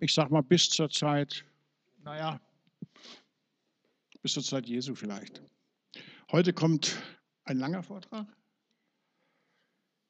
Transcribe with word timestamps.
ich 0.00 0.12
sag 0.14 0.30
mal, 0.30 0.42
bis 0.42 0.68
zur 0.68 0.90
Zeit, 0.90 1.44
naja, 2.02 2.40
bis 4.22 4.32
zur 4.32 4.42
Zeit 4.42 4.66
Jesu 4.66 4.94
vielleicht. 4.94 5.42
Heute 6.32 6.52
kommt 6.52 6.96
ein 7.44 7.58
langer 7.58 7.82
Vortrag, 7.82 8.26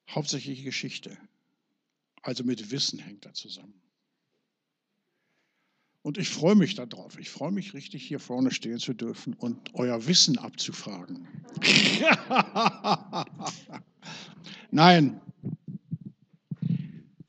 hauptsächlich 0.09 0.65
Geschichte. 0.65 1.17
Also 2.23 2.45
mit 2.45 2.71
Wissen 2.71 2.99
hängt 2.99 3.25
er 3.27 3.33
zusammen. 3.33 3.81
Und 6.03 6.17
ich 6.19 6.29
freue 6.31 6.55
mich 6.55 6.75
darauf. 6.75 7.19
Ich 7.19 7.29
freue 7.29 7.53
mich 7.53 7.75
richtig, 7.75 8.07
hier 8.07 8.21
vorne 8.21 8.51
stehen 8.51 8.79
zu 8.79 8.95
dürfen 8.95 9.35
und 9.35 9.75
euer 9.75 10.07
Wissen 10.07 10.39
abzufragen. 10.39 11.29
Nein. 14.71 15.21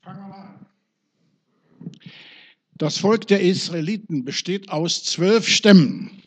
Fangen 0.00 0.20
wir 0.20 0.28
mal 0.28 0.46
an. 0.46 0.66
Das 2.82 2.98
Volk 2.98 3.28
der 3.28 3.40
Israeliten 3.40 4.24
besteht 4.24 4.70
aus 4.70 5.04
zwölf 5.04 5.46
Stämmen. 5.46 6.20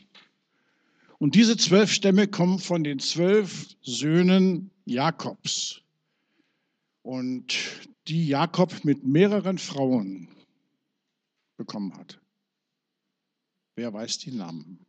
Und 1.18 1.36
diese 1.36 1.58
zwölf 1.58 1.92
Stämme 1.92 2.30
kommen 2.30 2.60
von 2.60 2.86
den 2.86 3.00
zwölf 3.00 3.76
Söhnen 3.82 4.72
Jakobs. 4.86 5.82
Und 7.02 7.58
die 8.08 8.30
Jakob 8.30 8.86
mit 8.86 9.04
mehreren 9.04 9.58
Frauen 9.58 10.30
bekommen 11.58 11.94
hat. 11.98 12.22
Wer 13.76 13.92
weiß 13.92 14.20
die 14.20 14.32
Namen? 14.32 14.80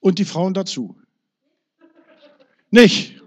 Und 0.00 0.18
die 0.18 0.24
Frauen 0.24 0.52
dazu? 0.52 1.00
Nicht. 2.72 3.22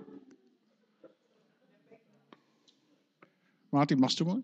Martin, 3.71 4.01
machst 4.01 4.19
du 4.19 4.25
mal? 4.25 4.43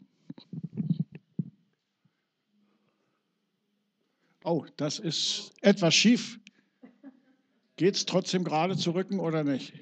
Oh, 4.44 4.66
das 4.77 5.00
ist 5.00 5.53
etwas 5.61 5.94
schief. 5.94 6.39
Geht 7.75 7.95
es 7.95 8.06
trotzdem 8.06 8.44
gerade 8.44 8.75
zu 8.75 8.92
Rücken 8.92 9.20
oder 9.20 9.44
nicht? 9.44 9.73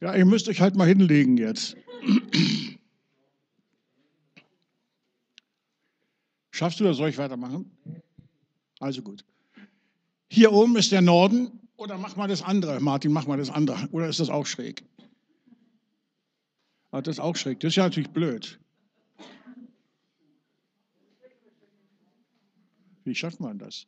Ja, 0.00 0.16
ihr 0.16 0.24
müsst 0.24 0.48
euch 0.48 0.60
halt 0.60 0.74
mal 0.74 0.88
hinlegen 0.88 1.36
jetzt. 1.36 1.76
Schaffst 6.50 6.80
du 6.80 6.84
das? 6.84 6.96
Soll 6.96 7.08
ich 7.08 7.18
weitermachen? 7.18 7.70
Also 8.80 9.00
gut. 9.02 9.24
Hier 10.28 10.52
oben 10.52 10.76
ist 10.76 10.90
der 10.90 11.02
Norden. 11.02 11.60
Oder 11.76 11.98
mach 11.98 12.16
mal 12.16 12.26
das 12.26 12.42
andere. 12.42 12.80
Martin, 12.80 13.12
mach 13.12 13.28
mal 13.28 13.38
das 13.38 13.50
andere. 13.50 13.88
Oder 13.92 14.08
ist 14.08 14.18
das 14.18 14.28
auch 14.28 14.46
schräg? 14.46 14.84
Ah, 16.92 17.00
das 17.00 17.16
ist 17.16 17.20
auch 17.20 17.34
schräg. 17.34 17.58
Das 17.60 17.70
ist 17.70 17.76
ja 17.76 17.84
natürlich 17.84 18.10
blöd. 18.10 18.60
Wie 23.04 23.14
schafft 23.14 23.40
man 23.40 23.58
das? 23.58 23.86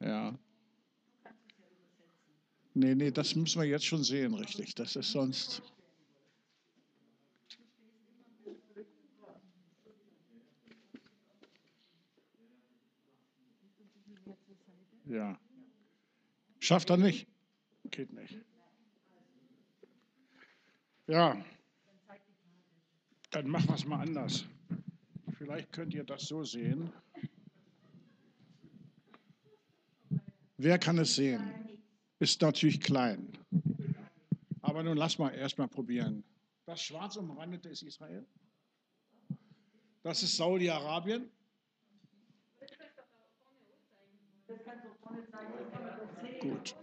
Ja. 0.00 0.36
Nee, 2.74 2.96
nee, 2.96 3.10
das 3.12 3.36
müssen 3.36 3.62
wir 3.62 3.68
jetzt 3.68 3.86
schon 3.86 4.02
sehen, 4.02 4.34
richtig. 4.34 4.74
Das 4.74 4.96
ist 4.96 5.12
sonst. 5.12 5.62
Ja. 15.04 15.38
Schafft 16.58 16.90
er 16.90 16.96
nicht? 16.96 17.28
Geht 17.90 18.12
nicht. 18.12 18.38
Ja. 21.06 21.44
Dann 23.30 23.48
machen 23.48 23.68
wir 23.68 23.74
es 23.74 23.84
mal 23.84 24.00
anders. 24.00 24.44
Vielleicht 25.38 25.72
könnt 25.72 25.94
ihr 25.94 26.04
das 26.04 26.22
so 26.22 26.42
sehen. 26.44 26.92
Wer 30.56 30.78
kann 30.78 30.98
es 30.98 31.14
sehen? 31.16 31.66
ist 32.18 32.40
natürlich 32.40 32.80
klein. 32.80 33.32
Aber 34.62 34.82
nun 34.82 34.96
lass 34.96 35.18
mal 35.18 35.30
erstmal 35.30 35.68
probieren. 35.68 36.24
Das 36.64 36.82
schwarz 36.82 37.16
umrandete 37.16 37.68
ist 37.68 37.82
Israel. 37.82 38.26
Das 40.02 40.22
ist 40.22 40.36
Saudi-Arabien. 40.36 41.30
Gut. 46.40 46.76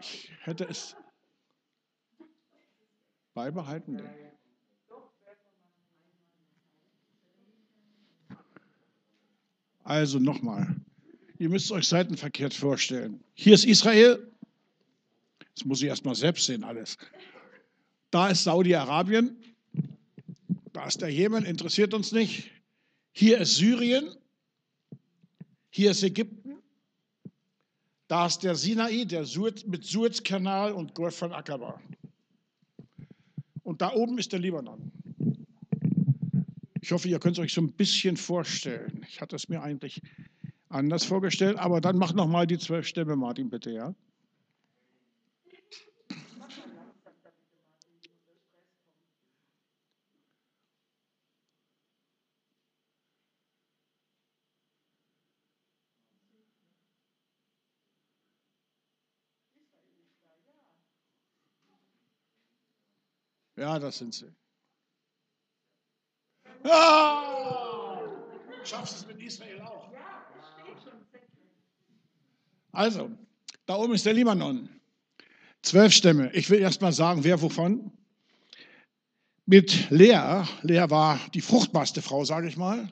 Ich, 0.00 0.30
hätte 0.42 0.64
es 0.64 0.96
beibehalten. 3.34 4.00
Also 9.82 10.18
nochmal, 10.18 10.76
ihr 11.38 11.48
müsst 11.48 11.72
euch 11.72 11.88
seitenverkehrt 11.88 12.52
vorstellen. 12.52 13.24
Hier 13.34 13.54
ist 13.54 13.64
Israel, 13.64 14.30
das 15.54 15.64
muss 15.64 15.82
ich 15.82 15.88
erstmal 15.88 16.14
selbst 16.14 16.46
sehen 16.46 16.62
alles. 16.62 16.98
Da 18.10 18.28
ist 18.28 18.44
Saudi-Arabien, 18.44 19.36
da 20.72 20.86
ist 20.86 21.00
der 21.00 21.08
Jemen, 21.08 21.44
interessiert 21.44 21.94
uns 21.94 22.12
nicht. 22.12 22.50
Hier 23.12 23.38
ist 23.38 23.56
Syrien, 23.56 24.14
hier 25.70 25.90
ist 25.90 26.02
Ägypten, 26.02 26.37
da 28.08 28.26
ist 28.26 28.42
der 28.42 28.54
Sinai, 28.54 29.04
der 29.04 29.24
Suez, 29.24 29.64
mit 29.66 29.84
Suezkanal 29.84 30.72
und 30.72 30.94
Golf 30.94 31.16
von 31.16 31.32
Aqaba. 31.32 31.80
Und 33.62 33.82
da 33.82 33.92
oben 33.92 34.18
ist 34.18 34.32
der 34.32 34.40
Libanon. 34.40 34.90
Ich 36.80 36.90
hoffe, 36.90 37.08
ihr 37.08 37.18
könnt 37.18 37.36
es 37.36 37.44
euch 37.44 37.52
so 37.52 37.60
ein 37.60 37.72
bisschen 37.72 38.16
vorstellen. 38.16 39.04
Ich 39.08 39.20
hatte 39.20 39.36
es 39.36 39.50
mir 39.50 39.62
eigentlich 39.62 40.00
anders 40.70 41.04
vorgestellt, 41.04 41.58
aber 41.58 41.82
dann 41.82 41.98
mach 41.98 42.14
noch 42.14 42.26
mal 42.26 42.46
die 42.46 42.58
zwölf 42.58 42.86
Stämme, 42.86 43.14
Martin, 43.14 43.50
bitte, 43.50 43.70
ja? 43.70 43.94
Ja, 63.58 63.76
das 63.80 63.98
sind 63.98 64.14
sie. 64.14 64.30
Ah! 66.62 67.98
Schaffst 68.62 68.94
du 68.94 68.96
es 68.98 69.06
mit 69.06 69.20
Israel 69.26 69.60
auch? 69.62 69.90
Also, 72.70 73.10
da 73.66 73.74
oben 73.74 73.94
ist 73.94 74.06
der 74.06 74.12
Libanon. 74.12 74.68
Zwölf 75.62 75.92
Stämme. 75.92 76.30
Ich 76.34 76.48
will 76.50 76.60
erst 76.60 76.80
mal 76.80 76.92
sagen, 76.92 77.24
wer 77.24 77.42
wovon. 77.42 77.90
Mit 79.46 79.90
Lea, 79.90 80.44
Lea 80.62 80.84
war 80.88 81.18
die 81.34 81.40
fruchtbarste 81.40 82.00
Frau, 82.00 82.24
sage 82.24 82.46
ich 82.46 82.56
mal, 82.56 82.88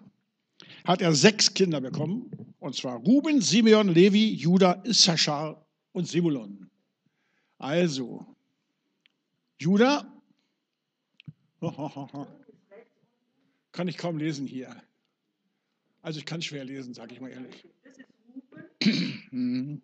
hat 0.85 1.01
er 1.01 1.13
sechs 1.13 1.55
Kinder 1.55 1.81
bekommen. 1.81 2.55
Und 2.59 2.75
zwar 2.75 2.97
Ruben, 2.97 3.41
Simeon, 3.41 3.89
Levi, 3.89 4.33
Judah, 4.35 4.83
Issachar 4.85 5.65
und 5.93 6.09
Simulon. 6.09 6.69
Also, 7.59 8.27
Judah, 9.61 10.16
kann 13.73 13.89
ich 13.89 13.97
kaum 13.97 14.19
lesen 14.19 14.47
hier. 14.47 14.75
Also 16.03 16.19
ich 16.19 16.27
kann 16.27 16.43
schwer 16.43 16.65
lesen, 16.65 16.95
sage 16.95 17.15
ich 17.15 17.21
mal 17.21 17.31
ehrlich. 17.31 17.67
Das 17.85 17.99
ist 17.99 19.33
Ruben. 19.33 19.83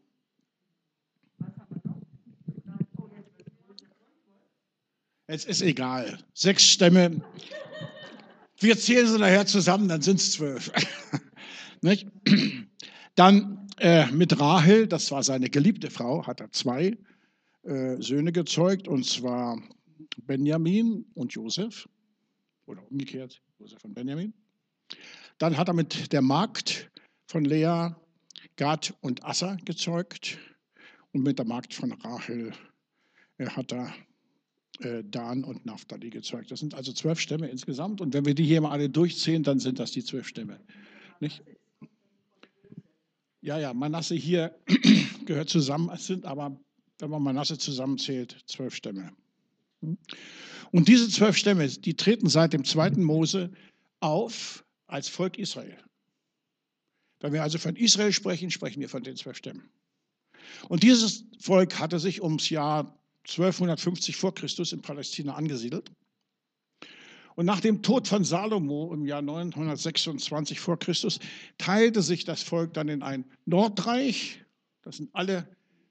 Es 5.26 5.44
ist 5.46 5.62
egal. 5.62 6.18
Sechs 6.34 6.64
Stämme. 6.64 7.22
Wir 8.58 8.78
zählen 8.78 9.06
sie 9.06 9.18
nachher 9.18 9.46
zusammen, 9.46 9.88
dann 9.88 10.02
sind 10.02 10.20
es 10.20 10.32
zwölf. 10.32 10.70
dann 13.14 13.66
äh, 13.78 14.06
mit 14.12 14.38
Rahel, 14.38 14.86
das 14.86 15.10
war 15.10 15.22
seine 15.22 15.48
geliebte 15.48 15.90
Frau, 15.90 16.26
hat 16.26 16.40
er 16.40 16.50
zwei 16.52 16.98
äh, 17.62 17.96
Söhne 17.98 18.32
gezeugt, 18.32 18.88
und 18.88 19.06
zwar 19.06 19.58
Benjamin 20.18 21.06
und 21.14 21.32
Josef. 21.32 21.88
Oder 22.66 22.82
umgekehrt. 22.90 23.42
Josef 23.58 23.80
von 23.80 23.94
Benjamin. 23.94 24.32
Dann 25.38 25.56
hat 25.56 25.68
er 25.68 25.74
mit 25.74 26.12
der 26.12 26.22
Magd 26.22 26.90
von 27.26 27.44
Lea 27.44 27.90
Gad 28.56 28.94
und 29.00 29.24
Assa 29.24 29.56
gezeugt 29.64 30.38
und 31.12 31.22
mit 31.22 31.38
der 31.38 31.46
Magd 31.46 31.74
von 31.74 31.92
Rachel 31.92 32.52
hat 33.38 33.72
er 33.72 33.92
äh, 34.80 35.02
Dan 35.04 35.44
und 35.44 35.66
Naphtali 35.66 36.10
gezeugt. 36.10 36.50
Das 36.50 36.60
sind 36.60 36.74
also 36.74 36.92
zwölf 36.92 37.20
Stämme 37.20 37.48
insgesamt. 37.48 38.00
Und 38.00 38.14
wenn 38.14 38.24
wir 38.24 38.34
die 38.34 38.44
hier 38.44 38.60
mal 38.60 38.70
alle 38.70 38.88
durchzählen, 38.88 39.42
dann 39.42 39.58
sind 39.58 39.78
das 39.78 39.90
die 39.92 40.04
zwölf 40.04 40.26
Stämme. 40.26 40.60
Nicht? 41.20 41.42
Ja, 43.40 43.58
ja, 43.58 43.74
Manasse 43.74 44.14
hier 44.14 44.56
gehört 45.26 45.48
zusammen. 45.48 45.90
Es 45.92 46.06
sind 46.06 46.24
aber, 46.24 46.60
wenn 46.98 47.10
man 47.10 47.22
Manasse 47.22 47.58
zusammenzählt, 47.58 48.38
zwölf 48.46 48.74
Stämme. 48.74 49.12
Und 50.70 50.88
diese 50.88 51.08
zwölf 51.08 51.36
Stämme, 51.36 51.68
die 51.68 51.94
treten 51.94 52.28
seit 52.28 52.52
dem 52.52 52.64
zweiten 52.64 53.02
Mose 53.02 53.52
auf 54.00 54.64
als 54.86 55.08
Volk 55.08 55.38
Israel. 55.38 55.76
Wenn 57.20 57.32
wir 57.32 57.42
also 57.42 57.58
von 57.58 57.76
Israel 57.76 58.12
sprechen, 58.12 58.50
sprechen 58.50 58.80
wir 58.80 58.88
von 58.88 59.02
den 59.02 59.16
zwölf 59.16 59.36
Stämmen. 59.36 59.70
Und 60.68 60.82
dieses 60.82 61.24
Volk 61.38 61.78
hatte 61.78 61.98
sich 61.98 62.22
ums 62.22 62.50
Jahr 62.50 62.98
1250 63.28 64.16
vor 64.16 64.34
Christus 64.34 64.72
in 64.72 64.82
Palästina 64.82 65.34
angesiedelt. 65.34 65.90
Und 67.34 67.46
nach 67.46 67.60
dem 67.60 67.82
Tod 67.82 68.08
von 68.08 68.24
Salomo 68.24 68.92
im 68.92 69.06
Jahr 69.06 69.22
926 69.22 70.60
vor 70.60 70.78
Christus 70.78 71.18
teilte 71.58 72.02
sich 72.02 72.24
das 72.24 72.42
Volk 72.42 72.74
dann 72.74 72.88
in 72.88 73.02
ein 73.02 73.24
Nordreich, 73.46 74.44
das 74.82 74.96
sind 74.96 75.10
alle 75.14 75.48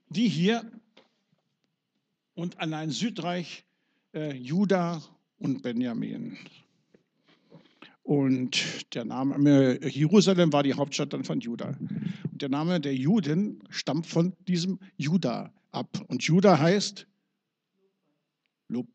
die 0.09 0.27
hier, 0.27 0.69
und 2.33 2.59
an 2.59 2.73
ein 2.73 2.91
Südreich, 2.91 3.65
äh, 4.13 4.33
Juda 4.33 5.01
und 5.37 5.61
Benjamin. 5.61 6.37
Und 8.03 8.93
der 8.95 9.05
Name 9.05 9.79
Jerusalem 9.87 10.51
war 10.51 10.63
die 10.63 10.73
Hauptstadt 10.73 11.13
dann 11.13 11.23
von 11.23 11.39
Juda. 11.39 11.77
Und 12.31 12.41
der 12.41 12.49
Name 12.49 12.81
der 12.81 12.95
Juden 12.95 13.63
stammt 13.69 14.07
von 14.07 14.33
diesem 14.47 14.79
Juda 14.97 15.53
ab. 15.71 16.03
Und 16.07 16.23
Juda 16.23 16.59
heißt 16.59 17.07
Lob. 18.67 18.87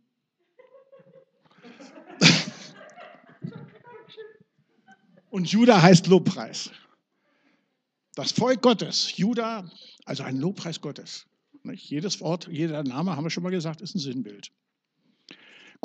Und 5.31 5.51
Juda 5.51 5.81
heißt 5.81 6.09
Lobpreis. 6.09 6.71
Das 8.15 8.33
Volk 8.33 8.63
Gottes, 8.63 9.17
Juda, 9.17 9.71
also 10.05 10.23
ein 10.23 10.39
Lobpreis 10.39 10.81
Gottes. 10.81 11.27
Jedes 11.75 12.21
Wort, 12.21 12.49
jeder 12.51 12.83
Name, 12.83 13.15
haben 13.15 13.25
wir 13.25 13.31
schon 13.31 13.43
mal 13.43 13.51
gesagt, 13.51 13.83
ist 13.83 13.95
ein 13.95 13.99
Sinnbild. 13.99 14.53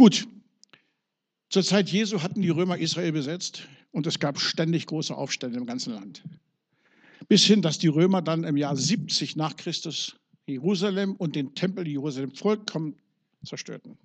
Gut, 0.01 0.27
zur 1.51 1.61
Zeit 1.61 1.89
Jesu 1.89 2.23
hatten 2.23 2.41
die 2.41 2.49
Römer 2.49 2.79
Israel 2.79 3.11
besetzt 3.11 3.67
und 3.91 4.07
es 4.07 4.17
gab 4.17 4.39
ständig 4.39 4.87
große 4.87 5.15
Aufstände 5.15 5.59
im 5.59 5.67
ganzen 5.67 5.93
Land. 5.93 6.23
Bis 7.27 7.43
hin, 7.43 7.61
dass 7.61 7.77
die 7.77 7.87
Römer 7.87 8.23
dann 8.23 8.43
im 8.43 8.57
Jahr 8.57 8.75
70 8.75 9.35
nach 9.35 9.55
Christus 9.57 10.15
Jerusalem 10.47 11.15
und 11.17 11.35
den 11.35 11.53
Tempel 11.53 11.87
Jerusalem 11.87 12.31
vollkommen 12.31 12.95
zerstörten. 13.45 13.99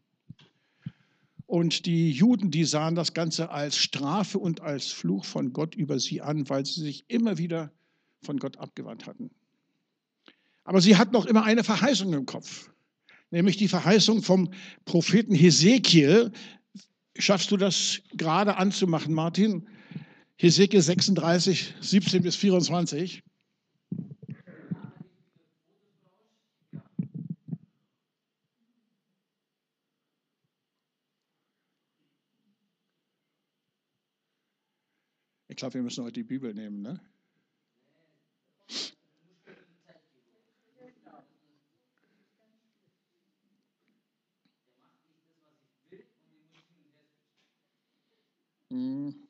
Und 1.47 1.87
die 1.87 2.11
Juden, 2.11 2.51
die 2.51 2.67
sahen 2.67 2.95
das 2.95 3.15
Ganze 3.15 3.49
als 3.49 3.79
Strafe 3.79 4.39
und 4.39 4.61
als 4.61 4.93
Fluch 4.93 5.25
von 5.25 5.55
Gott 5.55 5.75
über 5.75 5.99
sie 5.99 6.21
an, 6.21 6.47
weil 6.51 6.67
sie 6.67 6.83
sich 6.83 7.07
immer 7.09 7.39
wieder 7.39 7.73
von 8.21 8.37
Gott 8.37 8.59
abgewandt 8.59 9.07
hatten. 9.07 9.31
Aber 10.65 10.83
sie 10.83 10.99
hatten 10.99 11.15
noch 11.15 11.25
immer 11.25 11.45
eine 11.45 11.65
Verheißung 11.65 12.13
im 12.13 12.27
Kopf, 12.27 12.69
nämlich 13.31 13.57
die 13.57 13.69
Verheißung 13.69 14.23
vom 14.23 14.51
Propheten 14.85 15.35
Hesekiel, 15.35 16.33
Schaffst 17.19 17.51
du 17.51 17.57
das 17.57 18.03
gerade 18.13 18.57
anzumachen, 18.57 19.15
Martin? 19.15 19.67
Hesekiel 20.37 20.83
36, 20.83 21.75
17 21.81 22.23
bis 22.23 22.37
24. 22.37 23.23
Ich 35.49 35.57
glaube, 35.57 35.75
wir 35.75 35.83
müssen 35.83 36.05
heute 36.05 36.13
die 36.13 36.23
Bibel 36.23 36.53
nehmen, 36.53 36.83
ne? 36.83 37.01
Mhm. 48.71 49.27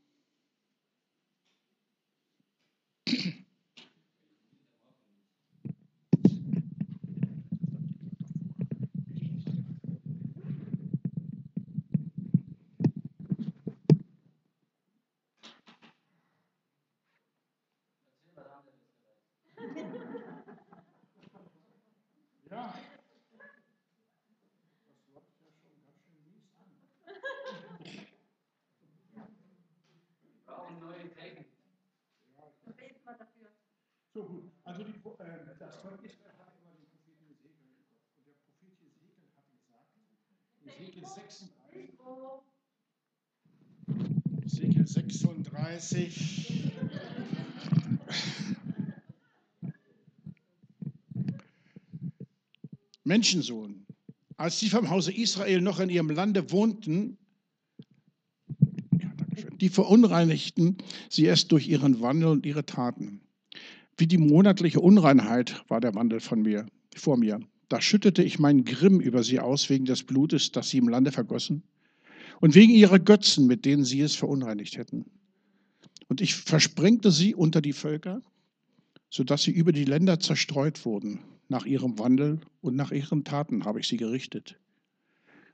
Ja. 22.51 22.75
So 34.15 34.25
gut. 34.25 34.51
Also 34.65 34.83
die, 34.83 34.93
äh, 34.93 35.59
das 35.59 35.77
Volk 35.77 36.03
Israel 36.03 36.33
hat 36.39 36.55
immer 36.63 36.73
den 36.73 36.87
Propheten 36.89 37.29
Ezekiel 37.29 37.61
im 37.69 37.85
Kopf. 37.85 38.01
Und 38.17 38.27
der 38.27 38.33
Prophet 38.33 38.81
Ezekiel 38.81 39.29
hat 39.37 39.45
gesagt, 39.53 39.93
Ezekiel 40.65 41.07
36, 41.07 41.96
Ezekiel 44.43 44.87
36, 44.87 46.73
Menschensohn, 53.05 53.87
als 54.37 54.61
sie 54.61 54.69
vom 54.69 54.91
Hause 54.91 55.13
Israel 55.13 55.61
noch 55.61 55.81
in 55.81 55.91
ihrem 55.91 56.11
Lande 56.11 56.51
wohnten, 56.51 57.19
die 59.61 59.69
verunreinigten 59.69 60.79
sie 61.09 61.27
es 61.27 61.49
durch 61.49 61.69
ihren 61.69 62.01
Wandel 62.01 62.29
und 62.29 62.47
ihre 62.47 62.67
Taten. 62.67 63.21
Wie 63.97 64.07
die 64.07 64.19
monatliche 64.19 64.81
Unreinheit 64.81 65.65
war 65.69 65.81
der 65.81 65.95
Wandel 65.95 66.21
von 66.21 66.43
mir, 66.43 66.67
vor 66.95 67.17
mir. 67.17 67.41
Da 67.69 67.81
schüttete 67.81 68.23
ich 68.23 68.39
meinen 68.39 68.65
Grimm 68.65 69.01
über 69.01 69.23
sie 69.25 69.41
aus 69.41 69.71
wegen 69.71 69.87
des 69.87 70.05
Blutes, 70.05 70.53
das 70.53 70.71
sie 70.71 70.79
im 70.79 70.89
Lande 70.89 71.13
vergossen 71.13 71.63
und 72.41 72.55
wegen 72.55 72.73
ihrer 72.73 72.99
Götzen, 72.99 73.47
mit 73.47 73.65
denen 73.65 73.85
sie 73.85 74.01
es 74.01 74.15
verunreinigt 74.15 74.77
hätten. 74.77 75.07
Und 76.09 76.21
ich 76.21 76.35
versprengte 76.35 77.11
sie 77.11 77.35
unter 77.35 77.61
die 77.61 77.73
Völker, 77.73 78.23
sodass 79.11 79.43
sie 79.43 79.51
über 79.51 79.73
die 79.73 79.85
Länder 79.85 80.21
zerstreut 80.21 80.85
wurden. 80.85 81.21
Nach 81.49 81.65
ihrem 81.65 81.99
Wandel 81.99 82.41
und 82.61 82.75
nach 82.75 82.91
ihren 82.91 83.23
Taten 83.25 83.65
habe 83.65 83.81
ich 83.81 83.87
sie 83.87 83.97
gerichtet. 83.97 84.59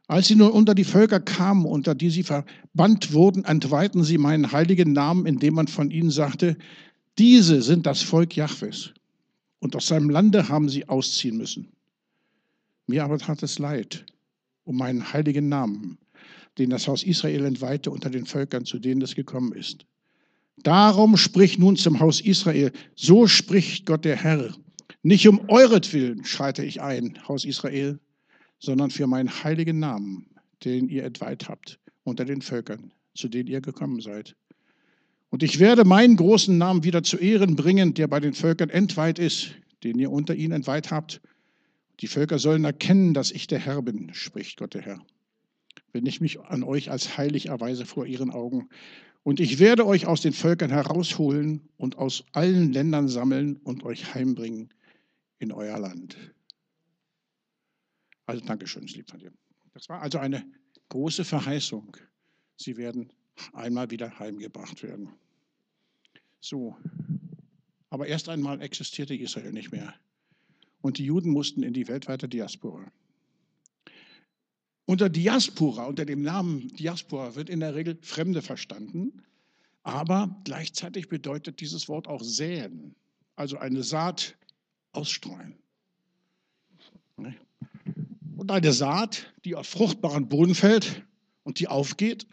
Als 0.06 0.26
sie 0.26 0.34
nun 0.34 0.50
unter 0.50 0.74
die 0.74 0.84
Völker 0.84 1.20
kamen, 1.20 1.66
unter 1.66 1.94
die 1.94 2.10
sie 2.10 2.22
verbannt 2.22 3.12
wurden, 3.12 3.44
entweihten 3.44 4.02
sie 4.02 4.18
meinen 4.18 4.52
heiligen 4.52 4.92
Namen, 4.92 5.26
indem 5.26 5.54
man 5.54 5.68
von 5.68 5.90
ihnen 5.90 6.10
sagte, 6.10 6.56
diese 7.18 7.62
sind 7.62 7.86
das 7.86 8.02
Volk 8.02 8.36
Jahwes. 8.36 8.94
Und 9.58 9.76
aus 9.76 9.86
seinem 9.86 10.10
Lande 10.10 10.48
haben 10.48 10.68
sie 10.68 10.88
ausziehen 10.88 11.36
müssen. 11.36 11.68
Mir 12.86 13.04
aber 13.04 13.18
tat 13.18 13.42
es 13.42 13.58
leid 13.58 14.04
um 14.64 14.76
meinen 14.76 15.12
heiligen 15.12 15.48
Namen, 15.48 15.98
den 16.58 16.70
das 16.70 16.88
Haus 16.88 17.02
Israel 17.02 17.44
entweihte 17.44 17.90
unter 17.90 18.10
den 18.10 18.26
Völkern, 18.26 18.64
zu 18.64 18.78
denen 18.78 19.02
es 19.02 19.14
gekommen 19.14 19.52
ist. 19.52 19.86
Darum 20.62 21.16
sprich 21.16 21.58
nun 21.58 21.76
zum 21.76 22.00
Haus 22.00 22.20
Israel, 22.20 22.72
so 22.94 23.26
spricht 23.26 23.86
Gott 23.86 24.04
der 24.04 24.16
Herr. 24.16 24.54
Nicht 25.02 25.26
um 25.26 25.48
euretwillen 25.48 26.24
schreite 26.24 26.64
ich 26.64 26.80
ein, 26.80 27.18
Haus 27.26 27.44
Israel, 27.44 27.98
sondern 28.58 28.90
für 28.90 29.06
meinen 29.06 29.42
heiligen 29.42 29.78
Namen, 29.80 30.26
den 30.64 30.88
ihr 30.88 31.04
entweiht 31.04 31.48
habt 31.48 31.80
unter 32.04 32.24
den 32.24 32.42
Völkern, 32.42 32.92
zu 33.14 33.28
denen 33.28 33.48
ihr 33.48 33.60
gekommen 33.60 34.00
seid. 34.00 34.36
Und 35.30 35.42
ich 35.42 35.58
werde 35.58 35.84
meinen 35.84 36.16
großen 36.16 36.56
Namen 36.56 36.84
wieder 36.84 37.02
zu 37.02 37.16
Ehren 37.16 37.56
bringen, 37.56 37.94
der 37.94 38.06
bei 38.06 38.20
den 38.20 38.34
Völkern 38.34 38.68
entweiht 38.70 39.18
ist, 39.18 39.52
den 39.82 39.98
ihr 39.98 40.10
unter 40.10 40.34
ihnen 40.34 40.52
entweiht 40.52 40.90
habt. 40.90 41.20
Die 42.00 42.06
Völker 42.06 42.38
sollen 42.38 42.64
erkennen, 42.64 43.14
dass 43.14 43.30
ich 43.30 43.46
der 43.46 43.58
Herr 43.58 43.82
bin, 43.82 44.12
spricht 44.12 44.58
Gott 44.58 44.74
der 44.74 44.82
Herr. 44.82 45.00
Wenn 45.92 46.06
ich 46.06 46.20
mich 46.20 46.40
an 46.40 46.62
euch 46.62 46.90
als 46.90 47.16
heilig 47.16 47.46
erweise 47.46 47.86
vor 47.86 48.06
ihren 48.06 48.30
Augen. 48.30 48.68
Und 49.22 49.40
ich 49.40 49.58
werde 49.58 49.86
euch 49.86 50.06
aus 50.06 50.22
den 50.22 50.32
Völkern 50.32 50.70
herausholen 50.70 51.68
und 51.76 51.96
aus 51.96 52.24
allen 52.32 52.72
Ländern 52.72 53.08
sammeln 53.08 53.56
und 53.58 53.84
euch 53.84 54.14
heimbringen 54.14 54.72
in 55.38 55.52
euer 55.52 55.78
Land. 55.78 56.16
Also 58.26 58.44
Dankeschön, 58.44 58.86
lieb 58.86 59.10
von 59.10 59.20
dir. 59.20 59.32
Das 59.74 59.88
war 59.88 60.00
also 60.00 60.18
eine 60.18 60.44
große 60.88 61.24
Verheißung. 61.24 61.96
Sie 62.56 62.76
werden 62.76 63.12
einmal 63.52 63.90
wieder 63.90 64.18
heimgebracht 64.18 64.82
werden. 64.82 65.10
So, 66.40 66.76
aber 67.90 68.06
erst 68.06 68.28
einmal 68.28 68.60
existierte 68.60 69.14
Israel 69.14 69.52
nicht 69.52 69.70
mehr. 69.70 69.94
Und 70.80 70.98
die 70.98 71.04
Juden 71.04 71.30
mussten 71.30 71.62
in 71.62 71.72
die 71.72 71.88
weltweite 71.88 72.28
Diaspora. 72.28 72.90
Unter 74.92 75.08
Diaspora, 75.08 75.86
unter 75.86 76.04
dem 76.04 76.20
Namen 76.20 76.68
Diaspora 76.68 77.34
wird 77.34 77.48
in 77.48 77.60
der 77.60 77.74
Regel 77.74 77.96
Fremde 78.02 78.42
verstanden, 78.42 79.22
aber 79.84 80.38
gleichzeitig 80.44 81.08
bedeutet 81.08 81.62
dieses 81.62 81.88
Wort 81.88 82.06
auch 82.06 82.22
säen, 82.22 82.94
also 83.34 83.56
eine 83.56 83.84
Saat 83.84 84.36
ausstreuen. 84.92 85.54
Und 88.36 88.50
eine 88.50 88.74
Saat, 88.74 89.32
die 89.46 89.54
auf 89.54 89.66
fruchtbaren 89.66 90.28
Boden 90.28 90.54
fällt 90.54 91.06
und 91.42 91.58
die 91.58 91.68
aufgeht, 91.68 92.26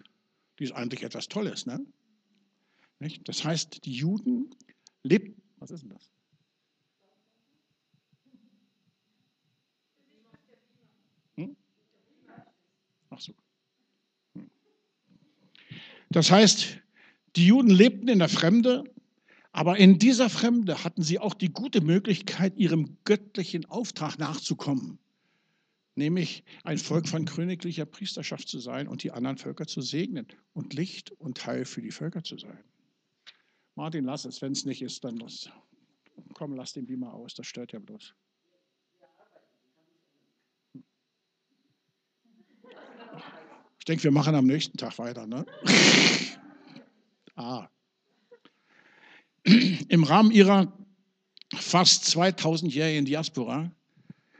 die 0.59 0.65
ist 0.65 0.73
eigentlich 0.73 1.03
etwas 1.03 1.29
Tolles. 1.29 1.65
Ne? 1.65 1.79
Das 3.23 3.45
heißt, 3.45 3.85
die 3.85 3.93
Juden 3.93 4.53
lebten. 5.03 5.41
Was 5.59 5.71
ist 5.71 5.83
denn 5.83 5.91
das? 5.91 6.11
Hm? 11.37 11.55
Ach 13.09 13.19
so. 13.19 13.33
Hm. 14.35 14.49
Das 16.09 16.31
heißt, 16.31 16.79
die 17.35 17.45
Juden 17.45 17.69
lebten 17.69 18.07
in 18.07 18.19
der 18.19 18.29
Fremde, 18.29 18.83
aber 19.51 19.77
in 19.77 19.99
dieser 19.99 20.29
Fremde 20.29 20.83
hatten 20.83 21.03
sie 21.03 21.19
auch 21.19 21.33
die 21.33 21.49
gute 21.49 21.81
Möglichkeit, 21.81 22.57
ihrem 22.57 22.97
göttlichen 23.03 23.65
Auftrag 23.65 24.17
nachzukommen 24.17 24.99
nämlich 25.99 26.43
ein 26.63 26.79
Volk 26.79 27.07
von 27.07 27.25
königlicher 27.25 27.85
Priesterschaft 27.85 28.47
zu 28.47 28.59
sein 28.59 28.87
und 28.87 29.03
die 29.03 29.11
anderen 29.11 29.37
Völker 29.37 29.67
zu 29.67 29.81
segnen 29.81 30.25
und 30.53 30.73
Licht 30.73 31.11
und 31.11 31.45
Heil 31.45 31.65
für 31.65 31.81
die 31.81 31.91
Völker 31.91 32.23
zu 32.23 32.39
sein. 32.39 32.57
Martin, 33.75 34.05
lass 34.05 34.25
es, 34.25 34.41
wenn 34.41 34.53
es 34.53 34.65
nicht 34.65 34.81
ist, 34.81 35.03
dann 35.03 35.17
los. 35.17 35.49
Komm, 36.33 36.55
lass 36.55 36.73
den 36.73 36.87
Beamer 36.87 37.13
aus, 37.13 37.35
das 37.35 37.45
stört 37.45 37.73
ja 37.73 37.79
bloß. 37.79 38.15
Denke, 43.89 44.03
wir 44.03 44.11
machen 44.11 44.35
am 44.35 44.45
nächsten 44.45 44.77
Tag 44.77 44.97
weiter. 44.99 45.25
Ne? 45.25 45.45
ah. 47.35 47.67
Im 49.43 50.03
Rahmen 50.03 50.31
ihrer 50.31 50.71
fast 51.55 52.05
2000-jährigen 52.05 53.05
Diaspora 53.05 53.71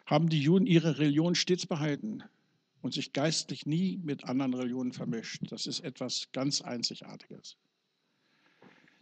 haben 0.06 0.30
die 0.30 0.42
Juden 0.42 0.68
ihre 0.68 1.00
Religion 1.00 1.36
stets 1.36 1.66
behalten 1.66 2.24
und 2.82 2.94
sich 2.94 3.12
geistlich 3.12 3.66
nie 3.66 3.98
mit 4.04 4.24
anderen 4.26 4.54
Religionen 4.54 4.94
vermischt. 4.94 5.42
Das 5.50 5.66
ist 5.66 5.80
etwas 5.82 6.30
ganz 6.32 6.62
Einzigartiges. 6.62 7.58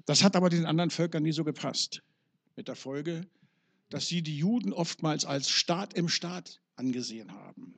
Das 0.06 0.24
hat 0.24 0.36
aber 0.38 0.50
den 0.50 0.66
anderen 0.66 0.90
Völkern 0.90 1.24
nie 1.24 1.34
so 1.34 1.44
gepasst. 1.44 2.02
Mit 2.56 2.70
der 2.70 2.76
Folge, 2.76 3.28
dass 3.90 4.08
sie 4.08 4.22
die 4.22 4.38
Juden 4.38 4.74
oftmals 4.74 5.26
als 5.26 5.50
Staat 5.50 5.94
im 5.94 6.08
Staat 6.08 6.62
angesehen 6.76 7.34
haben. 7.34 7.76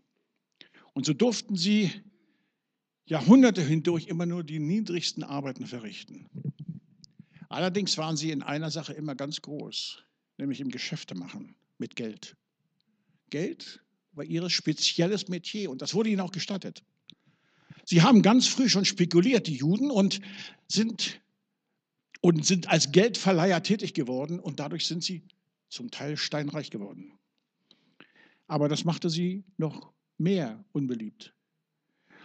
Und 0.93 1.05
so 1.05 1.13
durften 1.13 1.55
sie 1.55 1.91
Jahrhunderte 3.09 3.63
hindurch 3.63 4.05
immer 4.05 4.27
nur 4.27 4.43
die 4.43 4.59
niedrigsten 4.59 5.23
Arbeiten 5.23 5.65
verrichten. 5.65 6.29
Allerdings 7.49 7.97
waren 7.97 8.15
sie 8.15 8.29
in 8.29 8.43
einer 8.43 8.69
Sache 8.69 8.93
immer 8.93 9.15
ganz 9.15 9.41
groß, 9.41 10.03
nämlich 10.37 10.61
im 10.61 10.69
Geschäfte 10.69 11.15
machen 11.15 11.55
mit 11.79 11.95
Geld. 11.95 12.37
Geld 13.31 13.83
war 14.11 14.23
ihr 14.25 14.47
spezielles 14.51 15.27
Metier 15.27 15.71
und 15.71 15.81
das 15.81 15.95
wurde 15.95 16.11
ihnen 16.11 16.21
auch 16.21 16.31
gestattet. 16.31 16.83
Sie 17.83 18.03
haben 18.03 18.21
ganz 18.21 18.45
früh 18.45 18.69
schon 18.69 18.85
spekuliert, 18.85 19.47
die 19.47 19.55
Juden, 19.55 19.89
und 19.89 20.21
sind, 20.67 21.19
und 22.21 22.45
sind 22.45 22.69
als 22.69 22.91
Geldverleiher 22.91 23.63
tätig 23.63 23.95
geworden 23.95 24.39
und 24.39 24.59
dadurch 24.59 24.85
sind 24.85 25.03
sie 25.03 25.23
zum 25.69 25.89
Teil 25.89 26.15
steinreich 26.15 26.69
geworden. 26.69 27.13
Aber 28.45 28.69
das 28.69 28.85
machte 28.85 29.09
sie 29.09 29.43
noch 29.57 29.91
mehr 30.19 30.63
unbeliebt. 30.73 31.33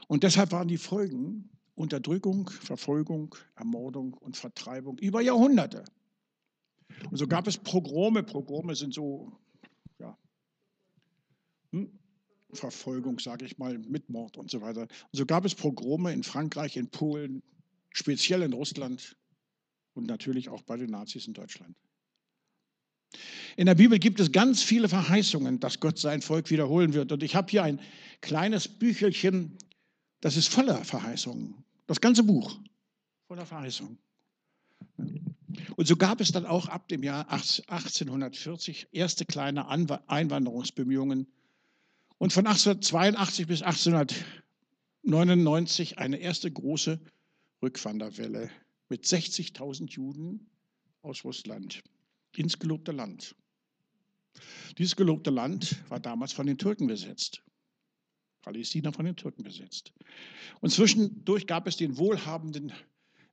Und 0.08 0.23
deshalb 0.23 0.52
waren 0.52 0.68
die 0.68 0.78
Folgen 0.78 1.50
Unterdrückung, 1.75 2.49
Verfolgung, 2.49 3.34
Ermordung 3.56 4.14
und 4.14 4.37
Vertreibung 4.37 4.99
über 4.99 5.20
Jahrhunderte. 5.20 5.84
Und 7.11 7.16
so 7.16 7.26
gab 7.26 7.46
es 7.49 7.58
Pogrome. 7.58 8.23
Pogrome 8.23 8.76
sind 8.76 8.94
so 8.94 9.32
hm? 11.75 11.90
Verfolgung, 12.52 13.18
sage 13.18 13.44
ich 13.44 13.58
mal, 13.58 13.76
mit 13.78 14.08
Mord 14.08 14.37
und 14.37 14.49
so 14.49 14.61
weiter. 14.61 14.82
Und 14.82 14.88
so 15.11 15.26
gab 15.26 15.44
es 15.44 15.56
Pogrome 15.56 16.12
in 16.12 16.23
Frankreich, 16.23 16.76
in 16.76 16.88
Polen, 16.88 17.42
speziell 17.90 18.42
in 18.42 18.52
Russland 18.52 19.16
und 19.94 20.06
natürlich 20.06 20.49
auch 20.49 20.62
bei 20.62 20.76
den 20.76 20.90
Nazis 20.90 21.26
in 21.26 21.32
Deutschland. 21.32 21.75
In 23.56 23.66
der 23.66 23.75
Bibel 23.75 23.99
gibt 23.99 24.20
es 24.20 24.30
ganz 24.30 24.62
viele 24.62 24.88
Verheißungen, 24.88 25.58
dass 25.58 25.80
Gott 25.80 25.99
sein 25.99 26.23
Volk 26.23 26.50
wiederholen 26.50 26.94
wird. 26.94 27.11
Und 27.11 27.25
ich 27.25 27.34
habe 27.34 27.50
hier 27.50 27.64
ein 27.64 27.80
kleines 28.20 28.68
Büchelchen, 28.68 29.58
das 30.25 30.37
ist 30.38 30.49
voller 30.49 30.83
Verheißungen. 30.87 31.62
Das 31.87 32.00
ganze 32.00 32.23
Buch 32.23 32.59
voller 33.28 33.45
Verheißungen. 33.45 33.99
Und 35.76 35.87
so 35.87 35.97
gab 35.97 36.23
es 36.23 36.33
dann 36.33 36.47
auch 36.47 36.69
ab 36.69 36.88
dem 36.88 37.02
Jahr 37.02 37.31
1840 37.31 38.88
erste 38.93 39.26
kleine 39.26 39.69
Einwanderungsbemühungen 39.69 41.26
und 42.16 42.33
von 42.33 42.47
1882 42.47 43.47
bis 43.47 43.61
1899 43.61 45.99
eine 45.99 46.16
erste 46.16 46.50
große 46.50 46.99
Rückwanderwelle 47.62 48.49
mit 48.88 49.04
60.000 49.04 49.90
Juden 49.90 50.47
aus 51.02 51.23
Russland 51.25 51.83
ins 52.35 52.59
gelobte 52.59 52.93
Land. 52.93 53.37
Dieses 54.78 54.97
gelobte 54.97 55.28
Land 55.28 55.85
war 55.90 56.00
damals 56.00 56.33
von 56.33 56.47
den 56.47 56.57
Türken 56.57 56.87
besetzt. 56.87 57.43
Palästina 58.44 58.92
von 58.92 59.06
den 59.06 59.16
Türken 59.16 59.42
besetzt. 59.42 59.92
Und 60.60 60.70
zwischendurch 60.70 61.46
gab 61.46 61.66
es 61.66 61.76
den 61.76 61.96
wohlhabenden 61.96 62.72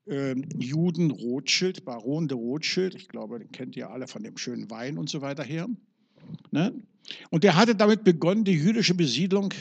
äh, 0.07 0.35
Juden 0.57 1.11
Rothschild, 1.11 1.83
Baron 1.83 2.27
de 2.27 2.37
Rothschild, 2.37 2.95
ich 2.95 3.07
glaube, 3.07 3.39
den 3.39 3.51
kennt 3.51 3.75
ihr 3.75 3.89
alle 3.89 4.07
von 4.07 4.23
dem 4.23 4.37
schönen 4.37 4.69
Wein 4.69 4.97
und 4.97 5.09
so 5.09 5.21
weiter 5.21 5.43
her. 5.43 5.67
Ne? 6.51 6.73
Und 7.29 7.43
er 7.43 7.55
hatte 7.55 7.75
damit 7.75 8.03
begonnen, 8.03 8.45
die 8.45 8.53
jüdische 8.53 8.93
Besiedlung 8.93 9.53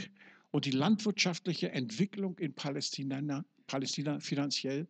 und 0.52 0.66
die 0.66 0.70
landwirtschaftliche 0.70 1.72
Entwicklung 1.72 2.38
in 2.38 2.52
Palästina, 2.54 3.44
Palästina 3.66 4.20
finanziell 4.20 4.86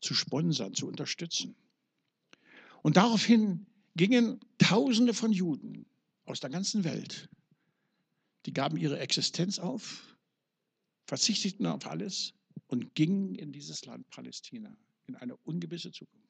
zu 0.00 0.14
sponsern, 0.14 0.74
zu 0.74 0.86
unterstützen. 0.86 1.54
Und 2.82 2.96
daraufhin 2.96 3.66
gingen 3.96 4.40
Tausende 4.58 5.12
von 5.12 5.32
Juden 5.32 5.86
aus 6.24 6.40
der 6.40 6.50
ganzen 6.50 6.84
Welt, 6.84 7.28
die 8.46 8.52
gaben 8.52 8.76
ihre 8.76 8.98
Existenz 8.98 9.58
auf, 9.58 10.16
verzichteten 11.06 11.66
auf 11.66 11.86
alles 11.86 12.34
und 12.66 12.94
gingen 12.94 13.34
in 13.34 13.52
dieses 13.52 13.84
Land 13.86 14.08
Palästina, 14.10 14.76
in 15.06 15.16
eine 15.16 15.36
ungewisse 15.38 15.90
Zukunft. 15.90 16.28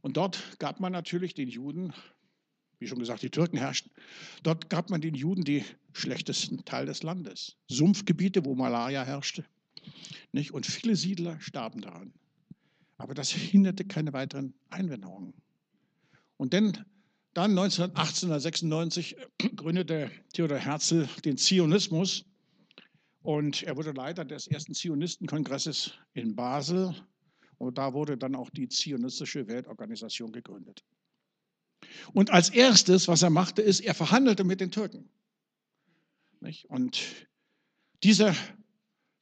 Und 0.00 0.16
dort 0.16 0.58
gab 0.58 0.80
man 0.80 0.92
natürlich 0.92 1.34
den 1.34 1.48
Juden, 1.48 1.92
wie 2.78 2.86
schon 2.86 2.98
gesagt, 2.98 3.22
die 3.22 3.30
Türken 3.30 3.58
herrschten, 3.58 3.92
dort 4.42 4.70
gab 4.70 4.90
man 4.90 5.00
den 5.00 5.14
Juden 5.14 5.44
die 5.44 5.64
schlechtesten 5.92 6.64
Teil 6.64 6.86
des 6.86 7.02
Landes. 7.02 7.56
Sumpfgebiete, 7.68 8.44
wo 8.44 8.54
Malaria 8.54 9.04
herrschte. 9.04 9.44
Nicht? 10.32 10.52
Und 10.52 10.66
viele 10.66 10.96
Siedler 10.96 11.40
starben 11.40 11.80
daran. 11.80 12.12
Aber 12.96 13.14
das 13.14 13.30
hinderte 13.30 13.84
keine 13.84 14.12
weiteren 14.12 14.54
Einwanderungen. 14.68 15.34
Und 16.36 16.54
dann, 16.54 16.84
dann 17.34 17.56
1896 17.56 19.16
gründete 19.56 20.10
Theodor 20.32 20.58
Herzl 20.58 21.08
den 21.24 21.36
Zionismus 21.36 22.24
und 23.22 23.62
er 23.62 23.76
wurde 23.76 23.92
Leiter 23.92 24.24
des 24.24 24.46
ersten 24.46 24.74
Zionistenkongresses 24.74 25.92
in 26.14 26.34
Basel 26.34 26.94
und 27.58 27.78
da 27.78 27.92
wurde 27.92 28.16
dann 28.16 28.34
auch 28.34 28.50
die 28.50 28.68
Zionistische 28.68 29.46
Weltorganisation 29.46 30.32
gegründet. 30.32 30.82
Und 32.12 32.30
als 32.30 32.50
erstes, 32.50 33.08
was 33.08 33.22
er 33.22 33.30
machte, 33.30 33.62
ist, 33.62 33.80
er 33.80 33.94
verhandelte 33.94 34.44
mit 34.44 34.60
den 34.60 34.70
Türken. 34.70 35.08
Und 36.68 37.26
dieser, 38.02 38.34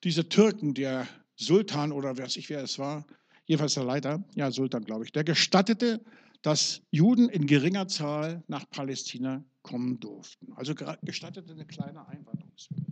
diese 0.04 0.28
Türken, 0.28 0.74
der 0.74 1.08
Sultan 1.36 1.92
oder 1.92 2.16
wer 2.16 2.26
ich, 2.26 2.48
wer 2.48 2.62
es 2.62 2.78
war, 2.78 3.06
jedenfalls 3.46 3.74
der 3.74 3.84
Leiter, 3.84 4.24
ja, 4.34 4.50
Sultan, 4.50 4.84
glaube 4.84 5.04
ich, 5.04 5.12
der 5.12 5.24
gestattete, 5.24 6.00
dass 6.42 6.82
Juden 6.90 7.28
in 7.28 7.46
geringer 7.46 7.88
Zahl 7.88 8.42
nach 8.46 8.68
Palästina 8.70 9.44
kommen 9.62 9.98
durften. 10.00 10.52
Also 10.54 10.74
gestattete 11.02 11.52
eine 11.52 11.66
kleine 11.66 12.06
Einwanderungswelle. 12.08 12.86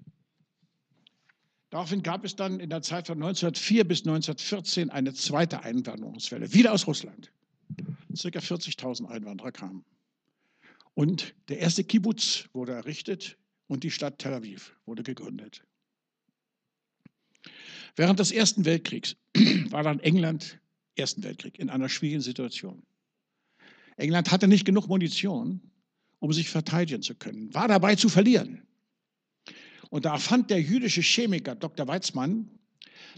Daraufhin 1.70 2.02
gab 2.02 2.24
es 2.24 2.36
dann 2.36 2.60
in 2.60 2.70
der 2.70 2.82
Zeit 2.82 3.06
von 3.06 3.16
1904 3.16 3.86
bis 3.86 4.00
1914 4.00 4.90
eine 4.90 5.12
zweite 5.14 5.60
Einwanderungswelle, 5.62 6.52
wieder 6.52 6.72
aus 6.72 6.86
Russland. 6.86 7.32
Circa 8.14 8.38
40.000 8.38 9.06
Einwanderer 9.06 9.52
kamen. 9.52 9.84
Und 10.94 11.34
der 11.48 11.58
erste 11.58 11.84
Kibbutz 11.84 12.48
wurde 12.52 12.72
errichtet 12.72 13.36
und 13.66 13.84
die 13.84 13.90
Stadt 13.90 14.18
Tel 14.18 14.32
Aviv 14.32 14.74
wurde 14.86 15.02
gegründet. 15.02 15.62
Während 17.96 18.18
des 18.18 18.32
Ersten 18.32 18.64
Weltkriegs 18.64 19.16
war 19.70 19.82
dann 19.82 20.00
England, 20.00 20.58
Ersten 20.94 21.22
Weltkrieg, 21.22 21.58
in 21.58 21.68
einer 21.68 21.88
schwierigen 21.88 22.22
Situation. 22.22 22.82
England 23.96 24.30
hatte 24.30 24.48
nicht 24.48 24.64
genug 24.64 24.88
Munition, 24.88 25.60
um 26.18 26.32
sich 26.32 26.48
verteidigen 26.50 27.02
zu 27.02 27.14
können, 27.14 27.52
war 27.54 27.68
dabei 27.68 27.96
zu 27.96 28.08
verlieren. 28.08 28.66
Und 29.90 30.04
da 30.04 30.12
erfand 30.14 30.50
der 30.50 30.60
jüdische 30.60 31.00
Chemiker 31.00 31.54
Dr. 31.54 31.86
Weizmann 31.86 32.50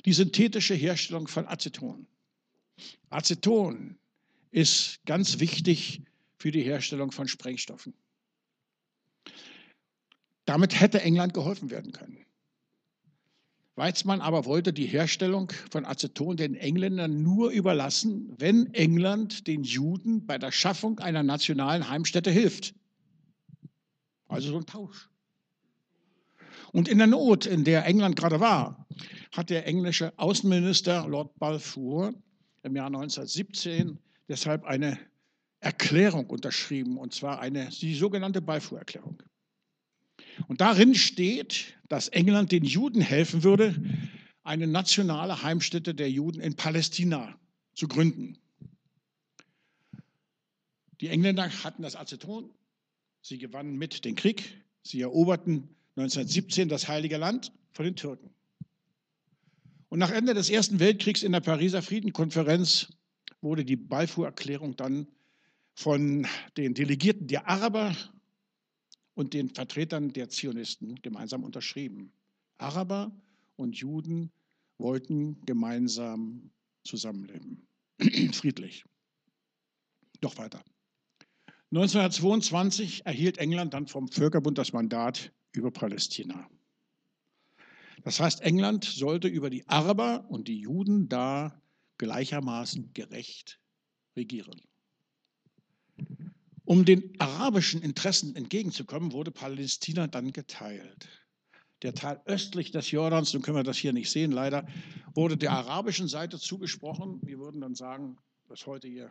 die 0.04 0.12
synthetische 0.12 0.74
Herstellung 0.74 1.28
von 1.28 1.46
Aceton. 1.46 2.06
Aceton 3.10 3.98
ist 4.50 5.04
ganz 5.04 5.40
wichtig 5.40 6.02
für 6.38 6.50
die 6.50 6.62
Herstellung 6.62 7.10
von 7.10 7.26
Sprengstoffen. 7.26 7.94
Damit 10.44 10.80
hätte 10.80 11.02
England 11.02 11.34
geholfen 11.34 11.70
werden 11.70 11.92
können. 11.92 12.24
Weizmann 13.78 14.20
aber 14.20 14.44
wollte 14.44 14.72
die 14.72 14.86
Herstellung 14.86 15.52
von 15.70 15.86
Aceton 15.86 16.36
den 16.36 16.54
Engländern 16.54 17.22
nur 17.22 17.50
überlassen, 17.50 18.34
wenn 18.36 18.74
England 18.74 19.46
den 19.46 19.62
Juden 19.62 20.26
bei 20.26 20.36
der 20.36 20.52
Schaffung 20.52 20.98
einer 20.98 21.22
nationalen 21.22 21.88
Heimstätte 21.88 22.30
hilft. 22.30 22.74
Also 24.26 24.50
so 24.50 24.58
ein 24.58 24.66
Tausch. 24.66 25.08
Und 26.72 26.88
in 26.88 26.98
der 26.98 27.06
Not, 27.06 27.46
in 27.46 27.64
der 27.64 27.86
England 27.86 28.16
gerade 28.16 28.40
war, 28.40 28.86
hat 29.32 29.48
der 29.48 29.66
englische 29.66 30.12
Außenminister 30.18 31.06
Lord 31.08 31.38
Balfour 31.38 32.12
im 32.62 32.76
Jahr 32.76 32.88
1917 32.88 33.98
deshalb 34.28 34.64
eine 34.64 34.98
Erklärung 35.60 36.26
unterschrieben, 36.26 36.98
und 36.98 37.14
zwar 37.14 37.40
eine, 37.40 37.68
die 37.68 37.94
sogenannte 37.94 38.42
Balfour-Erklärung. 38.42 39.22
Und 40.48 40.62
darin 40.62 40.94
steht, 40.94 41.74
dass 41.88 42.08
England 42.08 42.52
den 42.52 42.64
Juden 42.64 43.02
helfen 43.02 43.44
würde, 43.44 43.80
eine 44.42 44.66
nationale 44.66 45.42
Heimstätte 45.42 45.94
der 45.94 46.10
Juden 46.10 46.40
in 46.40 46.56
Palästina 46.56 47.38
zu 47.74 47.86
gründen. 47.86 48.38
Die 51.02 51.08
Engländer 51.08 51.48
hatten 51.62 51.82
das 51.82 51.96
Aceton, 51.96 52.50
sie 53.20 53.38
gewannen 53.38 53.76
mit 53.76 54.06
den 54.06 54.16
Krieg, 54.16 54.64
sie 54.82 55.02
eroberten 55.02 55.68
1917 55.96 56.70
das 56.70 56.88
Heilige 56.88 57.18
Land 57.18 57.52
von 57.72 57.84
den 57.84 57.94
Türken. 57.94 58.30
Und 59.90 59.98
nach 59.98 60.10
Ende 60.10 60.32
des 60.32 60.48
Ersten 60.48 60.80
Weltkriegs 60.80 61.22
in 61.22 61.32
der 61.32 61.40
Pariser 61.40 61.82
Friedenkonferenz 61.82 62.88
wurde 63.42 63.66
die 63.66 63.76
Balfour-Erklärung 63.76 64.76
dann 64.76 65.08
von 65.74 66.26
den 66.56 66.74
Delegierten 66.74 67.26
der 67.26 67.48
Araber 67.48 67.94
und 69.18 69.34
den 69.34 69.48
Vertretern 69.48 70.12
der 70.12 70.28
Zionisten 70.28 71.02
gemeinsam 71.02 71.42
unterschrieben. 71.42 72.12
Araber 72.56 73.10
und 73.56 73.76
Juden 73.76 74.30
wollten 74.78 75.44
gemeinsam 75.44 76.52
zusammenleben, 76.84 77.66
friedlich. 78.32 78.84
Doch 80.20 80.38
weiter. 80.38 80.62
1922 81.72 83.06
erhielt 83.06 83.38
England 83.38 83.74
dann 83.74 83.88
vom 83.88 84.06
Völkerbund 84.06 84.56
das 84.56 84.72
Mandat 84.72 85.32
über 85.50 85.72
Palästina. 85.72 86.48
Das 88.04 88.20
heißt, 88.20 88.42
England 88.42 88.84
sollte 88.84 89.26
über 89.26 89.50
die 89.50 89.66
Araber 89.66 90.26
und 90.30 90.46
die 90.46 90.60
Juden 90.60 91.08
da 91.08 91.60
gleichermaßen 91.98 92.92
gerecht 92.94 93.58
regieren. 94.14 94.60
Um 96.68 96.84
den 96.84 97.18
arabischen 97.18 97.80
Interessen 97.80 98.36
entgegenzukommen, 98.36 99.12
wurde 99.12 99.30
Palästina 99.30 100.06
dann 100.06 100.34
geteilt. 100.34 101.08
Der 101.80 101.94
Teil 101.94 102.20
östlich 102.26 102.72
des 102.72 102.90
Jordans, 102.90 103.32
nun 103.32 103.40
können 103.40 103.56
wir 103.56 103.62
das 103.62 103.78
hier 103.78 103.94
nicht 103.94 104.10
sehen, 104.10 104.32
leider, 104.32 104.68
wurde 105.14 105.38
der 105.38 105.52
arabischen 105.52 106.08
Seite 106.08 106.38
zugesprochen. 106.38 107.20
Wir 107.22 107.38
würden 107.38 107.62
dann 107.62 107.74
sagen, 107.74 108.18
das 108.48 108.66
heute 108.66 108.86
hier 108.86 109.08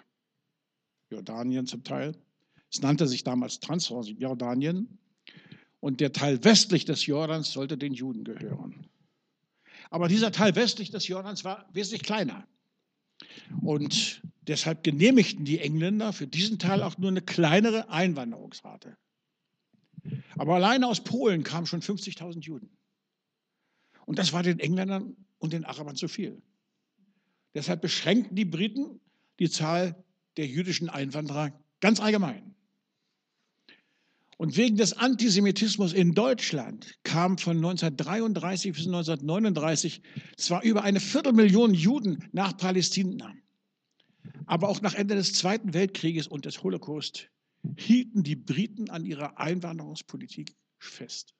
Jordanien 1.09 1.65
zum 1.65 1.83
Teil. 1.83 2.15
Es 2.71 2.83
nannte 2.83 3.07
sich 3.07 3.23
damals 3.23 3.59
Transjordanien. 3.59 4.99
Und 5.79 5.99
der 5.99 6.11
Teil 6.11 6.43
westlich 6.43 6.85
des 6.85 7.07
Jordans 7.07 7.51
sollte 7.51 7.75
den 7.75 7.95
Juden 7.95 8.23
gehören. 8.23 8.87
Aber 9.89 10.07
dieser 10.07 10.31
Teil 10.31 10.55
westlich 10.55 10.91
des 10.91 11.07
Jordans 11.07 11.43
war 11.43 11.67
wesentlich 11.73 12.03
kleiner. 12.03 12.47
Und 13.62 14.22
deshalb 14.41 14.84
genehmigten 14.84 15.46
die 15.46 15.60
Engländer 15.60 16.13
für 16.13 16.27
diesen 16.27 16.60
Teil 16.60 16.84
auch 16.84 16.97
nur 16.97 17.10
eine 17.10 17.21
kleinere 17.21 17.89
Einwanderungsrate. 17.89 18.97
Aber 20.38 20.56
alleine 20.56 20.88
aus 20.88 21.04
Polen 21.04 21.43
kamen 21.43 21.65
schon 21.65 21.82
50.000 21.82 22.41
Juden. 22.41 22.69
Und 24.06 24.19
das 24.19 24.34
war 24.34 24.43
den 24.43 24.60
Engländern 24.60 25.15
und 25.38 25.54
den 25.54 25.65
Arabern 25.65 25.95
zu 25.95 26.08
viel. 26.08 26.41
Deshalb 27.54 27.82
beschränkten 27.82 28.36
die 28.36 28.45
Briten 28.45 29.00
die 29.39 29.50
Zahl 29.50 30.04
der 30.38 30.47
jüdischen 30.47 30.89
Einwanderer 30.89 31.52
ganz 31.80 32.00
allgemein. 32.00 32.56
Und 34.38 34.56
wegen 34.56 34.78
des 34.78 34.93
Antisemitismus 34.93 35.93
in 35.93 36.13
Deutschland 36.13 36.95
kamen 37.04 37.39
von 37.39 37.58
1933 37.58 38.71
bis 38.71 38.86
1939 38.86 40.04
zwar 40.38 40.63
über 40.63 40.84
eine 40.84 41.00
Viertelmillion 41.00 41.73
Juden 41.73 42.30
nach 42.34 42.56
Palästina, 42.56 43.34
aber 44.45 44.69
auch 44.69 44.82
nach 44.82 44.93
Ende 44.93 45.15
des 45.15 45.34
Zweiten 45.34 45.73
Weltkrieges 45.73 46.28
und 46.28 46.45
des 46.45 46.62
Holocaust 46.62 47.30
hielten 47.78 48.21
die 48.21 48.36
Briten 48.36 48.91
an 48.91 49.06
ihrer 49.06 49.39
Einwanderungspolitik 49.39 50.56
fest. 50.78 51.34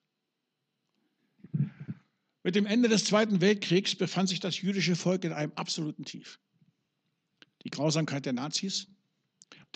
Mit 2.44 2.56
dem 2.56 2.66
Ende 2.66 2.90
des 2.90 3.06
Zweiten 3.06 3.42
Weltkriegs 3.42 3.96
befand 3.96 4.30
sich 4.30 4.40
das 4.40 4.62
jüdische 4.62 4.96
Volk 4.96 5.24
in 5.24 5.34
einem 5.34 5.52
absoluten 5.54 6.04
Tief. 6.04 6.40
Die 7.64 7.70
Grausamkeit 7.70 8.26
der 8.26 8.34
Nazis, 8.34 8.88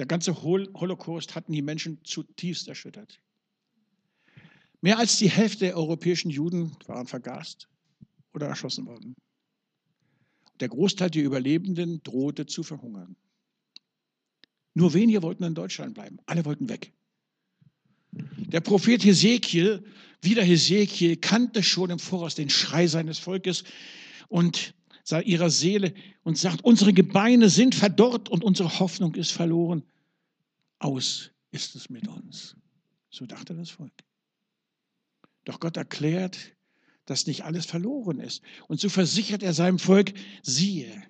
der 0.02 0.08
ganze 0.08 0.42
Holocaust 0.42 1.36
hatten 1.36 1.52
die 1.54 1.62
Menschen 1.62 2.00
zutiefst 2.04 2.68
erschüttert. 2.68 3.22
Mehr 4.82 4.98
als 4.98 5.20
die 5.20 5.30
Hälfte 5.30 5.66
der 5.66 5.78
europäischen 5.78 6.32
Juden 6.32 6.76
waren 6.88 7.06
vergast 7.06 7.70
oder 8.34 8.48
erschossen 8.48 8.88
worden. 8.88 9.16
Der 10.60 10.70
Großteil 10.70 11.12
der 11.12 11.24
Überlebenden 11.24 12.02
drohte 12.02 12.48
zu 12.48 12.64
verhungern. 12.64 13.16
Nur 14.74 14.96
wenige 14.96 15.22
wollten 15.22 15.44
in 15.44 15.54
Deutschland 15.54 15.94
bleiben. 15.94 16.18
Alle 16.26 16.46
wollten 16.46 16.68
weg. 16.68 16.94
Der 18.12 18.62
Prophet 18.62 19.06
Hesekiel, 19.06 19.86
wieder 20.24 20.42
Hesekiel, 20.42 21.18
kannte 21.18 21.62
schon 21.62 21.92
im 21.92 22.00
Voraus 22.00 22.34
den 22.34 22.50
Schrei 22.50 22.88
seines 22.88 23.20
Volkes 23.20 23.66
und 24.30 24.74
ihrer 25.10 25.50
Seele 25.50 25.94
und 26.24 26.38
sagt, 26.38 26.64
unsere 26.64 26.94
Gebeine 26.94 27.50
sind 27.50 27.76
verdorrt 27.76 28.30
und 28.30 28.44
unsere 28.44 28.80
Hoffnung 28.80 29.16
ist 29.16 29.32
verloren. 29.32 29.84
Aus 30.80 31.32
ist 31.52 31.76
es 31.76 31.90
mit 31.90 32.08
uns. 32.08 32.56
So 33.10 33.26
dachte 33.26 33.54
das 33.56 33.70
Volk. 33.70 33.92
Doch 35.46 35.60
Gott 35.60 35.78
erklärt, 35.78 36.38
dass 37.06 37.28
nicht 37.28 37.44
alles 37.44 37.66
verloren 37.66 38.20
ist. 38.20 38.42
Und 38.68 38.80
so 38.80 38.90
versichert 38.90 39.44
er 39.44 39.54
seinem 39.54 39.80
Volk, 39.80 40.14
siehe, 40.44 41.04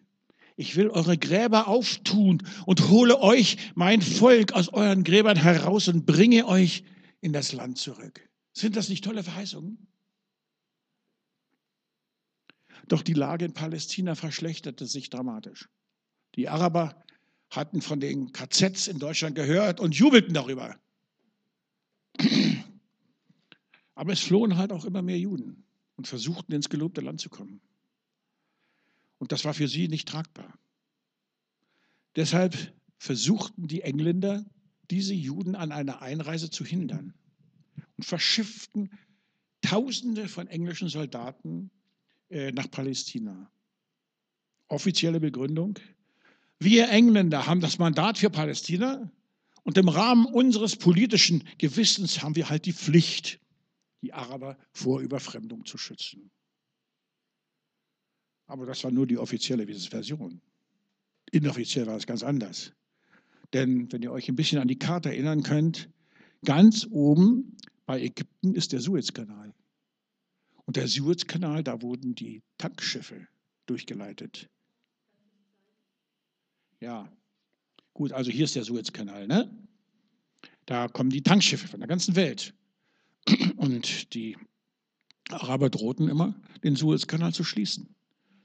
ich 0.56 0.76
will 0.76 0.90
eure 0.90 1.18
Gräber 1.18 1.68
auftun 1.68 2.44
und 2.66 2.90
hole 2.90 3.20
euch, 3.20 3.58
mein 3.76 4.02
Volk, 4.02 4.54
aus 4.54 4.70
euren 4.70 5.04
Gräbern 5.04 5.38
heraus 5.38 5.88
und 5.88 6.06
bringe 6.06 6.46
euch 6.48 6.84
in 7.20 7.34
das 7.34 7.52
Land 7.52 7.78
zurück. 7.78 8.30
Sind 8.54 8.76
das 8.76 8.90
nicht 8.90 9.04
tolle 9.04 9.24
Verheißungen? 9.24 9.88
Doch 12.92 13.04
die 13.04 13.14
Lage 13.14 13.46
in 13.46 13.54
Palästina 13.54 14.16
verschlechterte 14.16 14.86
sich 14.86 15.10
dramatisch. 15.10 15.70
Die 16.36 16.50
Araber 16.50 17.02
hatten 17.50 17.82
von 17.82 18.02
den 18.02 18.34
KZs 18.34 18.88
in 18.88 19.00
Deutschland 19.00 19.34
gehört 19.34 19.80
und 19.80 19.96
jubelten 19.96 20.34
darüber. 20.34 20.78
Aber 23.96 24.12
es 24.12 24.20
flohen 24.20 24.58
halt 24.58 24.74
auch 24.74 24.84
immer 24.84 25.02
mehr 25.02 25.18
Juden 25.18 25.64
und 25.96 26.10
versuchten 26.10 26.52
ins 26.52 26.68
gelobte 26.68 27.00
Land 27.00 27.22
zu 27.22 27.30
kommen. 27.30 27.62
Und 29.20 29.32
das 29.32 29.46
war 29.46 29.54
für 29.54 29.70
sie 29.70 29.88
nicht 29.88 30.10
tragbar. 30.10 30.60
Deshalb 32.18 32.76
versuchten 32.98 33.70
die 33.70 33.84
Engländer, 33.84 34.44
diese 34.90 35.14
Juden 35.14 35.56
an 35.56 35.72
einer 35.72 36.02
Einreise 36.02 36.50
zu 36.50 36.66
hindern 36.66 37.14
und 37.96 38.04
verschifften 38.04 38.90
Tausende 39.62 40.28
von 40.28 40.48
englischen 40.48 40.90
Soldaten 40.90 41.72
äh, 42.32 42.52
nach 42.52 42.72
Palästina. 42.72 43.52
Offizielle 44.68 45.20
Begründung. 45.20 45.78
Wir 46.60 46.90
Engländer 46.90 47.46
haben 47.46 47.60
das 47.60 47.78
Mandat 47.78 48.18
für 48.18 48.30
Palästina 48.30 49.12
und 49.64 49.78
im 49.78 49.90
Rahmen 49.90 50.26
unseres 50.26 50.78
politischen 50.78 51.44
Gewissens 51.58 52.24
haben 52.24 52.36
wir 52.36 52.50
halt 52.50 52.66
die 52.66 52.74
Pflicht, 52.74 53.40
die 54.02 54.14
Araber 54.14 54.58
vor 54.72 55.02
Überfremdung 55.02 55.66
zu 55.66 55.78
schützen. 55.78 56.32
Aber 58.48 58.66
das 58.66 58.84
war 58.84 58.92
nur 58.92 59.08
die 59.08 59.18
offizielle 59.18 59.68
Version. 59.68 60.42
Inoffiziell 61.32 61.86
war 61.88 61.98
es 61.98 62.08
ganz 62.08 62.24
anders. 62.24 62.74
Denn 63.54 63.92
wenn 63.92 64.02
ihr 64.02 64.12
euch 64.12 64.30
ein 64.30 64.36
bisschen 64.36 64.60
an 64.60 64.68
die 64.68 64.80
Karte 64.80 65.10
erinnern 65.10 65.44
könnt, 65.44 65.90
ganz 66.46 66.88
oben 66.90 67.58
bei 67.86 68.02
Ägypten 68.02 68.56
ist 68.56 68.72
der 68.72 68.80
Suezkanal. 68.80 69.54
Und 70.72 70.78
der 70.78 70.88
Suezkanal, 70.88 71.66
da 71.66 71.82
wurden 71.82 72.16
die 72.16 72.44
Tankschiffe 72.58 73.28
durchgeleitet. 73.66 74.50
Ja, 76.80 77.12
gut, 77.94 78.14
also 78.14 78.32
hier 78.32 78.46
ist 78.46 78.56
der 78.56 78.64
Suezkanal, 78.64 79.28
ne? 79.28 79.54
Da 80.66 80.88
kommen 80.88 81.10
die 81.10 81.24
Tankschiffe 81.24 81.68
von 81.68 81.82
der 81.82 81.90
ganzen 81.90 82.16
Welt. 82.16 82.54
Und 83.58 84.14
die 84.14 84.38
Araber 85.30 85.70
drohten 85.70 86.08
immer, 86.08 86.40
den 86.64 86.78
Suezkanal 86.78 87.34
zu 87.34 87.44
schließen. 87.44 87.94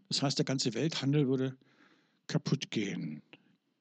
Das 0.08 0.20
heißt, 0.20 0.36
der 0.36 0.46
ganze 0.46 0.74
Welthandel 0.74 1.28
würde 1.28 1.56
kaputt 2.26 2.72
gehen. 2.72 3.22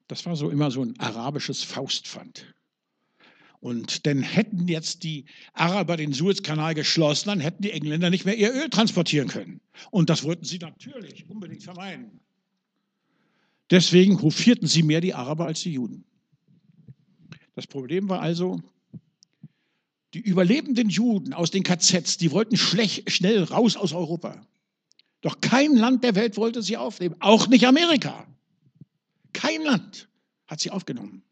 Das 0.06 0.24
war 0.24 0.36
so 0.36 0.50
immer 0.50 0.70
so 0.70 0.84
ein 0.84 0.96
arabisches 1.00 1.64
Faustpfand. 1.64 2.54
Und 3.60 4.06
denn 4.06 4.22
hätten 4.22 4.68
jetzt 4.68 5.02
die 5.02 5.24
Araber 5.52 5.96
den 5.96 6.12
Suezkanal 6.12 6.74
geschlossen, 6.74 7.28
dann 7.28 7.40
hätten 7.40 7.62
die 7.62 7.72
Engländer 7.72 8.10
nicht 8.10 8.24
mehr 8.24 8.36
ihr 8.36 8.52
Öl 8.52 8.68
transportieren 8.68 9.28
können. 9.28 9.60
Und 9.90 10.10
das 10.10 10.24
wollten 10.24 10.44
sie 10.44 10.58
natürlich 10.58 11.28
unbedingt 11.28 11.62
vermeiden. 11.62 12.20
Deswegen 13.70 14.20
hofierten 14.22 14.66
sie 14.66 14.82
mehr 14.82 15.00
die 15.00 15.14
Araber 15.14 15.46
als 15.46 15.62
die 15.62 15.72
Juden. 15.72 16.04
Das 17.54 17.66
Problem 17.66 18.08
war 18.08 18.20
also, 18.20 18.62
die 20.14 20.20
überlebenden 20.20 20.88
Juden 20.88 21.32
aus 21.32 21.50
den 21.50 21.62
KZs, 21.62 22.16
die 22.18 22.30
wollten 22.30 22.56
schlecht, 22.56 23.10
schnell 23.10 23.42
raus 23.42 23.76
aus 23.76 23.92
Europa. 23.92 24.46
Doch 25.20 25.40
kein 25.40 25.74
Land 25.74 26.04
der 26.04 26.14
Welt 26.14 26.36
wollte 26.36 26.62
sie 26.62 26.76
aufnehmen, 26.76 27.16
auch 27.18 27.48
nicht 27.48 27.66
Amerika. 27.66 28.26
Kein 29.32 29.62
Land 29.62 30.08
hat 30.46 30.60
sie 30.60 30.70
aufgenommen, 30.70 31.22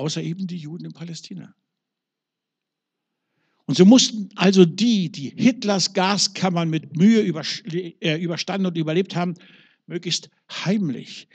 außer 0.00 0.22
eben 0.22 0.46
die 0.46 0.56
Juden 0.56 0.86
in 0.86 0.92
Palästina. 0.92 1.54
Und 3.66 3.76
so 3.76 3.84
mussten 3.84 4.30
also 4.34 4.64
die, 4.64 5.12
die 5.12 5.30
Hitlers 5.36 5.92
Gaskammern 5.92 6.68
mit 6.68 6.96
Mühe 6.96 7.22
äh, 7.22 8.20
überstanden 8.20 8.66
und 8.66 8.76
überlebt 8.76 9.14
haben, 9.14 9.34
möglichst 9.86 10.28
heimlich 10.50 11.28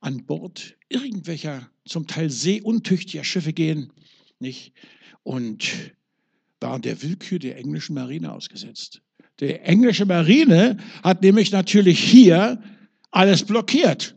an 0.00 0.24
Bord 0.24 0.76
irgendwelcher 0.88 1.70
zum 1.84 2.06
Teil 2.06 2.30
seeuntüchtiger 2.30 3.24
Schiffe 3.24 3.52
gehen 3.52 3.92
nicht? 4.38 4.72
und 5.22 5.92
waren 6.60 6.82
der 6.82 7.02
Willkür 7.02 7.38
der 7.38 7.56
englischen 7.56 7.94
Marine 7.94 8.32
ausgesetzt. 8.32 9.02
Die 9.40 9.54
englische 9.54 10.06
Marine 10.06 10.78
hat 11.02 11.22
nämlich 11.22 11.50
natürlich 11.50 11.98
hier 11.98 12.62
alles 13.10 13.44
blockiert, 13.44 14.16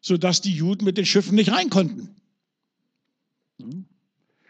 sodass 0.00 0.40
die 0.40 0.54
Juden 0.54 0.84
mit 0.84 0.98
den 0.98 1.06
Schiffen 1.06 1.34
nicht 1.34 1.52
rein 1.52 1.70
konnten. 1.70 2.15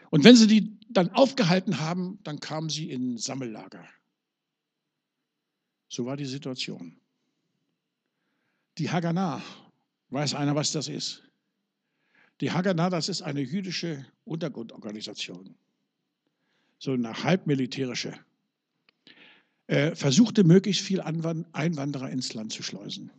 Und 0.09 0.23
wenn 0.23 0.35
sie 0.35 0.47
die 0.47 0.77
dann 0.89 1.09
aufgehalten 1.11 1.79
haben, 1.79 2.19
dann 2.23 2.39
kamen 2.39 2.69
sie 2.69 2.89
in 2.89 3.17
Sammellager. 3.17 3.87
So 5.89 6.05
war 6.05 6.17
die 6.17 6.25
Situation. 6.25 6.99
Die 8.77 8.89
Haganah, 8.89 9.41
weiß 10.09 10.35
einer, 10.35 10.55
was 10.55 10.71
das 10.71 10.87
ist? 10.87 11.23
Die 12.41 12.51
Haganah, 12.51 12.89
das 12.89 13.09
ist 13.09 13.21
eine 13.21 13.41
jüdische 13.41 14.05
Untergrundorganisation, 14.23 15.55
so 16.77 16.91
eine 16.91 17.23
halbmilitärische 17.23 18.13
äh, 19.67 19.95
versuchte 19.95 20.43
möglichst 20.43 20.81
viel 20.81 21.01
Einwanderer 21.01 22.09
ins 22.09 22.33
Land 22.33 22.53
zu 22.53 22.63
schleusen. 22.63 23.11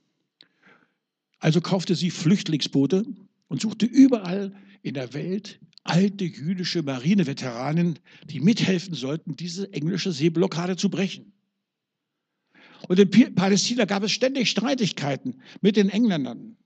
Also 1.40 1.60
kaufte 1.60 1.94
sie 1.94 2.10
Flüchtlingsboote 2.10 3.04
und 3.48 3.60
suchte 3.60 3.86
überall 3.86 4.54
in 4.82 4.94
der 4.94 5.12
Welt 5.12 5.60
alte 5.84 6.24
jüdische 6.24 6.82
Marineveteranen, 6.82 7.98
die 8.24 8.40
mithelfen 8.40 8.94
sollten, 8.94 9.36
diese 9.36 9.72
englische 9.72 10.12
Seeblockade 10.12 10.76
zu 10.76 10.90
brechen. 10.90 11.32
Und 12.88 12.98
in 12.98 13.34
Palästina 13.34 13.84
gab 13.84 14.02
es 14.02 14.12
ständig 14.12 14.50
Streitigkeiten 14.50 15.40
mit 15.60 15.76
den 15.76 15.88
Engländern. 15.88 16.56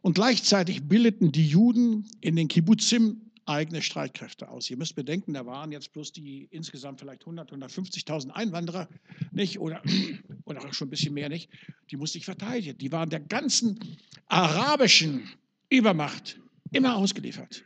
Und 0.00 0.14
gleichzeitig 0.14 0.88
bildeten 0.88 1.32
die 1.32 1.46
Juden 1.46 2.08
in 2.20 2.36
den 2.36 2.48
Kibbutzim 2.48 3.28
eigene 3.46 3.82
Streitkräfte 3.82 4.48
aus. 4.48 4.70
Ihr 4.70 4.76
müsst 4.76 4.94
bedenken, 4.94 5.32
da 5.32 5.46
waren 5.46 5.72
jetzt 5.72 5.92
bloß 5.92 6.12
die 6.12 6.48
insgesamt 6.50 7.00
vielleicht 7.00 7.22
100, 7.22 7.52
150.000 7.52 8.30
Einwanderer, 8.30 8.88
nicht? 9.32 9.58
Oder, 9.58 9.82
oder 10.44 10.64
auch 10.64 10.74
schon 10.74 10.88
ein 10.88 10.90
bisschen 10.90 11.14
mehr, 11.14 11.28
nicht? 11.28 11.50
Die 11.90 11.96
musste 11.96 12.18
ich 12.18 12.26
verteidigen. 12.26 12.76
Die 12.78 12.92
waren 12.92 13.10
der 13.10 13.20
ganzen 13.20 13.78
arabischen 14.26 15.28
Übermacht 15.70 16.38
immer 16.72 16.96
ausgeliefert. 16.96 17.64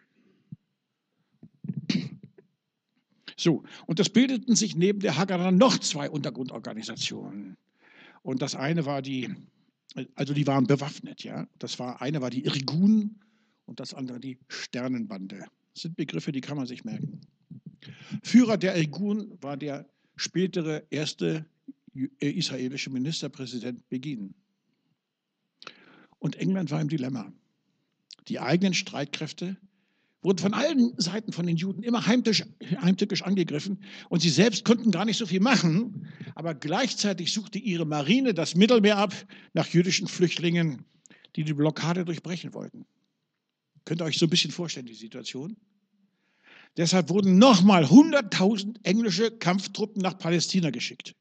So, 3.42 3.64
und 3.86 3.98
das 3.98 4.08
bildeten 4.08 4.54
sich 4.54 4.76
neben 4.76 5.00
der 5.00 5.16
Haganah 5.16 5.50
noch 5.50 5.78
zwei 5.78 6.08
Untergrundorganisationen. 6.08 7.56
Und 8.22 8.40
das 8.40 8.54
eine 8.54 8.86
war 8.86 9.02
die, 9.02 9.34
also 10.14 10.32
die 10.32 10.46
waren 10.46 10.68
bewaffnet, 10.68 11.24
ja. 11.24 11.48
Das 11.58 11.80
war, 11.80 12.00
eine 12.00 12.20
war 12.20 12.30
die 12.30 12.44
Irgun 12.44 13.16
und 13.66 13.80
das 13.80 13.94
andere 13.94 14.20
die 14.20 14.38
Sternenbande. 14.46 15.44
Das 15.74 15.82
sind 15.82 15.96
Begriffe, 15.96 16.30
die 16.30 16.40
kann 16.40 16.56
man 16.56 16.68
sich 16.68 16.84
merken. 16.84 17.20
Führer 18.22 18.56
der 18.58 18.76
Irgun 18.76 19.36
war 19.40 19.56
der 19.56 19.88
spätere 20.14 20.84
erste 20.90 21.44
äh, 21.96 22.30
israelische 22.30 22.90
Ministerpräsident 22.90 23.88
Begin. 23.88 24.34
Und 26.20 26.36
England 26.36 26.70
war 26.70 26.80
im 26.80 26.88
Dilemma. 26.88 27.32
Die 28.28 28.38
eigenen 28.38 28.74
Streitkräfte 28.74 29.56
wurden 30.22 30.38
von 30.38 30.54
allen 30.54 30.94
Seiten 30.98 31.32
von 31.32 31.46
den 31.46 31.56
Juden 31.56 31.82
immer 31.82 32.06
heimtückisch, 32.06 32.44
heimtückisch 32.80 33.22
angegriffen 33.22 33.82
und 34.08 34.20
sie 34.22 34.30
selbst 34.30 34.64
konnten 34.64 34.90
gar 34.90 35.04
nicht 35.04 35.18
so 35.18 35.26
viel 35.26 35.40
machen, 35.40 36.08
aber 36.34 36.54
gleichzeitig 36.54 37.32
suchte 37.32 37.58
ihre 37.58 37.84
Marine 37.84 38.32
das 38.32 38.54
Mittelmeer 38.54 38.98
ab 38.98 39.14
nach 39.52 39.66
jüdischen 39.66 40.06
Flüchtlingen, 40.06 40.84
die 41.34 41.44
die 41.44 41.52
Blockade 41.52 42.04
durchbrechen 42.04 42.54
wollten. 42.54 42.86
Könnt 43.84 44.00
ihr 44.00 44.04
euch 44.04 44.18
so 44.18 44.26
ein 44.26 44.30
bisschen 44.30 44.52
vorstellen, 44.52 44.86
die 44.86 44.94
Situation? 44.94 45.56
Deshalb 46.76 47.10
wurden 47.10 47.38
nochmal 47.38 47.84
100.000 47.84 48.76
englische 48.84 49.30
Kampftruppen 49.30 50.00
nach 50.00 50.16
Palästina 50.16 50.70
geschickt, 50.70 51.14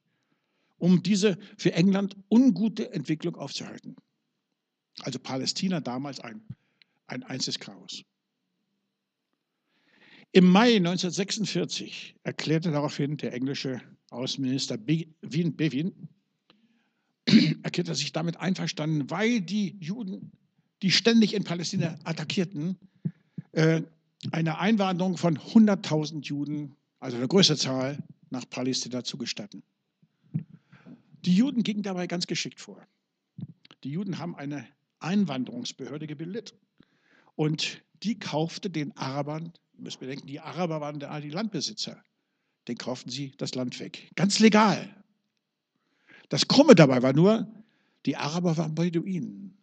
um 0.77 1.01
diese 1.01 1.37
für 1.57 1.73
England 1.73 2.15
ungute 2.29 2.93
Entwicklung 2.93 3.35
aufzuhalten. 3.35 3.95
Also 4.99 5.19
Palästina 5.19 5.81
damals 5.81 6.19
ein, 6.19 6.41
ein 7.07 7.23
einziges 7.23 7.59
Chaos. 7.59 8.03
Im 10.33 10.47
Mai 10.47 10.77
1946 10.77 12.15
erklärte 12.23 12.71
daraufhin 12.71 13.17
der 13.17 13.33
englische 13.33 13.81
Außenminister 14.11 14.77
Bewin, 14.77 15.55
Bevin, 15.57 16.07
erklärte 17.63 17.95
sich 17.95 18.13
damit 18.13 18.37
einverstanden, 18.37 19.09
weil 19.09 19.41
die 19.41 19.75
Juden 19.79 20.31
die 20.81 20.91
ständig 20.91 21.33
in 21.33 21.43
Palästina 21.43 21.99
attackierten, 22.05 22.77
äh, 23.51 23.81
eine 24.31 24.59
Einwanderung 24.59 25.17
von 25.17 25.37
100.000 25.37 26.23
Juden, 26.23 26.75
also 26.99 27.17
eine 27.17 27.27
größere 27.27 27.57
Zahl, 27.57 28.01
nach 28.29 28.49
Palästina 28.49 29.03
zu 29.03 29.17
gestatten. 29.17 29.63
Die 31.25 31.35
Juden 31.35 31.63
gingen 31.63 31.83
dabei 31.83 32.07
ganz 32.07 32.25
geschickt 32.25 32.59
vor. 32.61 32.81
Die 33.83 33.91
Juden 33.91 34.17
haben 34.17 34.35
eine 34.35 34.65
Einwanderungsbehörde 34.99 36.07
gebildet 36.07 36.55
und 37.35 37.81
die 38.03 38.17
kaufte 38.17 38.69
den 38.69 38.95
Arabern, 38.95 39.51
müsst 39.81 39.99
bedenken, 39.99 40.27
die 40.27 40.39
Araber 40.39 40.81
waren 40.81 40.99
die 40.99 41.29
Landbesitzer, 41.29 42.03
den 42.67 42.77
kauften 42.77 43.09
sie 43.09 43.33
das 43.37 43.55
Land 43.55 43.79
weg. 43.79 44.11
Ganz 44.15 44.39
legal. 44.39 44.95
Das 46.29 46.47
Krumme 46.47 46.75
dabei 46.75 47.01
war 47.01 47.13
nur, 47.13 47.51
die 48.05 48.15
Araber 48.15 48.57
waren 48.57 48.75
Beduinen 48.75 49.57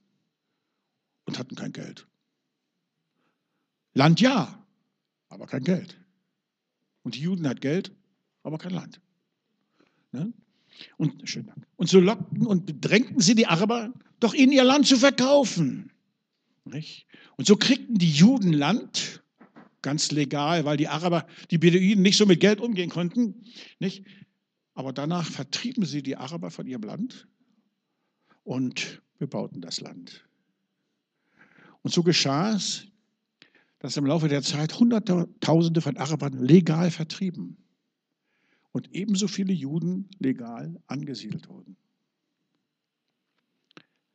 und 1.24 1.38
hatten 1.38 1.54
kein 1.54 1.72
Geld. 1.72 2.06
Land 3.94 4.20
ja, 4.20 4.64
aber 5.28 5.46
kein 5.46 5.64
Geld. 5.64 5.98
Und 7.02 7.14
die 7.14 7.20
Juden 7.20 7.48
hat 7.48 7.60
Geld, 7.60 7.92
aber 8.42 8.58
kein 8.58 8.72
Land. 8.72 9.00
Ne? 10.12 10.32
Und, 10.96 11.28
schön 11.28 11.46
Dank. 11.46 11.66
und 11.76 11.88
so 11.88 11.98
lockten 11.98 12.46
und 12.46 12.66
bedrängten 12.66 13.20
sie 13.20 13.34
die 13.34 13.46
Araber, 13.46 13.92
doch 14.20 14.34
ihnen 14.34 14.52
ihr 14.52 14.64
Land 14.64 14.86
zu 14.86 14.96
verkaufen. 14.96 15.90
Nicht? 16.64 17.06
Und 17.36 17.46
so 17.46 17.56
kriegten 17.56 17.96
die 17.96 18.10
Juden 18.10 18.52
Land, 18.52 19.17
ganz 19.82 20.10
legal, 20.10 20.64
weil 20.64 20.76
die 20.76 20.88
Araber, 20.88 21.26
die 21.50 21.58
Beduinen 21.58 22.02
nicht 22.02 22.16
so 22.16 22.26
mit 22.26 22.40
Geld 22.40 22.60
umgehen 22.60 22.90
konnten. 22.90 23.42
Nicht? 23.78 24.04
Aber 24.74 24.92
danach 24.92 25.26
vertrieben 25.26 25.84
sie 25.84 26.02
die 26.02 26.16
Araber 26.16 26.50
von 26.50 26.66
ihrem 26.66 26.82
Land 26.82 27.28
und 28.44 29.02
bebauten 29.18 29.60
das 29.60 29.80
Land. 29.80 30.24
Und 31.82 31.92
so 31.92 32.02
geschah 32.02 32.54
es, 32.54 32.86
dass 33.78 33.96
im 33.96 34.06
Laufe 34.06 34.28
der 34.28 34.42
Zeit 34.42 34.78
Hunderttausende 34.78 35.80
von 35.80 35.96
Arabern 35.96 36.32
legal 36.44 36.90
vertrieben 36.90 37.56
und 38.72 38.94
ebenso 38.94 39.28
viele 39.28 39.52
Juden 39.52 40.08
legal 40.18 40.80
angesiedelt 40.86 41.48
wurden. 41.48 41.76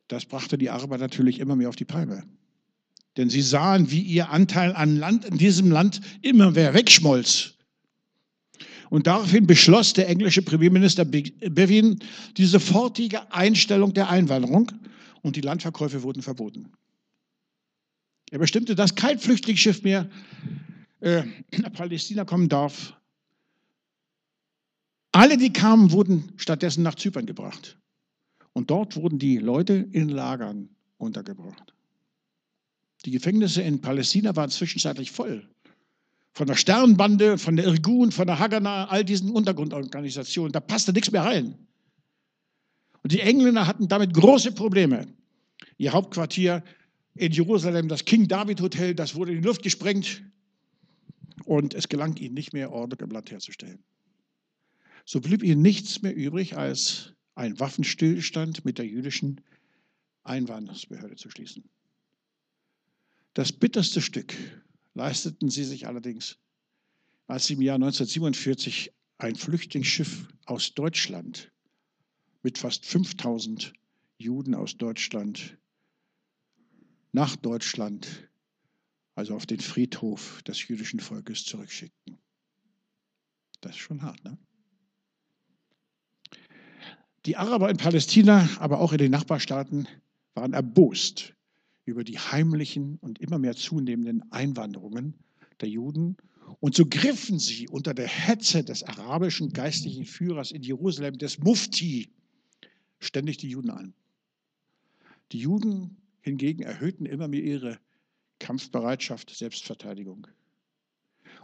Das 0.08 0.26
brachte 0.26 0.58
die 0.58 0.70
Araber 0.70 0.98
natürlich 0.98 1.40
immer 1.40 1.56
mehr 1.56 1.68
auf 1.68 1.76
die 1.76 1.86
Palme. 1.86 2.24
Denn 3.16 3.30
sie 3.30 3.42
sahen, 3.42 3.90
wie 3.90 4.00
ihr 4.00 4.30
Anteil 4.30 4.74
an 4.74 4.96
Land 4.96 5.24
in 5.24 5.38
diesem 5.38 5.70
Land 5.70 6.00
immer 6.22 6.50
mehr 6.50 6.74
wegschmolz. 6.74 7.54
Und 8.90 9.06
daraufhin 9.06 9.46
beschloss 9.46 9.92
der 9.92 10.08
englische 10.08 10.42
Premierminister 10.42 11.04
Bevin 11.04 11.98
die 12.36 12.44
sofortige 12.44 13.32
Einstellung 13.32 13.94
der 13.94 14.08
Einwanderung 14.08 14.70
und 15.22 15.36
die 15.36 15.40
Landverkäufe 15.40 16.02
wurden 16.02 16.22
verboten. 16.22 16.72
Er 18.30 18.38
bestimmte, 18.38 18.74
dass 18.74 18.94
kein 18.94 19.18
Flüchtlingsschiff 19.18 19.82
mehr 19.82 20.08
äh, 21.00 21.22
nach 21.58 21.72
Palästina 21.72 22.24
kommen 22.24 22.48
darf, 22.48 22.94
Alle, 25.14 25.36
die 25.36 25.52
kamen, 25.52 25.92
wurden 25.92 26.32
stattdessen 26.36 26.82
nach 26.82 26.96
Zypern 26.96 27.24
gebracht. 27.24 27.78
Und 28.52 28.70
dort 28.70 28.96
wurden 28.96 29.20
die 29.20 29.38
Leute 29.38 29.74
in 29.92 30.08
Lagern 30.08 30.70
untergebracht. 30.96 31.73
Die 33.04 33.10
Gefängnisse 33.10 33.62
in 33.62 33.80
Palästina 33.80 34.34
waren 34.36 34.50
zwischenzeitlich 34.50 35.10
voll. 35.10 35.46
Von 36.32 36.46
der 36.46 36.56
Sternbande, 36.56 37.38
von 37.38 37.56
der 37.56 37.66
Irgun, 37.66 38.10
von 38.10 38.26
der 38.26 38.38
Haganah, 38.38 38.86
all 38.86 39.04
diesen 39.04 39.30
Untergrundorganisationen. 39.30 40.52
Da 40.52 40.60
passte 40.60 40.92
nichts 40.92 41.12
mehr 41.12 41.24
rein. 41.24 41.56
Und 43.02 43.12
die 43.12 43.20
Engländer 43.20 43.66
hatten 43.66 43.86
damit 43.88 44.14
große 44.14 44.52
Probleme. 44.52 45.06
Ihr 45.76 45.92
Hauptquartier 45.92 46.64
in 47.14 47.32
Jerusalem, 47.32 47.88
das 47.88 48.04
King 48.04 48.26
David 48.26 48.60
Hotel, 48.60 48.94
das 48.94 49.14
wurde 49.14 49.32
in 49.32 49.42
die 49.42 49.46
Luft 49.46 49.62
gesprengt 49.62 50.22
und 51.44 51.74
es 51.74 51.88
gelang 51.88 52.16
ihnen 52.16 52.34
nicht 52.34 52.52
mehr, 52.52 52.72
Ordnung 52.72 53.00
im 53.00 53.10
Land 53.10 53.30
herzustellen. 53.30 53.78
So 55.04 55.20
blieb 55.20 55.42
ihnen 55.42 55.62
nichts 55.62 56.02
mehr 56.02 56.16
übrig, 56.16 56.56
als 56.56 57.12
einen 57.34 57.60
Waffenstillstand 57.60 58.64
mit 58.64 58.78
der 58.78 58.86
jüdischen 58.86 59.40
Einwanderungsbehörde 60.24 61.16
zu 61.16 61.30
schließen. 61.30 61.68
Das 63.34 63.50
bitterste 63.50 64.00
Stück 64.00 64.34
leisteten 64.94 65.50
sie 65.50 65.64
sich 65.64 65.88
allerdings, 65.88 66.38
als 67.26 67.46
sie 67.46 67.54
im 67.54 67.62
Jahr 67.62 67.74
1947 67.74 68.92
ein 69.18 69.34
Flüchtlingsschiff 69.34 70.28
aus 70.46 70.74
Deutschland 70.74 71.50
mit 72.42 72.58
fast 72.58 72.86
5000 72.86 73.72
Juden 74.18 74.54
aus 74.54 74.76
Deutschland 74.76 75.58
nach 77.10 77.34
Deutschland, 77.34 78.28
also 79.16 79.34
auf 79.34 79.46
den 79.46 79.60
Friedhof 79.60 80.42
des 80.42 80.68
jüdischen 80.68 81.00
Volkes 81.00 81.44
zurückschickten. 81.44 82.18
Das 83.60 83.72
ist 83.72 83.78
schon 83.78 84.02
hart, 84.02 84.22
ne? 84.24 84.38
Die 87.26 87.36
Araber 87.36 87.70
in 87.70 87.78
Palästina, 87.78 88.48
aber 88.58 88.80
auch 88.80 88.92
in 88.92 88.98
den 88.98 89.10
Nachbarstaaten 89.10 89.88
waren 90.34 90.52
erbost 90.52 91.34
über 91.84 92.04
die 92.04 92.18
heimlichen 92.18 92.98
und 93.00 93.20
immer 93.20 93.38
mehr 93.38 93.54
zunehmenden 93.54 94.30
Einwanderungen 94.32 95.14
der 95.60 95.68
Juden. 95.68 96.16
Und 96.60 96.74
so 96.74 96.86
griffen 96.86 97.38
sie 97.38 97.68
unter 97.68 97.94
der 97.94 98.08
Hetze 98.08 98.64
des 98.64 98.82
arabischen 98.82 99.52
geistlichen 99.52 100.04
Führers 100.04 100.50
in 100.50 100.62
Jerusalem, 100.62 101.18
des 101.18 101.38
Mufti, 101.38 102.10
ständig 103.00 103.38
die 103.38 103.48
Juden 103.48 103.70
an. 103.70 103.94
Die 105.32 105.38
Juden 105.38 105.96
hingegen 106.20 106.62
erhöhten 106.62 107.06
immer 107.06 107.28
mehr 107.28 107.42
ihre 107.42 107.78
Kampfbereitschaft, 108.38 109.30
Selbstverteidigung. 109.30 110.26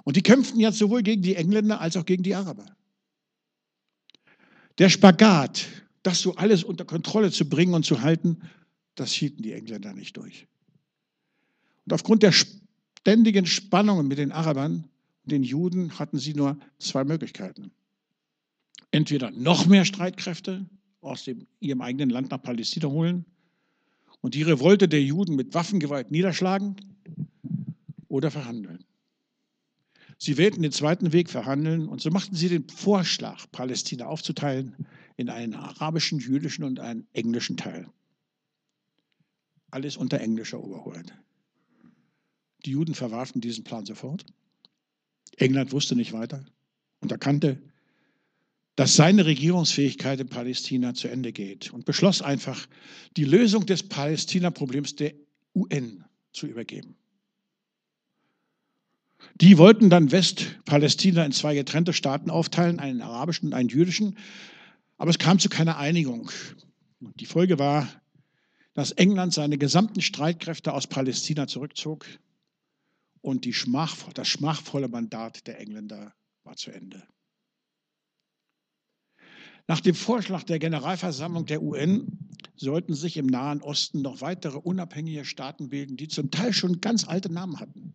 Und 0.05 0.17
die 0.17 0.23
kämpften 0.23 0.61
jetzt 0.61 0.79
sowohl 0.79 1.03
gegen 1.03 1.23
die 1.23 1.37
Engländer 1.37 1.81
als 1.81 1.97
auch 1.97 2.05
gegen 2.05 2.23
die 2.23 2.35
Araber. 2.35 2.67
Der 4.79 4.89
Spagat, 4.89 5.67
das 6.03 6.21
so 6.21 6.35
alles 6.37 6.65
unter 6.65 6.85
Kontrolle 6.85 7.31
zu 7.31 7.49
bringen 7.49 7.75
und 7.75 7.85
zu 7.85 8.01
halten, 8.01 8.43
das 9.01 9.13
hielten 9.13 9.43
die 9.43 9.55
Engländer 9.55 9.95
nicht 9.95 10.17
durch. 10.17 10.47
Und 11.87 11.95
aufgrund 11.95 12.23
der 12.23 12.33
ständigen 12.33 13.47
Spannungen 13.47 14.07
mit 14.07 14.19
den 14.19 14.31
Arabern 14.31 14.89
und 15.25 15.33
den 15.33 15.43
Juden 15.43 15.99
hatten 15.99 16.19
sie 16.19 16.35
nur 16.35 16.59
zwei 16.79 17.05
Möglichkeiten. 17.05 17.71
Entweder 18.91 19.31
noch 19.31 19.67
mehr 19.67 19.87
Streitkräfte 19.87 20.67
aus 21.01 21.25
dem, 21.25 21.47
ihrem 21.61 21.81
eigenen 21.81 22.11
Land 22.11 22.31
nach 22.31 22.43
Palästina 22.43 22.89
holen 22.89 23.25
und 24.21 24.35
die 24.35 24.43
Revolte 24.43 24.87
der 24.87 25.03
Juden 25.03 25.35
mit 25.35 25.55
Waffengewalt 25.55 26.11
niederschlagen 26.11 26.77
oder 28.09 28.31
verhandeln. 28.31 28.85
Sie 30.19 30.37
wählten 30.37 30.61
den 30.61 30.73
zweiten 30.73 31.15
Weg, 31.15 31.31
verhandeln, 31.31 31.89
und 31.89 32.03
so 32.03 32.11
machten 32.11 32.35
sie 32.35 32.51
den 32.51 32.69
Vorschlag, 32.69 33.47
Palästina 33.51 34.05
aufzuteilen 34.05 34.77
in 35.17 35.31
einen 35.31 35.55
arabischen, 35.55 36.19
jüdischen 36.19 36.65
und 36.65 36.81
einen 36.81 37.07
englischen 37.15 37.57
Teil. 37.57 37.87
Alles 39.71 39.97
unter 39.97 40.21
englischer 40.21 40.63
Oberhoheit. 40.63 41.13
Die 42.65 42.71
Juden 42.71 42.95
verwarfen 42.95 43.41
diesen 43.41 43.65
Plan 43.65 43.87
sofort. 43.87 44.25
England 45.37 45.73
wusste 45.73 45.97
nicht 45.97 46.13
weiter 46.13 46.45
und 47.01 47.13
erkannte, 47.13 47.61
dass 48.77 48.97
seine 48.97 49.27
Regierungsfähigkeit 49.27 50.21
in 50.21 50.29
Palästina 50.29 50.95
zu 50.95 51.09
Ende 51.09 51.33
geht 51.33 51.73
und 51.73 51.85
beschloss 51.85 52.23
einfach, 52.23 52.67
die 53.17 53.25
Lösung 53.25 53.67
des 53.67 53.83
Palästina-Problems 53.83 54.97
der 54.97 55.15
UN 55.55 56.05
zu 56.33 56.47
übergeben. 56.47 56.97
Die 59.41 59.59
wollten 59.59 59.91
dann 59.91 60.13
Westpalästina 60.13 61.25
in 61.25 61.33
zwei 61.33 61.55
getrennte 61.55 61.93
Staaten 61.93 62.31
aufteilen, 62.31 62.79
einen 62.79 63.03
arabischen 63.03 63.49
und 63.49 63.55
einen 63.55 63.69
jüdischen, 63.69 64.17
aber 64.97 65.11
es 65.11 65.19
kam 65.19 65.39
zu 65.39 65.49
keiner 65.49 65.79
Einigung. 65.79 66.31
Die 67.01 67.27
Folge 67.27 67.59
war, 67.59 67.89
dass 68.75 68.93
England 68.93 69.35
seine 69.35 69.59
gesamten 69.59 70.01
Streitkräfte 70.01 70.73
aus 70.73 70.87
Palästina 70.87 71.47
zurückzog 71.47 72.07
und 73.21 73.45
Schmach, 73.55 73.97
das 74.15 74.29
schmachvolle 74.29 74.89
Mandat 74.89 75.47
der 75.47 75.61
Engländer 75.61 76.15
war 76.45 76.57
zu 76.57 76.71
Ende. 76.71 77.03
Nach 79.67 79.81
dem 79.81 79.95
Vorschlag 79.95 80.43
der 80.45 80.59
Generalversammlung 80.59 81.47
der 81.47 81.63
UN 81.63 82.29
sollten 82.57 82.95
sich 82.95 83.17
im 83.17 83.27
Nahen 83.27 83.63
Osten 83.63 84.03
noch 84.03 84.21
weitere 84.21 84.59
unabhängige 84.59 85.25
Staaten 85.25 85.69
bilden, 85.69 85.97
die 85.97 86.09
zum 86.09 86.31
Teil 86.31 86.53
schon 86.53 86.81
ganz 86.81 87.07
alte 87.07 87.33
Namen 87.33 87.61
hatten. 87.61 87.95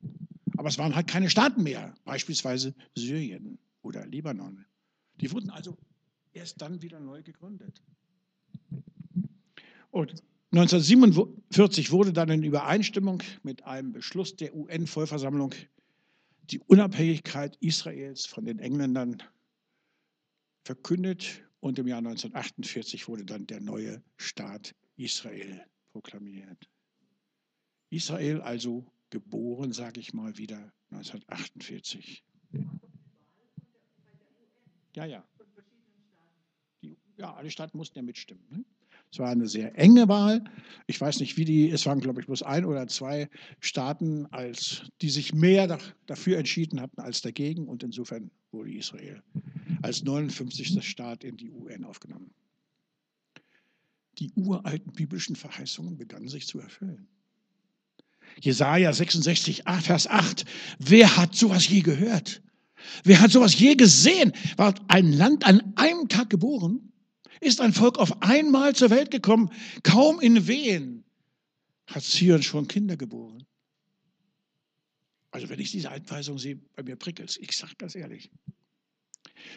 Aber 0.58 0.70
es 0.70 0.78
waren 0.78 0.96
halt 0.96 1.08
keine 1.08 1.30
Staaten 1.30 1.64
mehr, 1.64 1.94
beispielsweise 2.06 2.74
Syrien 2.96 3.60
oder 3.82 4.06
Libanon. 4.06 4.66
Die 5.20 5.32
wurden 5.32 5.50
also 5.50 5.78
erst 6.32 6.62
dann 6.62 6.82
wieder 6.82 7.00
neu 7.00 7.24
gegründet. 7.24 7.82
Und 9.92 10.24
1947 10.56 11.91
wurde 11.91 12.13
dann 12.13 12.30
in 12.30 12.44
Übereinstimmung 12.44 13.22
mit 13.44 13.63
einem 13.65 13.91
Beschluss 13.91 14.38
der 14.38 14.56
UN-Vollversammlung 14.56 15.54
die 16.44 16.60
Unabhängigkeit 16.60 17.58
Israels 17.60 18.26
von 18.26 18.46
den 18.46 18.60
Engländern 18.60 19.22
verkündet 20.63 21.44
und 21.60 21.78
im 21.78 21.88
Jahr 21.88 21.98
1948 21.98 23.10
wurde 23.10 23.26
dann 23.26 23.46
der 23.48 23.60
neue 23.60 24.02
Staat 24.15 24.74
Israel 24.96 25.62
proklamiert. 25.91 26.70
Israel 27.89 28.39
also 28.39 28.86
geboren, 29.10 29.74
sage 29.74 30.00
ich 30.00 30.13
mal 30.13 30.38
wieder, 30.38 30.72
1948. 30.91 32.24
Ja, 34.96 35.04
ja. 35.04 35.28
Die, 36.82 36.98
ja, 37.18 37.34
alle 37.34 37.52
Staaten 37.52 37.78
mussten 37.78 37.98
ja 37.98 38.04
mitstimmen. 38.04 38.46
Ne? 38.50 38.65
Es 39.15 39.19
war 39.19 39.30
eine 39.30 39.47
sehr 39.47 39.80
enge 39.80 40.10
Wahl. 40.10 40.43
Ich 40.88 40.99
weiß 40.99 41.21
nicht, 41.21 41.38
wie 41.38 41.45
die, 41.45 41.69
es 41.69 41.86
waren, 41.86 42.01
glaube 42.01 42.19
ich, 42.19 42.28
bloß 42.28 42.43
ein 42.43 42.65
oder 42.65 42.86
zwei 42.88 43.30
Staaten, 43.62 44.25
als, 44.25 44.91
die 45.01 45.10
sich 45.10 45.34
mehr 45.34 45.80
dafür 46.06 46.38
entschieden 46.38 46.82
hatten 46.82 46.99
als 46.99 47.21
dagegen. 47.21 47.69
Und 47.69 47.82
insofern 47.82 48.30
wurde 48.51 48.73
Israel 48.73 49.23
als 49.84 50.04
59. 50.04 50.86
Staat 50.86 51.23
in 51.23 51.38
die 51.38 51.49
UN 51.49 51.86
aufgenommen. 51.86 52.32
Die 54.19 54.34
uralten 54.36 54.91
biblischen 54.91 55.38
Verheißungen 55.38 55.95
begannen 55.95 56.28
sich 56.28 56.45
zu 56.45 56.60
erfüllen. 56.60 57.08
Jesaja 58.41 58.91
66, 58.91 59.63
Vers 59.80 60.08
8. 60.08 60.43
Wer 60.80 61.15
hat 61.15 61.34
sowas 61.34 61.69
je 61.69 61.80
gehört? 61.80 62.43
Wer 63.06 63.21
hat 63.21 63.32
sowas 63.32 63.58
je 63.58 63.75
gesehen? 63.75 64.34
War 64.58 64.75
ein 64.89 65.13
Land 65.13 65.45
an 65.45 65.71
einem 65.78 66.10
Tag 66.10 66.30
geboren? 66.30 66.91
Ist 67.46 67.62
ein 67.62 67.74
Volk 67.74 67.98
auf 67.98 68.22
einmal 68.22 68.76
zur 68.76 68.90
Welt 68.90 69.12
gekommen. 69.12 69.52
Kaum 69.84 70.20
in 70.20 70.48
Wehen 70.48 71.04
hat 71.88 72.04
Zion 72.04 72.44
schon 72.44 72.68
Kinder 72.68 72.98
geboren. 72.98 73.46
Also 75.32 75.50
wenn 75.50 75.60
ich 75.60 75.72
diese 75.72 75.92
Einweisung 75.92 76.40
sehe, 76.40 76.58
bei 76.76 76.84
mir 76.84 76.96
prickelt 76.96 77.30
es. 77.30 77.38
Ich 77.38 77.56
sage 77.56 77.74
ganz 77.78 77.96
ehrlich. 77.96 78.32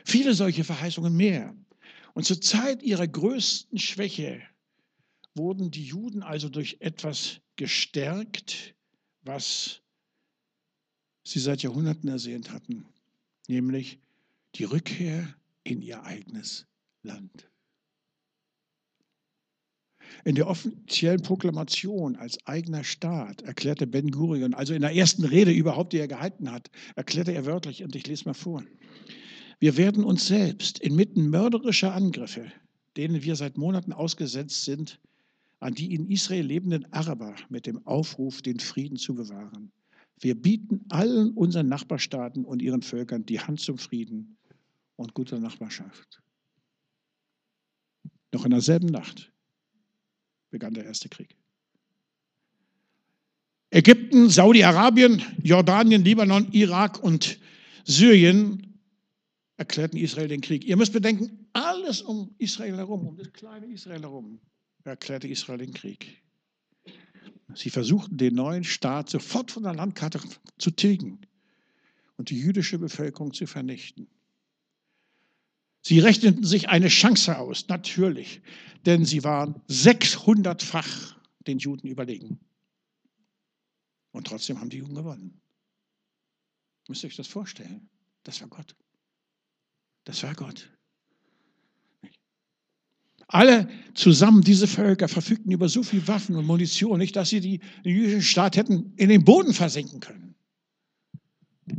Viele 0.04 0.34
solche 0.34 0.64
Verheißungen 0.64 1.16
mehr. 1.16 1.56
Und 2.14 2.24
zur 2.24 2.40
Zeit 2.40 2.82
ihrer 2.82 3.06
größten 3.06 3.78
Schwäche 3.78 4.42
wurden 5.34 5.70
die 5.70 5.84
Juden 5.84 6.22
also 6.22 6.48
durch 6.48 6.78
etwas 6.80 7.40
gestärkt, 7.56 8.74
was 9.22 9.82
sie 11.22 11.38
seit 11.38 11.62
Jahrhunderten 11.62 12.08
ersehnt 12.08 12.50
hatten, 12.50 12.86
nämlich 13.46 14.00
die 14.56 14.64
Rückkehr 14.64 15.34
in 15.62 15.80
ihr 15.80 16.02
eigenes 16.02 16.66
Land. 17.02 17.48
In 20.24 20.34
der 20.34 20.48
offiziellen 20.48 21.22
Proklamation 21.22 22.16
als 22.16 22.38
eigener 22.46 22.84
Staat 22.84 23.42
erklärte 23.42 23.86
Ben 23.86 24.10
Gurion, 24.10 24.54
also 24.54 24.74
in 24.74 24.82
der 24.82 24.94
ersten 24.94 25.24
Rede 25.24 25.52
überhaupt, 25.52 25.92
die 25.92 25.98
er 25.98 26.08
gehalten 26.08 26.50
hat, 26.50 26.70
erklärte 26.96 27.32
er 27.32 27.46
wörtlich, 27.46 27.82
und 27.82 27.94
ich 27.96 28.06
lese 28.06 28.24
mal 28.24 28.34
vor, 28.34 28.62
wir 29.60 29.76
werden 29.76 30.04
uns 30.04 30.26
selbst 30.26 30.78
inmitten 30.78 31.30
mörderischer 31.30 31.92
Angriffe, 31.92 32.52
denen 32.96 33.22
wir 33.22 33.36
seit 33.36 33.58
Monaten 33.58 33.92
ausgesetzt 33.92 34.64
sind, 34.64 35.00
an 35.60 35.74
die 35.74 35.94
in 35.94 36.08
Israel 36.08 36.46
lebenden 36.46 36.92
Araber 36.92 37.34
mit 37.48 37.66
dem 37.66 37.84
Aufruf, 37.86 38.42
den 38.42 38.60
Frieden 38.60 38.96
zu 38.96 39.14
bewahren. 39.14 39.72
Wir 40.20 40.40
bieten 40.40 40.84
allen 40.88 41.32
unseren 41.32 41.68
Nachbarstaaten 41.68 42.44
und 42.44 42.62
ihren 42.62 42.82
Völkern 42.82 43.26
die 43.26 43.40
Hand 43.40 43.60
zum 43.60 43.78
Frieden 43.78 44.36
und 44.96 45.14
guter 45.14 45.38
Nachbarschaft. 45.38 46.22
Noch 48.32 48.44
in 48.44 48.50
derselben 48.50 48.88
Nacht 48.88 49.32
begann 50.50 50.74
der 50.74 50.84
erste 50.84 51.08
Krieg. 51.08 51.36
Ägypten, 53.70 54.30
Saudi-Arabien, 54.30 55.22
Jordanien, 55.42 56.02
Libanon, 56.02 56.48
Irak 56.52 57.02
und 57.02 57.38
Syrien 57.84 58.80
erklärten 59.56 59.98
Israel 59.98 60.28
den 60.28 60.40
Krieg. 60.40 60.64
Ihr 60.64 60.76
müsst 60.76 60.92
bedenken, 60.92 61.46
alles 61.52 62.00
um 62.00 62.34
Israel 62.38 62.76
herum, 62.76 63.06
um 63.06 63.16
das 63.16 63.32
kleine 63.32 63.66
Israel 63.66 64.02
herum, 64.02 64.40
erklärte 64.84 65.28
Israel 65.28 65.58
den 65.58 65.74
Krieg. 65.74 66.22
Sie 67.54 67.70
versuchten, 67.70 68.16
den 68.16 68.34
neuen 68.34 68.64
Staat 68.64 69.10
sofort 69.10 69.50
von 69.50 69.62
der 69.62 69.74
Landkarte 69.74 70.20
zu 70.58 70.70
tilgen 70.70 71.20
und 72.16 72.30
die 72.30 72.38
jüdische 72.38 72.78
Bevölkerung 72.78 73.32
zu 73.32 73.46
vernichten. 73.46 74.08
Sie 75.88 76.00
rechneten 76.00 76.44
sich 76.44 76.68
eine 76.68 76.88
Chance 76.88 77.38
aus, 77.38 77.66
natürlich, 77.68 78.42
denn 78.84 79.06
sie 79.06 79.24
waren 79.24 79.54
600-fach 79.70 81.16
den 81.46 81.56
Juden 81.56 81.88
überlegen. 81.88 82.38
Und 84.12 84.26
trotzdem 84.26 84.60
haben 84.60 84.68
die 84.68 84.76
Juden 84.76 84.94
gewonnen. 84.94 85.40
Müsst 86.88 87.04
ihr 87.04 87.06
euch 87.06 87.16
das 87.16 87.26
vorstellen? 87.26 87.88
Das 88.22 88.38
war 88.42 88.48
Gott. 88.48 88.76
Das 90.04 90.22
war 90.22 90.34
Gott. 90.34 90.70
Alle 93.26 93.66
zusammen, 93.94 94.42
diese 94.42 94.66
Völker, 94.66 95.08
verfügten 95.08 95.52
über 95.52 95.70
so 95.70 95.82
viel 95.82 96.06
Waffen 96.06 96.36
und 96.36 96.44
Munition, 96.44 96.98
nicht, 96.98 97.16
dass 97.16 97.30
sie 97.30 97.40
den 97.40 97.62
jüdischen 97.82 98.20
Staat 98.20 98.58
hätten 98.58 98.92
in 98.96 99.08
den 99.08 99.24
Boden 99.24 99.54
versenken 99.54 100.00
können. 100.00 100.34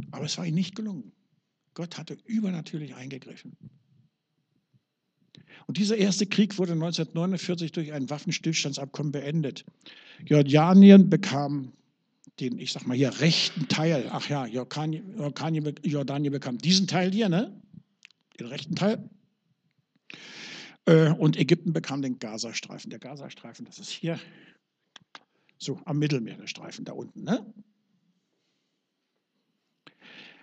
Aber 0.09 0.25
es 0.25 0.35
war 0.39 0.47
ihnen 0.47 0.55
nicht 0.55 0.75
gelungen. 0.75 1.11
Gott 1.75 1.99
hatte 1.99 2.17
übernatürlich 2.25 2.95
eingegriffen. 2.95 3.55
Und 5.69 5.77
dieser 5.77 5.97
erste 5.97 6.25
Krieg 6.25 6.57
wurde 6.57 6.71
1949 6.71 7.71
durch 7.71 7.93
ein 7.93 8.09
Waffenstillstandsabkommen 8.09 9.11
beendet. 9.11 9.65
Jordanien 10.25 11.11
bekam 11.11 11.73
den, 12.39 12.57
ich 12.57 12.71
sag 12.71 12.87
mal 12.87 12.97
hier, 12.97 13.19
rechten 13.19 13.67
Teil, 13.67 14.09
ach 14.09 14.27
ja, 14.29 14.47
Jordanien, 14.47 15.75
Jordanien 15.83 16.31
bekam 16.31 16.57
diesen 16.57 16.87
Teil 16.87 17.11
hier, 17.11 17.29
ne? 17.29 17.61
Den 18.39 18.47
rechten 18.47 18.73
Teil. 18.73 19.11
Äh, 20.85 21.11
und 21.11 21.37
Ägypten 21.37 21.71
bekam 21.71 22.01
den 22.01 22.17
Gazastreifen. 22.17 22.89
Der 22.89 22.97
Gazastreifen, 22.97 23.67
das 23.67 23.77
ist 23.77 23.91
hier, 23.91 24.19
so 25.59 25.79
am 25.85 25.99
Mittelmeer, 25.99 26.37
der 26.37 26.47
Streifen 26.47 26.83
da 26.83 26.93
unten, 26.93 27.23
ne? 27.23 27.45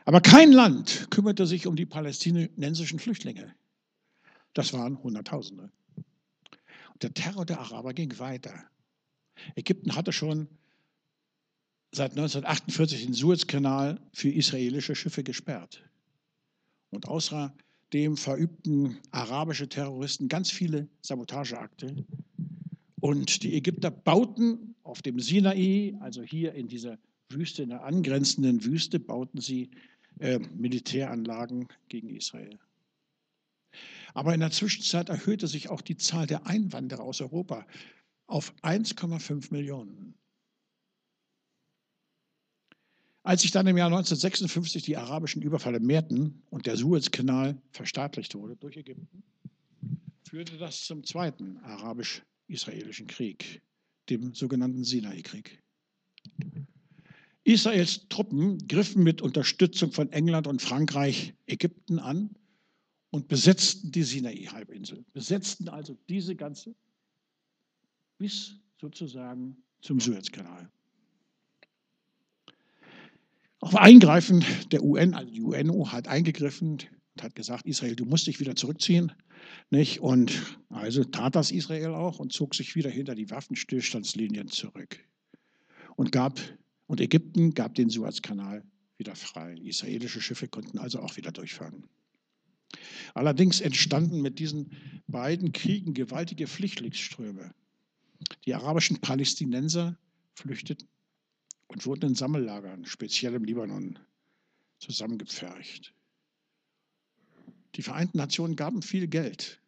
Aber 0.05 0.21
kein 0.21 0.53
Land 0.53 1.09
kümmerte 1.11 1.49
sich 1.49 1.67
um 1.67 1.75
die 1.75 1.85
palästinensischen 1.85 3.01
Flüchtlinge. 3.01 3.57
Das 4.57 4.73
waren 4.73 5.03
Hunderttausende. 5.03 5.71
Und 5.97 7.03
der 7.03 7.13
Terror 7.13 7.45
der 7.45 7.61
Araber 7.61 7.93
ging 7.93 8.19
weiter. 8.19 8.55
Ägypten 9.55 9.95
hatte 9.95 10.13
schon 10.13 10.49
seit 11.93 12.13
1948 12.13 13.05
den 13.05 13.13
Suezkanal 13.13 14.01
für 14.15 14.31
israelische 14.31 14.95
Schiffe 14.95 15.23
gesperrt. 15.23 15.85
Und 16.89 17.07
außerdem 17.07 18.17
verübten 18.17 18.97
arabische 19.11 19.69
Terroristen 19.69 20.27
ganz 20.27 20.51
viele 20.51 20.89
Sabotageakte. 21.03 22.07
Und 22.99 23.43
die 23.43 23.57
Ägypter 23.57 23.91
bauten 23.91 24.75
auf 24.85 25.03
dem 25.03 25.21
Sinai, 25.21 25.99
also 26.01 26.23
hier 26.23 26.55
in 26.55 26.67
dieser 26.67 26.97
Wüste, 27.29 27.63
in 27.63 27.69
der 27.69 27.85
angrenzenden 27.85 28.65
Wüste, 28.65 29.01
bauten 29.01 29.39
sie 29.39 29.69
äh, 30.19 30.39
Militäranlagen 30.39 31.69
gegen 31.91 32.09
Israel. 32.09 32.59
Aber 34.15 34.35
in 34.35 34.41
der 34.41 34.51
Zwischenzeit 34.51 35.09
erhöhte 35.09 35.47
sich 35.47 35.69
auch 35.69 35.81
die 35.81 35.97
Zahl 35.97 36.27
der 36.27 36.47
Einwanderer 36.47 37.03
aus 37.03 37.21
Europa 37.21 37.67
auf 38.27 38.55
1,5 38.63 39.53
Millionen. 39.53 40.15
Als 43.23 43.43
sich 43.43 43.51
dann 43.51 43.67
im 43.67 43.77
Jahr 43.77 43.89
1956 43.89 44.85
die 44.85 44.97
arabischen 44.97 45.43
Überfälle 45.43 45.81
mehrten 45.81 46.43
und 46.49 46.67
der 46.67 46.77
Suezkanal 46.77 47.61
verstaatlicht 47.73 48.35
wurde 48.37 48.57
durch 48.57 48.77
Ägypten, 48.77 49.25
führte 50.23 50.57
das 50.59 50.85
zum 50.85 51.03
zweiten 51.03 51.57
arabisch-israelischen 51.59 53.09
Krieg, 53.09 53.63
dem 54.11 54.33
sogenannten 54.35 54.85
Sinai-Krieg. 54.85 55.61
Israels 57.43 58.09
Truppen 58.09 58.67
griffen 58.69 59.03
mit 59.03 59.23
Unterstützung 59.23 59.93
von 59.93 60.11
England 60.13 60.47
und 60.47 60.63
Frankreich 60.63 61.35
Ägypten 61.47 61.99
an 61.99 62.31
und 63.11 63.29
besetzten 63.29 63.91
die 63.93 64.03
Sinai-Halbinsel, 64.03 65.05
besetzten 65.13 65.69
also 65.69 65.97
diese 66.09 66.37
ganze 66.37 66.75
bis 68.19 68.57
sozusagen 68.81 69.57
zum 69.81 70.01
Suezkanal. 70.01 70.71
Auf 73.61 73.75
Eingreifen 73.75 74.45
der 74.71 74.83
UN, 74.83 75.15
also 75.15 75.31
die 75.33 75.41
UNO 75.41 75.91
hat 75.91 76.09
eingegriffen 76.09 76.79
und 77.15 77.23
hat 77.23 77.35
gesagt, 77.35 77.67
Israel, 77.67 77.97
du 77.97 78.05
musst 78.05 78.27
dich 78.27 78.39
wieder 78.39 78.55
zurückziehen. 78.55 79.13
Nicht? 79.71 80.01
Und 80.01 80.59
also 80.69 81.05
tat 81.05 81.35
das 81.35 81.51
Israel 81.51 81.95
auch 81.95 82.19
und 82.19 82.33
zog 82.33 82.55
sich 82.55 82.75
wieder 82.75 82.91
hinter 82.91 83.15
die 83.15 83.31
Waffenstillstandslinien 83.31 84.49
zurück 84.49 84.99
und 85.97 86.13
gab 86.13 86.41
und 86.87 87.01
Ägypten 87.01 87.55
gab 87.55 87.75
den 87.75 87.91
Suezkanal 87.91 88.63
wieder 88.99 89.17
frei. 89.17 89.55
Israelische 89.55 90.21
Schiffe 90.21 90.49
konnten 90.49 90.79
also 90.79 91.01
auch 91.01 91.17
wieder 91.17 91.33
durchfahren. 91.33 91.85
Allerdings 93.15 93.61
entstanden 93.61 94.21
mit 94.23 94.39
diesen 94.39 94.73
beiden 95.07 95.53
Kriegen 95.53 95.95
gewaltige 95.95 96.47
Flüchtlingsströme. 96.47 97.55
Die 98.45 98.55
arabischen 98.55 99.01
Palästinenser 99.01 99.97
flüchteten 100.35 100.89
und 101.69 101.87
wurden 101.87 102.11
in 102.11 102.15
Sammellagern, 102.15 102.85
speziell 102.85 103.35
im 103.35 103.45
Libanon, 103.45 103.99
zusammengepfercht. 104.79 105.95
Die 107.75 107.83
Vereinten 107.83 108.19
Nationen 108.19 108.57
gaben 108.57 108.83
viel 108.83 109.07
Geld 109.07 109.61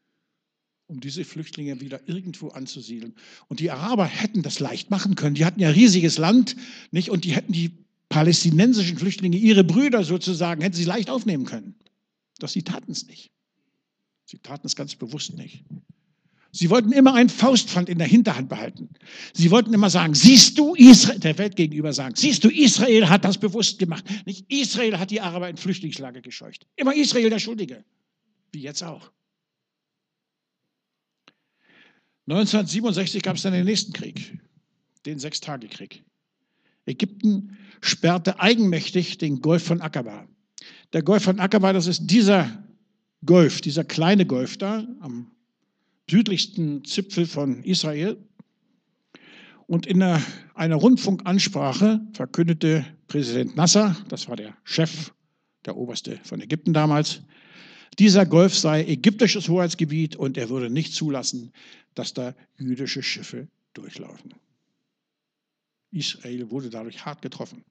um 0.88 1.00
diese 1.00 1.24
Flüchtlinge 1.24 1.80
wieder 1.80 2.08
irgendwo 2.08 2.48
anzusiedeln. 2.48 3.14
Und 3.48 3.60
die 3.60 3.70
Araber 3.70 4.06
hätten 4.06 4.42
das 4.42 4.58
leicht 4.58 4.90
machen 4.90 5.14
können. 5.14 5.34
Die 5.34 5.44
hatten 5.44 5.60
ja 5.60 5.68
riesiges 5.68 6.16
Land, 6.16 6.56
nicht? 6.90 7.10
Und 7.10 7.24
die 7.24 7.34
hätten 7.34 7.52
die 7.52 7.72
palästinensischen 8.08 8.96
Flüchtlinge, 8.96 9.36
ihre 9.36 9.64
Brüder 9.64 10.02
sozusagen, 10.02 10.62
hätten 10.62 10.74
sie 10.74 10.84
leicht 10.84 11.10
aufnehmen 11.10 11.44
können. 11.44 11.74
Doch 12.38 12.48
sie 12.48 12.62
taten 12.62 12.92
es 12.92 13.06
nicht. 13.06 13.30
Sie 14.24 14.38
taten 14.38 14.66
es 14.66 14.76
ganz 14.76 14.94
bewusst 14.94 15.34
nicht. 15.34 15.64
Sie 16.50 16.70
wollten 16.70 16.92
immer 16.92 17.14
einen 17.14 17.28
Faustpfand 17.28 17.88
in 17.88 17.98
der 17.98 18.06
Hinterhand 18.06 18.48
behalten. 18.48 18.88
Sie 19.34 19.50
wollten 19.50 19.74
immer 19.74 19.90
sagen, 19.90 20.14
siehst 20.14 20.58
du 20.58 20.74
Israel, 20.74 21.18
der 21.18 21.36
Welt 21.36 21.56
gegenüber 21.56 21.92
sagen, 21.92 22.14
siehst 22.16 22.42
du, 22.42 22.48
Israel 22.48 23.08
hat 23.08 23.24
das 23.24 23.38
bewusst 23.38 23.78
gemacht. 23.78 24.04
Nicht 24.24 24.50
Israel 24.50 24.98
hat 24.98 25.10
die 25.10 25.20
Araber 25.20 25.48
in 25.48 25.56
Flüchtlingslager 25.56 26.22
gescheucht. 26.22 26.66
Immer 26.76 26.94
Israel 26.94 27.28
der 27.28 27.38
Schuldige. 27.38 27.84
Wie 28.52 28.60
jetzt 28.60 28.82
auch. 28.82 29.12
1967 32.26 33.22
gab 33.22 33.36
es 33.36 33.42
dann 33.42 33.52
den 33.52 33.64
nächsten 33.64 33.92
Krieg, 33.92 34.38
den 35.06 35.18
Sechstagekrieg. 35.18 36.04
Ägypten 36.86 37.56
sperrte 37.80 38.40
eigenmächtig 38.40 39.18
den 39.18 39.40
Golf 39.40 39.64
von 39.64 39.80
Aqaba. 39.80 40.26
Der 40.92 41.02
Golf 41.02 41.24
von 41.24 41.38
Aqaba, 41.38 41.72
das 41.72 41.86
ist 41.86 42.06
dieser 42.06 42.64
Golf, 43.24 43.60
dieser 43.60 43.84
kleine 43.84 44.24
Golf 44.26 44.56
da 44.56 44.86
am 45.00 45.30
südlichsten 46.10 46.84
Zipfel 46.84 47.26
von 47.26 47.62
Israel. 47.64 48.16
Und 49.66 49.86
in 49.86 50.02
einer, 50.02 50.22
einer 50.54 50.76
Rundfunkansprache 50.76 52.00
verkündete 52.14 52.86
Präsident 53.06 53.56
Nasser, 53.56 53.96
das 54.08 54.28
war 54.28 54.36
der 54.36 54.56
Chef, 54.64 55.12
der 55.66 55.76
Oberste 55.76 56.18
von 56.22 56.40
Ägypten 56.40 56.72
damals, 56.72 57.20
dieser 57.98 58.24
Golf 58.24 58.54
sei 58.56 58.84
ägyptisches 58.84 59.48
Hoheitsgebiet 59.48 60.16
und 60.16 60.38
er 60.38 60.48
würde 60.48 60.70
nicht 60.70 60.94
zulassen, 60.94 61.52
dass 61.94 62.14
da 62.14 62.34
jüdische 62.56 63.02
Schiffe 63.02 63.48
durchlaufen. 63.74 64.34
Israel 65.90 66.50
wurde 66.50 66.70
dadurch 66.70 67.04
hart 67.04 67.22
getroffen. 67.22 67.64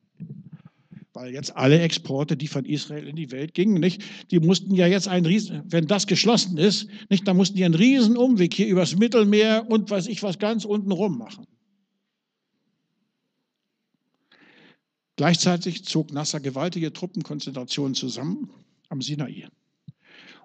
Weil 1.18 1.34
jetzt 1.34 1.55
alle 1.55 1.80
Exporte, 1.80 2.38
die 2.38 2.47
von 2.47 2.63
Israel 2.63 3.07
in 3.07 3.15
die 3.15 3.32
Welt 3.32 3.55
gingen, 3.55 3.80
nicht, 3.80 4.03
die 4.30 4.39
mussten 4.39 4.76
ja 4.76 4.86
jetzt 4.86 5.07
einen 5.07 5.26
Riesen, 5.26 5.63
wenn 5.65 5.88
das 5.88 6.05
geschlossen 6.05 6.59
ist, 6.59 6.88
nicht, 7.09 7.28
dann 7.28 7.36
mussten 7.36 7.57
die 7.57 7.65
einen 7.65 7.74
riesen 7.74 8.15
Umweg 8.15 8.53
hier 8.53 8.68
übers 8.68 8.95
Mittelmeer 8.95 9.65
und 9.68 9.89
weiß 9.89 10.05
ich 10.05 10.22
was 10.22 10.38
ganz 10.38 10.63
unten 10.63 10.91
rum 10.91 11.18
machen. 11.18 11.47
Gleichzeitig 15.15 15.86
zog 15.86 16.13
Nasser 16.13 16.39
gewaltige 16.39 16.93
Truppenkonzentrationen 16.93 17.95
zusammen 17.95 18.51
am 18.89 19.01
Sinai. 19.01 19.47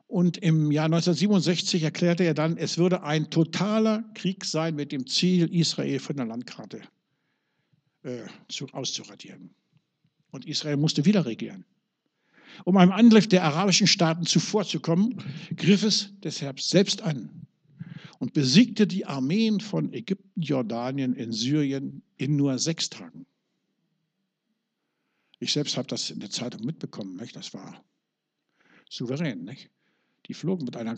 Und 0.07 0.39
im 0.39 0.73
Jahr 0.73 0.87
1967 0.87 1.83
erklärte 1.83 2.25
er 2.25 2.33
dann, 2.33 2.57
es 2.57 2.79
würde 2.79 3.03
ein 3.03 3.29
totaler 3.29 4.11
Krieg 4.15 4.47
sein 4.47 4.75
mit 4.75 4.91
dem 4.91 5.07
Ziel, 5.07 5.55
Israel 5.55 5.99
von 5.99 6.17
der 6.17 6.25
Landkarte 6.25 6.81
äh, 8.05 8.23
zu, 8.49 8.69
auszuradieren. 8.73 9.55
Und 10.33 10.47
Israel 10.47 10.79
musste 10.79 11.05
wieder 11.05 11.25
regieren. 11.25 11.65
Um 12.65 12.77
einem 12.77 12.93
Angriff 12.93 13.29
der 13.29 13.45
arabischen 13.45 13.87
Staaten 13.87 14.27
zuvorzukommen, 14.27 15.23
griff 15.57 15.85
es 15.85 16.13
deshalb 16.23 16.61
selbst 16.61 17.03
an 17.03 17.47
und 18.19 18.33
besiegte 18.33 18.87
die 18.87 19.07
Armeen 19.07 19.61
von 19.61 19.93
Ägypten, 19.93 20.41
Jordanien 20.41 21.15
in 21.15 21.33
Syrien 21.33 22.03
in 22.17 22.37
nur 22.37 22.59
sechs 22.59 22.89
Tagen. 22.91 23.27
Ich 25.39 25.53
selbst 25.53 25.77
habe 25.77 25.89
das 25.89 26.11
in 26.11 26.21
der 26.21 26.31
Zeitung 26.31 26.65
mitbekommen. 26.65 27.17
Nicht? 27.17 27.35
Das 27.37 27.53
war 27.53 27.85
souverän. 28.89 29.45
Nicht? 29.45 29.71
Die 30.27 30.35
flogen 30.35 30.65
mit 30.65 30.77
einer, 30.77 30.97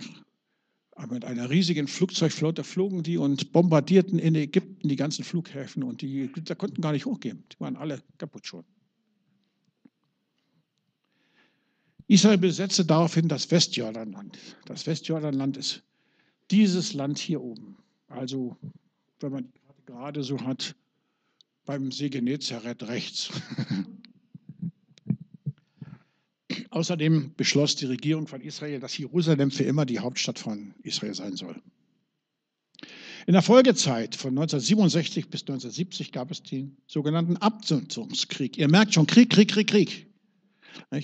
mit 1.08 1.24
einer 1.24 1.48
riesigen 1.50 1.88
Flugzeugflotte 1.88 2.62
flogen 2.62 3.02
die 3.02 3.16
und 3.16 3.52
bombardierten 3.52 4.18
in 4.18 4.34
Ägypten 4.34 4.88
die 4.88 4.96
ganzen 4.96 5.24
Flughäfen 5.24 5.82
und 5.82 6.02
die 6.02 6.30
da 6.44 6.54
konnten 6.54 6.82
gar 6.82 6.92
nicht 6.92 7.06
hochgehen. 7.06 7.42
Die 7.50 7.58
waren 7.60 7.76
alle 7.76 8.02
kaputt 8.18 8.46
schon. 8.46 8.64
Israel 12.06 12.38
besetzte 12.38 12.84
daraufhin 12.84 13.28
das 13.28 13.50
Westjordanland. 13.50 14.38
Das 14.66 14.86
Westjordanland 14.86 15.56
ist 15.56 15.82
dieses 16.50 16.92
Land 16.92 17.18
hier 17.18 17.40
oben. 17.40 17.78
Also, 18.08 18.56
wenn 19.20 19.32
man 19.32 19.52
gerade 19.86 20.22
so 20.22 20.40
hat, 20.40 20.74
beim 21.64 21.90
See 21.90 22.10
Genezareth 22.10 22.82
rechts. 22.88 23.30
Außerdem 26.70 27.32
beschloss 27.36 27.76
die 27.76 27.86
Regierung 27.86 28.26
von 28.26 28.40
Israel, 28.40 28.80
dass 28.80 28.98
Jerusalem 28.98 29.50
für 29.50 29.64
immer 29.64 29.86
die 29.86 30.00
Hauptstadt 30.00 30.38
von 30.38 30.74
Israel 30.82 31.14
sein 31.14 31.36
soll. 31.36 31.60
In 33.26 33.32
der 33.32 33.42
Folgezeit 33.42 34.16
von 34.16 34.30
1967 34.30 35.30
bis 35.30 35.42
1970 35.42 36.12
gab 36.12 36.30
es 36.30 36.42
den 36.42 36.76
sogenannten 36.86 37.38
Abnutzungskrieg. 37.38 38.58
Ihr 38.58 38.68
merkt 38.68 38.92
schon, 38.92 39.06
Krieg, 39.06 39.30
Krieg, 39.30 39.48
Krieg, 39.48 39.68
Krieg. 39.68 40.13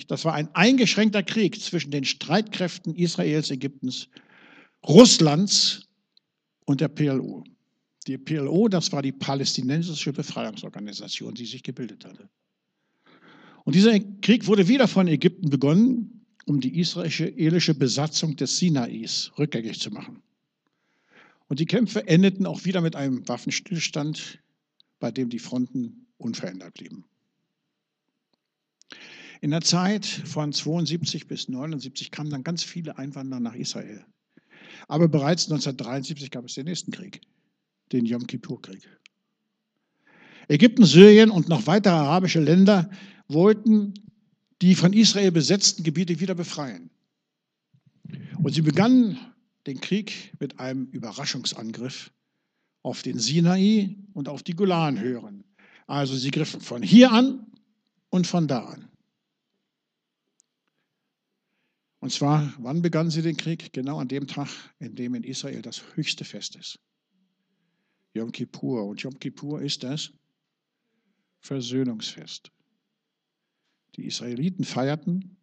Das 0.07 0.25
war 0.25 0.33
ein 0.33 0.53
eingeschränkter 0.53 1.23
Krieg 1.23 1.61
zwischen 1.61 1.91
den 1.91 2.03
Streitkräften 2.03 2.95
Israels, 2.95 3.51
Ägyptens 3.51 4.09
Russlands 4.87 5.87
und 6.65 6.81
der 6.81 6.87
PLO. 6.87 7.43
Die 8.07 8.17
PLO, 8.17 8.67
das 8.67 8.91
war 8.91 9.01
die 9.01 9.11
palästinensische 9.11 10.11
Befreiungsorganisation, 10.11 11.35
die 11.35 11.45
sich 11.45 11.61
gebildet 11.61 12.05
hatte. 12.05 12.29
Und 13.63 13.75
dieser 13.75 13.99
Krieg 13.99 14.47
wurde 14.47 14.67
wieder 14.67 14.87
von 14.87 15.07
Ägypten 15.07 15.49
begonnen, 15.49 16.25
um 16.45 16.59
die 16.59 16.79
israelische 16.79 17.75
Besatzung 17.75 18.35
des 18.35 18.57
Sinais 18.57 19.31
rückgängig 19.37 19.79
zu 19.79 19.91
machen. 19.91 20.23
Und 21.47 21.59
die 21.59 21.65
Kämpfe 21.65 22.07
endeten 22.07 22.45
auch 22.45 22.65
wieder 22.65 22.81
mit 22.81 22.95
einem 22.95 23.27
Waffenstillstand, 23.27 24.39
bei 24.99 25.11
dem 25.11 25.29
die 25.29 25.39
Fronten 25.39 26.07
unverändert 26.17 26.73
blieben. 26.73 27.05
In 29.41 29.49
der 29.49 29.61
Zeit 29.61 30.05
von 30.05 30.53
72 30.53 31.27
bis 31.27 31.49
79 31.49 32.11
kamen 32.11 32.29
dann 32.29 32.43
ganz 32.43 32.63
viele 32.63 32.99
Einwanderer 32.99 33.39
nach 33.39 33.55
Israel. 33.55 34.05
Aber 34.87 35.07
bereits 35.07 35.45
1973 35.45 36.29
gab 36.29 36.45
es 36.45 36.53
den 36.53 36.65
nächsten 36.65 36.91
Krieg, 36.91 37.21
den 37.91 38.05
Yom 38.05 38.27
Kippur-Krieg. 38.27 38.87
Ägypten, 40.47 40.85
Syrien 40.85 41.31
und 41.31 41.49
noch 41.49 41.65
weitere 41.65 41.93
arabische 41.93 42.39
Länder 42.39 42.91
wollten 43.27 43.95
die 44.61 44.75
von 44.75 44.93
Israel 44.93 45.31
besetzten 45.31 45.81
Gebiete 45.81 46.19
wieder 46.19 46.35
befreien. 46.35 46.91
Und 48.43 48.53
sie 48.53 48.61
begannen 48.61 49.17
den 49.65 49.81
Krieg 49.81 50.33
mit 50.39 50.59
einem 50.59 50.85
Überraschungsangriff 50.85 52.11
auf 52.83 53.01
den 53.01 53.17
Sinai 53.17 53.95
und 54.13 54.29
auf 54.29 54.43
die 54.43 54.55
Golanhöhen. 54.55 55.45
Also 55.87 56.15
sie 56.15 56.29
griffen 56.29 56.61
von 56.61 56.83
hier 56.83 57.11
an 57.11 57.47
und 58.09 58.27
von 58.27 58.47
da 58.47 58.65
an. 58.65 58.90
Und 62.01 62.11
zwar, 62.11 62.51
wann 62.57 62.81
begannen 62.81 63.11
sie 63.11 63.21
den 63.21 63.37
Krieg? 63.37 63.73
Genau 63.73 63.99
an 63.99 64.07
dem 64.07 64.25
Tag, 64.25 64.49
in 64.79 64.95
dem 64.95 65.13
in 65.13 65.23
Israel 65.23 65.61
das 65.61 65.83
höchste 65.95 66.25
Fest 66.25 66.55
ist. 66.55 66.79
Yom 68.13 68.31
Kippur. 68.31 68.85
Und 68.85 69.01
Yom 69.03 69.19
Kippur 69.19 69.61
ist 69.61 69.83
das 69.83 70.11
Versöhnungsfest. 71.41 72.51
Die 73.95 74.05
Israeliten 74.05 74.63
feierten 74.63 75.37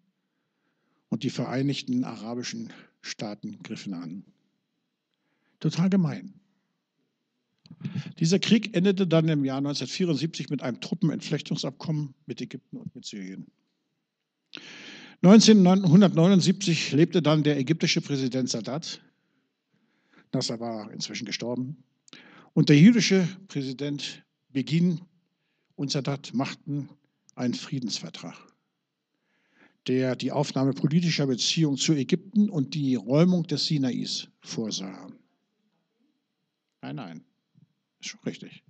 und 1.09 1.23
die 1.23 1.31
Vereinigten 1.31 2.03
Arabischen 2.03 2.73
Staaten 3.03 3.63
griffen 3.63 3.95
an. 3.95 4.25
Total 5.61 5.89
gemein. 5.89 6.41
Dieser 8.19 8.41
Krieg 8.41 8.77
endete 8.77 9.07
dann 9.07 9.29
im 9.29 9.45
Jahr 9.45 9.59
1974 9.59 10.51
mit 10.51 10.63
einem 10.63 10.81
Truppenentflechtungsabkommen 10.81 12.15
mit 12.27 12.41
Ägypten 12.41 12.79
und 12.79 12.93
mit 12.97 13.05
Syrien. 13.05 13.47
1979 15.23 16.93
lebte 16.93 17.23
dann 17.23 17.43
der 17.43 17.59
ägyptische 17.59 18.01
Präsident 18.01 18.49
Sadat. 18.49 19.01
Nasser 20.33 20.61
war 20.61 20.93
inzwischen 20.93 21.25
gestorben. 21.25 21.83
Und 22.53 22.69
der 22.69 22.79
jüdische 22.79 23.27
Präsident 23.49 24.25
Begin 24.51 25.01
und 25.75 25.91
Sadat 25.91 26.33
machten 26.35 26.89
einen 27.35 27.55
Friedensvertrag, 27.55 28.37
der 29.89 30.15
die 30.15 30.31
Aufnahme 30.31 30.73
politischer 30.73 31.27
Beziehungen 31.27 31.79
zu 31.79 31.95
Ägypten 31.95 32.49
und 32.49 32.75
die 32.75 32.95
Räumung 32.95 33.45
des 33.45 33.67
Sinais 33.67 34.29
vorsah. 34.41 35.09
Nein, 36.81 36.97
nein, 36.97 37.25
ist 38.01 38.11
schon 38.11 38.21
richtig. 38.25 38.63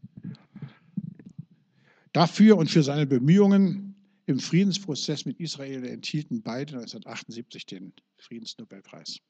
Dafür 2.13 2.57
und 2.57 2.71
für 2.71 2.83
seine 2.83 3.07
Bemühungen 3.07 3.88
im 4.29 4.41
Friedensprozess 4.41 5.25
mit 5.25 5.41
Israel 5.41 5.85
enthielten 5.87 6.43
beide 6.43 6.75
1978 6.75 7.65
den 7.65 7.95
Friedensnobelpreis. 8.19 9.21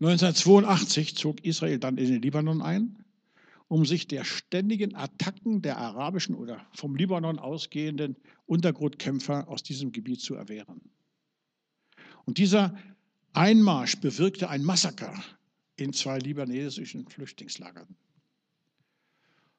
1982 0.00 1.14
zog 1.14 1.44
Israel 1.44 1.78
dann 1.78 1.96
in 1.96 2.10
den 2.10 2.22
Libanon 2.22 2.62
ein, 2.62 3.04
um 3.68 3.86
sich 3.86 4.08
der 4.08 4.24
ständigen 4.24 4.96
Attacken 4.96 5.62
der 5.62 5.78
arabischen 5.78 6.34
oder 6.34 6.66
vom 6.74 6.96
Libanon 6.96 7.38
ausgehenden 7.38 8.16
Untergrundkämpfer 8.46 9.46
aus 9.48 9.62
diesem 9.62 9.92
Gebiet 9.92 10.20
zu 10.20 10.34
erwehren. 10.34 10.80
Und 12.24 12.38
dieser 12.38 12.76
Einmarsch 13.32 14.00
bewirkte 14.00 14.50
ein 14.50 14.64
Massaker 14.64 15.14
in 15.76 15.92
zwei 15.92 16.18
libanesischen 16.18 17.06
Flüchtlingslagern. 17.08 17.96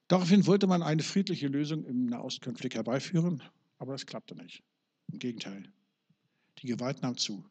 Daraufhin 0.08 0.46
wollte 0.46 0.68
man 0.68 0.84
eine 0.84 1.04
friedliche 1.04 1.48
Lösung 1.48 1.86
im 1.86 2.06
Nahostkonflikt 2.06 2.76
herbeiführen, 2.76 3.44
aber 3.78 3.92
das 3.92 4.06
klappte 4.06 4.36
nicht. 4.36 4.64
Im 5.12 5.20
Gegenteil, 5.20 5.72
die 6.60 6.68
Gewalt 6.68 7.02
nahm 7.02 7.18
zu. 7.18 7.46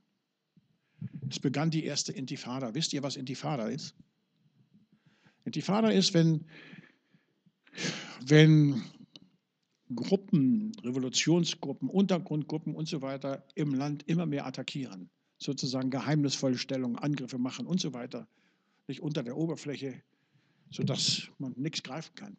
Es 1.29 1.39
begann 1.39 1.71
die 1.71 1.85
erste 1.85 2.13
Intifada. 2.13 2.75
Wisst 2.75 2.93
ihr, 2.93 3.03
was 3.03 3.17
Intifada 3.17 3.69
ist? 3.69 3.95
Intifada 5.45 5.91
ist, 5.91 6.15
wenn, 6.15 6.47
wenn 8.25 8.83
Gruppen, 9.95 10.73
Revolutionsgruppen, 10.83 11.89
Untergrundgruppen 11.89 12.75
und 12.75 12.89
so 12.89 13.03
weiter 13.03 13.47
im 13.55 13.75
Land 13.75 14.03
immer 14.09 14.27
mehr 14.27 14.47
attackieren, 14.47 15.11
sozusagen 15.39 15.91
geheimnisvolle 15.91 16.59
Stellungen, 16.59 16.99
Angriffe 16.99 17.39
machen 17.39 17.67
und 17.67 17.81
so 17.81 17.93
weiter, 17.93 18.27
nicht 18.89 19.03
unter 19.03 19.23
der 19.23 19.37
Oberfläche, 19.37 20.03
sodass 20.71 21.29
man 21.39 21.53
nichts 21.57 21.83
greifen 21.83 22.15
kann. 22.15 22.37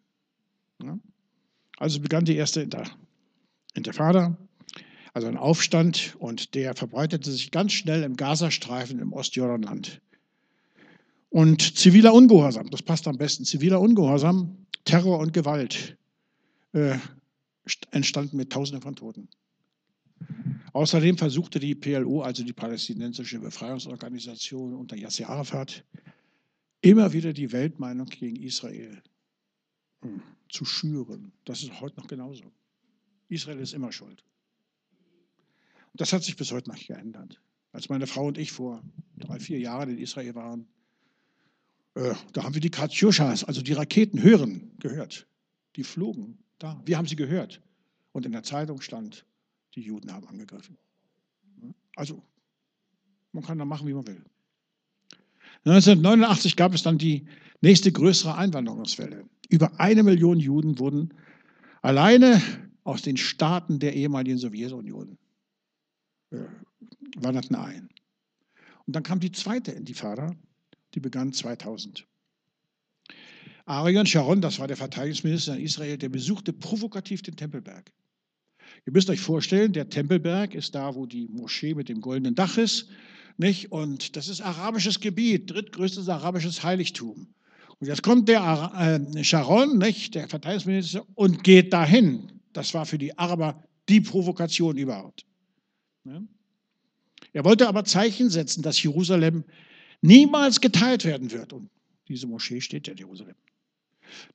Also 1.77 1.99
begann 1.99 2.25
die 2.25 2.35
erste 2.35 2.67
Intifada, 3.73 4.37
also 5.13 5.27
ein 5.27 5.37
Aufstand, 5.37 6.15
und 6.19 6.55
der 6.55 6.75
verbreitete 6.75 7.31
sich 7.31 7.51
ganz 7.51 7.73
schnell 7.73 8.03
im 8.03 8.15
Gazastreifen 8.15 8.99
im 8.99 9.13
Ostjordanland. 9.13 10.01
Und 11.29 11.77
ziviler 11.77 12.13
Ungehorsam, 12.13 12.69
das 12.69 12.81
passt 12.81 13.07
am 13.07 13.17
besten, 13.17 13.45
ziviler 13.45 13.79
Ungehorsam, 13.79 14.65
Terror 14.85 15.19
und 15.19 15.33
Gewalt 15.33 15.97
äh, 16.73 16.97
entstanden 17.91 18.37
mit 18.37 18.51
Tausenden 18.51 18.81
von 18.81 18.95
Toten. 18.95 19.27
Außerdem 20.73 21.17
versuchte 21.17 21.59
die 21.59 21.75
PLO, 21.75 22.21
also 22.21 22.43
die 22.43 22.53
palästinensische 22.53 23.39
Befreiungsorganisation 23.39 24.75
unter 24.75 24.95
Yasser 24.95 25.29
Arafat, 25.29 25.83
immer 26.81 27.13
wieder 27.13 27.33
die 27.33 27.51
Weltmeinung 27.51 28.07
gegen 28.07 28.35
Israel 28.37 29.01
zu 30.49 30.65
schüren. 30.65 31.31
Das 31.45 31.63
ist 31.63 31.79
heute 31.81 31.99
noch 31.99 32.07
genauso. 32.07 32.51
Israel 33.29 33.59
ist 33.59 33.73
immer 33.73 33.91
schuld. 33.91 34.23
Und 35.91 36.01
das 36.01 36.13
hat 36.13 36.23
sich 36.23 36.35
bis 36.35 36.51
heute 36.51 36.69
noch 36.69 36.77
geändert. 36.77 37.41
Als 37.71 37.89
meine 37.89 38.07
Frau 38.07 38.27
und 38.27 38.37
ich 38.37 38.51
vor 38.51 38.81
drei, 39.17 39.39
vier 39.39 39.59
Jahren 39.59 39.89
in 39.89 39.97
Israel 39.97 40.35
waren, 40.35 40.67
äh, 41.95 42.13
da 42.33 42.43
haben 42.43 42.53
wir 42.53 42.61
die 42.61 42.69
Katjushas, 42.69 43.43
also 43.43 43.61
die 43.61 43.73
Raketen, 43.73 44.21
hören, 44.21 44.71
gehört. 44.79 45.27
Die 45.75 45.83
flogen 45.83 46.37
da. 46.59 46.81
Wir 46.85 46.97
haben 46.97 47.07
sie 47.07 47.15
gehört. 47.15 47.61
Und 48.11 48.25
in 48.25 48.31
der 48.31 48.43
Zeitung 48.43 48.81
stand, 48.81 49.25
die 49.75 49.81
Juden 49.81 50.11
haben 50.11 50.27
angegriffen. 50.27 50.77
Also, 51.95 52.23
man 53.31 53.43
kann 53.43 53.57
da 53.57 53.65
machen, 53.65 53.87
wie 53.87 53.93
man 53.93 54.05
will. 54.07 54.23
1989 55.65 56.55
gab 56.55 56.73
es 56.73 56.83
dann 56.83 56.97
die 56.97 57.27
nächste 57.61 57.91
größere 57.91 58.35
Einwanderungswelle. 58.35 59.25
Über 59.49 59.79
eine 59.79 60.03
Million 60.03 60.39
Juden 60.39 60.79
wurden 60.79 61.13
alleine 61.81 62.41
aus 62.83 63.01
den 63.01 63.17
Staaten 63.17 63.79
der 63.79 63.95
ehemaligen 63.95 64.37
Sowjetunion 64.37 65.17
äh, 66.31 66.37
wanderten 67.17 67.55
ein. 67.55 67.89
Und 68.85 68.95
dann 68.95 69.03
kam 69.03 69.19
die 69.19 69.31
zweite 69.31 69.71
Intifada, 69.71 70.35
die 70.93 70.99
begann 70.99 71.33
2000. 71.33 72.07
Ariel 73.65 74.05
Sharon, 74.05 74.39
das 74.39 74.59
war 74.59 74.67
der 74.67 74.77
Verteidigungsminister 74.77 75.57
in 75.57 75.63
Israel, 75.63 75.97
der 75.97 76.07
besuchte 76.07 76.53
provokativ 76.53 77.21
den 77.21 77.35
Tempelberg. 77.35 77.91
Ihr 78.85 78.93
müsst 78.93 79.09
euch 79.09 79.19
vorstellen, 79.19 79.73
der 79.73 79.89
Tempelberg 79.89 80.55
ist 80.55 80.73
da, 80.73 80.95
wo 80.95 81.05
die 81.05 81.27
Moschee 81.27 81.73
mit 81.73 81.89
dem 81.89 81.99
goldenen 81.99 82.35
Dach 82.35 82.57
ist. 82.57 82.87
Nicht? 83.35 83.71
Und 83.71 84.15
das 84.15 84.29
ist 84.29 84.39
arabisches 84.39 85.01
Gebiet, 85.01 85.51
drittgrößtes 85.51 86.07
arabisches 86.07 86.63
Heiligtum. 86.63 87.27
Und 87.79 87.87
jetzt 87.87 88.01
kommt 88.01 88.27
der 88.27 88.99
äh, 89.15 89.23
Sharon, 89.23 89.77
nicht, 89.77 90.15
der 90.15 90.27
Verteidigungsminister, 90.27 91.05
und 91.15 91.43
geht 91.43 91.73
dahin. 91.73 92.31
Das 92.53 92.73
war 92.73 92.85
für 92.85 92.97
die 92.97 93.17
Araber 93.17 93.63
die 93.87 94.01
Provokation 94.01 94.77
überhaupt. 94.77 95.25
Er 97.33 97.45
wollte 97.45 97.67
aber 97.67 97.85
Zeichen 97.85 98.29
setzen, 98.29 98.63
dass 98.63 98.81
Jerusalem 98.81 99.43
niemals 100.01 100.59
geteilt 100.59 101.05
werden 101.05 101.31
wird. 101.31 101.53
Und 101.53 101.69
diese 102.07 102.27
Moschee 102.27 102.61
steht 102.61 102.87
ja 102.87 102.93
in 102.93 102.99
Jerusalem. 102.99 103.35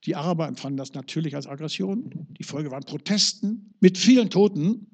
Die 0.05 0.15
Araber 0.15 0.47
empfanden 0.47 0.77
das 0.77 0.93
natürlich 0.93 1.35
als 1.35 1.47
Aggression. 1.47 2.27
Die 2.39 2.43
Folge 2.43 2.71
waren 2.71 2.83
Protesten 2.83 3.73
mit 3.79 3.97
vielen 3.97 4.29
Toten. 4.29 4.87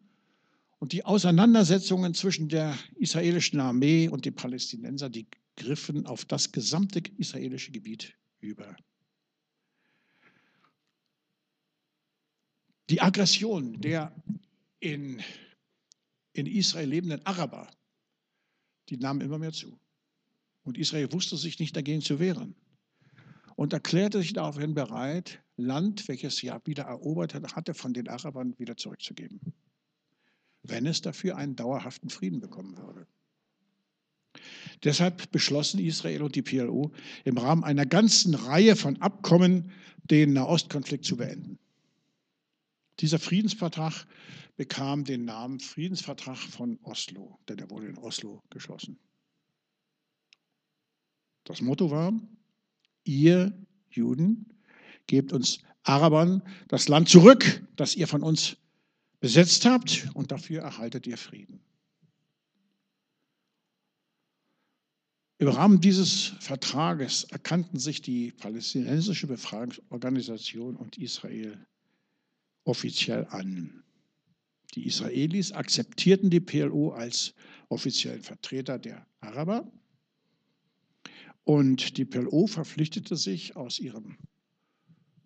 Und 0.80 0.93
die 0.93 1.04
Auseinandersetzungen 1.04 2.14
zwischen 2.14 2.47
der 2.47 2.74
israelischen 2.95 3.60
Armee 3.60 4.08
und 4.08 4.24
den 4.26 4.34
Palästinensern, 4.34 5.12
die 5.12 5.28
griffen 5.58 6.06
auf 6.06 6.24
das 6.24 6.54
gesamte 6.54 7.02
israelische 7.18 7.72
Gebiet 7.72 8.16
über. 8.42 8.76
Die 12.90 13.02
Aggression 13.02 13.80
der 13.82 14.16
in, 14.80 15.22
in 16.34 16.46
Israel 16.48 16.90
lebenden 16.90 17.26
Araber, 17.26 17.70
die 18.90 18.98
nahm 18.98 19.22
immer 19.22 19.38
mehr 19.38 19.52
zu. 19.52 19.80
Und 20.64 20.78
Israel 20.78 21.12
wusste 21.12 21.38
sich 21.38 21.60
nicht 21.60 21.76
dagegen 21.76 22.02
zu 22.02 22.20
wehren 22.20 22.56
und 23.56 23.74
erklärte 23.74 24.20
sich 24.20 24.34
daraufhin 24.34 24.74
bereit, 24.74 25.44
Land, 25.58 26.08
welches 26.08 26.42
ja 26.42 26.62
wieder 26.66 26.84
erobert 26.84 27.34
hatte, 27.34 27.74
von 27.74 27.94
den 27.94 28.08
Arabern 28.08 28.58
wieder 28.58 28.78
zurückzugeben, 28.78 29.40
wenn 30.64 30.86
es 30.86 31.02
dafür 31.02 31.36
einen 31.36 31.56
dauerhaften 31.56 32.10
Frieden 32.10 32.40
bekommen 32.40 32.78
würde. 32.78 33.06
Deshalb 34.84 35.32
beschlossen 35.32 35.80
Israel 35.80 36.22
und 36.22 36.36
die 36.36 36.42
PLO 36.42 36.92
im 37.26 37.38
Rahmen 37.38 37.64
einer 37.64 37.86
ganzen 37.86 38.34
Reihe 38.34 38.76
von 38.76 39.02
Abkommen 39.02 39.72
den 40.04 40.34
Nahostkonflikt 40.34 41.06
zu 41.06 41.18
beenden. 41.18 41.60
Dieser 43.00 43.20
Friedensvertrag 43.20 44.06
bekam 44.56 45.04
den 45.06 45.26
Namen 45.26 45.60
Friedensvertrag 45.60 46.38
von 46.38 46.80
Oslo, 46.84 47.40
denn 47.48 47.60
er 47.60 47.70
wurde 47.70 47.88
in 47.88 47.98
Oslo 47.98 48.42
geschlossen. 48.50 48.98
Das 51.46 51.62
Motto 51.62 51.92
war, 51.92 52.14
ihr 53.04 53.54
Juden 53.90 54.46
gebt 55.08 55.34
uns 55.34 55.60
Arabern 55.84 56.44
das 56.68 56.88
Land 56.88 57.10
zurück, 57.10 57.64
das 57.76 57.96
ihr 57.96 58.08
von 58.08 58.22
uns 58.22 58.58
besetzt 59.20 59.66
habt, 59.66 60.10
und 60.14 60.32
dafür 60.32 60.62
erhaltet 60.62 61.08
ihr 61.08 61.18
Frieden. 61.18 61.62
Im 65.40 65.48
Rahmen 65.48 65.80
dieses 65.80 66.34
Vertrages 66.42 67.24
erkannten 67.24 67.80
sich 67.80 68.02
die 68.02 68.34
palästinensische 68.34 69.26
Befreiungsorganisation 69.26 70.76
und 70.76 70.98
Israel 70.98 71.66
offiziell 72.66 73.26
an. 73.28 73.84
Die 74.76 74.86
Israelis 74.86 75.54
akzeptierten 75.54 76.30
die 76.30 76.42
PLO 76.42 76.90
als 76.92 77.34
offiziellen 77.70 78.22
Vertreter 78.22 78.78
der 78.80 79.08
Araber 79.22 79.72
und 81.46 81.98
die 81.98 82.04
PLO 82.04 82.48
verpflichtete 82.48 83.16
sich 83.16 83.56
aus, 83.56 83.80
ihrem, 83.80 84.18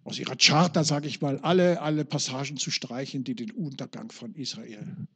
aus 0.03 0.19
ihrer 0.19 0.35
Charta, 0.35 0.83
sage 0.83 1.07
ich 1.07 1.21
mal, 1.21 1.39
alle, 1.39 1.81
alle 1.81 2.05
Passagen 2.05 2.57
zu 2.57 2.69
streichen, 2.69 3.23
die 3.23 3.33
den 3.33 3.49
Untergang 3.49 4.11
von 4.11 4.35
Israel 4.35 5.07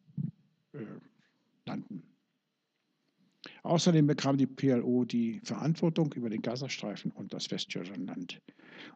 äh, 0.73 0.79
nannten. 1.67 2.06
Außerdem 3.67 4.07
bekam 4.07 4.37
die 4.37 4.47
PLO 4.47 5.03
die 5.03 5.41
Verantwortung 5.43 6.13
über 6.13 6.29
den 6.29 6.41
Gazastreifen 6.41 7.11
und 7.11 7.33
das 7.33 7.51
Westjordanland. 7.51 8.41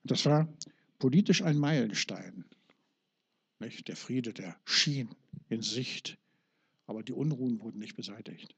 Und 0.01 0.11
das 0.11 0.25
war 0.25 0.47
politisch 0.97 1.43
ein 1.43 1.57
Meilenstein. 1.57 2.45
Nicht? 3.59 3.89
Der 3.89 3.97
Friede, 3.97 4.31
der 4.31 4.55
schien 4.63 5.09
in 5.49 5.61
Sicht, 5.61 6.17
aber 6.85 7.03
die 7.03 7.11
Unruhen 7.11 7.59
wurden 7.59 7.79
nicht 7.79 7.97
beseitigt. 7.97 8.55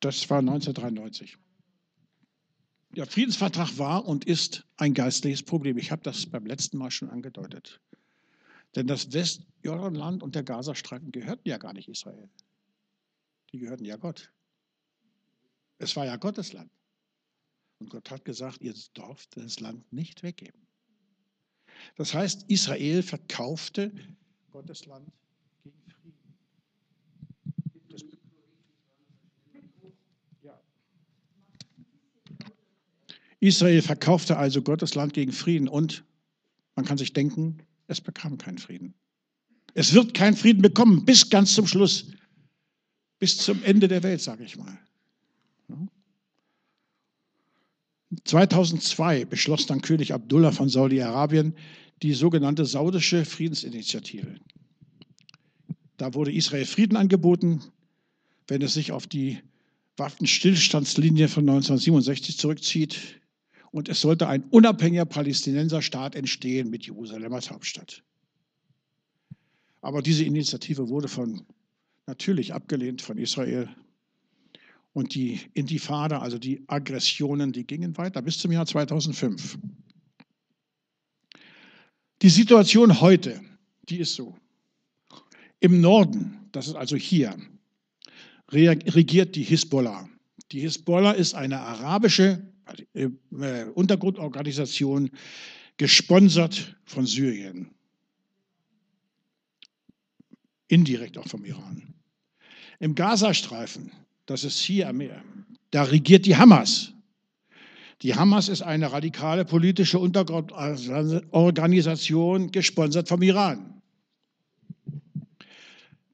Das 0.00 0.28
war 0.28 0.40
1993. 0.40 1.38
Der 2.90 3.06
Friedensvertrag 3.06 3.78
war 3.78 4.06
und 4.06 4.26
ist 4.26 4.66
ein 4.76 4.92
geistliches 4.92 5.42
Problem. 5.42 5.78
Ich 5.78 5.90
habe 5.90 6.02
das 6.02 6.26
beim 6.26 6.44
letzten 6.44 6.76
Mal 6.76 6.90
schon 6.90 7.08
angedeutet. 7.08 7.80
Denn 8.76 8.86
das 8.86 9.10
Westjordanland 9.14 10.22
und 10.22 10.34
der 10.34 10.42
Gazastreifen 10.42 11.12
gehörten 11.12 11.48
ja 11.48 11.56
gar 11.56 11.72
nicht 11.72 11.88
Israel. 11.88 12.28
Die 13.52 13.58
gehörten 13.58 13.84
ja 13.84 13.96
Gott. 13.96 14.32
Es 15.78 15.94
war 15.96 16.04
ja 16.04 16.16
Gottes 16.16 16.52
Land. 16.52 16.70
Und 17.78 17.90
Gott 17.90 18.10
hat 18.10 18.24
gesagt, 18.24 18.60
ihr 18.60 18.74
dürft 18.96 19.36
das 19.36 19.60
Land 19.60 19.92
nicht 19.92 20.22
weggeben. 20.22 20.66
Das 21.96 22.12
heißt, 22.12 22.44
Israel 22.48 23.02
verkaufte 23.02 23.92
Gottes 24.50 24.86
Land 24.86 25.12
Israel 33.40 33.82
verkaufte 33.82 34.36
also 34.36 34.62
Gottes 34.62 34.94
Land 34.94 35.12
gegen 35.12 35.32
Frieden 35.32 35.68
und 35.68 36.04
man 36.74 36.84
kann 36.84 36.98
sich 36.98 37.12
denken, 37.12 37.58
es 37.86 38.00
bekam 38.00 38.38
keinen 38.38 38.58
Frieden. 38.58 38.94
Es 39.74 39.92
wird 39.92 40.14
keinen 40.14 40.36
Frieden 40.36 40.62
bekommen 40.62 41.04
bis 41.04 41.30
ganz 41.30 41.54
zum 41.54 41.66
Schluss, 41.66 42.10
bis 43.18 43.38
zum 43.38 43.62
Ende 43.62 43.88
der 43.88 44.02
Welt, 44.02 44.20
sage 44.20 44.44
ich 44.44 44.56
mal. 44.56 44.78
2002 48.24 49.26
beschloss 49.26 49.66
dann 49.66 49.82
König 49.82 50.14
Abdullah 50.14 50.52
von 50.52 50.68
Saudi-Arabien 50.68 51.54
die 52.02 52.14
sogenannte 52.14 52.64
saudische 52.64 53.24
Friedensinitiative. 53.24 54.36
Da 55.96 56.14
wurde 56.14 56.32
Israel 56.32 56.64
Frieden 56.64 56.96
angeboten, 56.96 57.60
wenn 58.46 58.62
es 58.62 58.74
sich 58.74 58.92
auf 58.92 59.06
die 59.06 59.40
Waffenstillstandslinie 59.96 61.28
von 61.28 61.42
1967 61.42 62.38
zurückzieht 62.38 63.20
und 63.72 63.88
es 63.88 64.00
sollte 64.00 64.28
ein 64.28 64.44
unabhängiger 64.44 65.04
Palästinenserstaat 65.04 66.14
entstehen 66.14 66.70
mit 66.70 66.86
Jerusalem 66.86 67.32
als 67.34 67.50
Hauptstadt. 67.50 68.02
Aber 69.80 70.00
diese 70.00 70.24
Initiative 70.24 70.88
wurde 70.88 71.08
von, 71.08 71.44
natürlich 72.08 72.54
abgelehnt 72.54 73.02
von 73.02 73.18
Israel. 73.18 73.68
Und 74.94 75.14
die 75.14 75.40
Intifada, 75.54 76.18
also 76.18 76.38
die 76.38 76.64
Aggressionen, 76.66 77.52
die 77.52 77.64
gingen 77.64 77.96
weiter 77.96 78.22
bis 78.22 78.38
zum 78.38 78.50
Jahr 78.50 78.66
2005. 78.66 79.58
Die 82.22 82.30
Situation 82.30 83.00
heute, 83.00 83.40
die 83.88 83.98
ist 83.98 84.14
so. 84.14 84.36
Im 85.60 85.80
Norden, 85.80 86.48
das 86.50 86.66
ist 86.66 86.74
also 86.74 86.96
hier, 86.96 87.36
regiert 88.50 89.36
die 89.36 89.42
Hisbollah. 89.42 90.08
Die 90.50 90.60
Hisbollah 90.60 91.12
ist 91.12 91.34
eine 91.34 91.60
arabische 91.60 92.42
äh, 92.94 93.10
äh, 93.38 93.64
Untergrundorganisation, 93.74 95.10
gesponsert 95.76 96.76
von 96.84 97.06
Syrien. 97.06 97.70
Indirekt 100.68 101.18
auch 101.18 101.28
vom 101.28 101.44
Iran. 101.44 101.97
Im 102.80 102.94
Gazastreifen, 102.94 103.90
das 104.26 104.44
ist 104.44 104.60
hier 104.60 104.88
am 104.88 104.98
Meer, 104.98 105.20
da 105.70 105.82
regiert 105.82 106.26
die 106.26 106.36
Hamas. 106.36 106.92
Die 108.02 108.14
Hamas 108.14 108.48
ist 108.48 108.62
eine 108.62 108.92
radikale 108.92 109.44
politische 109.44 109.98
Untergrundorganisation, 109.98 112.52
gesponsert 112.52 113.08
vom 113.08 113.22
Iran. 113.22 113.82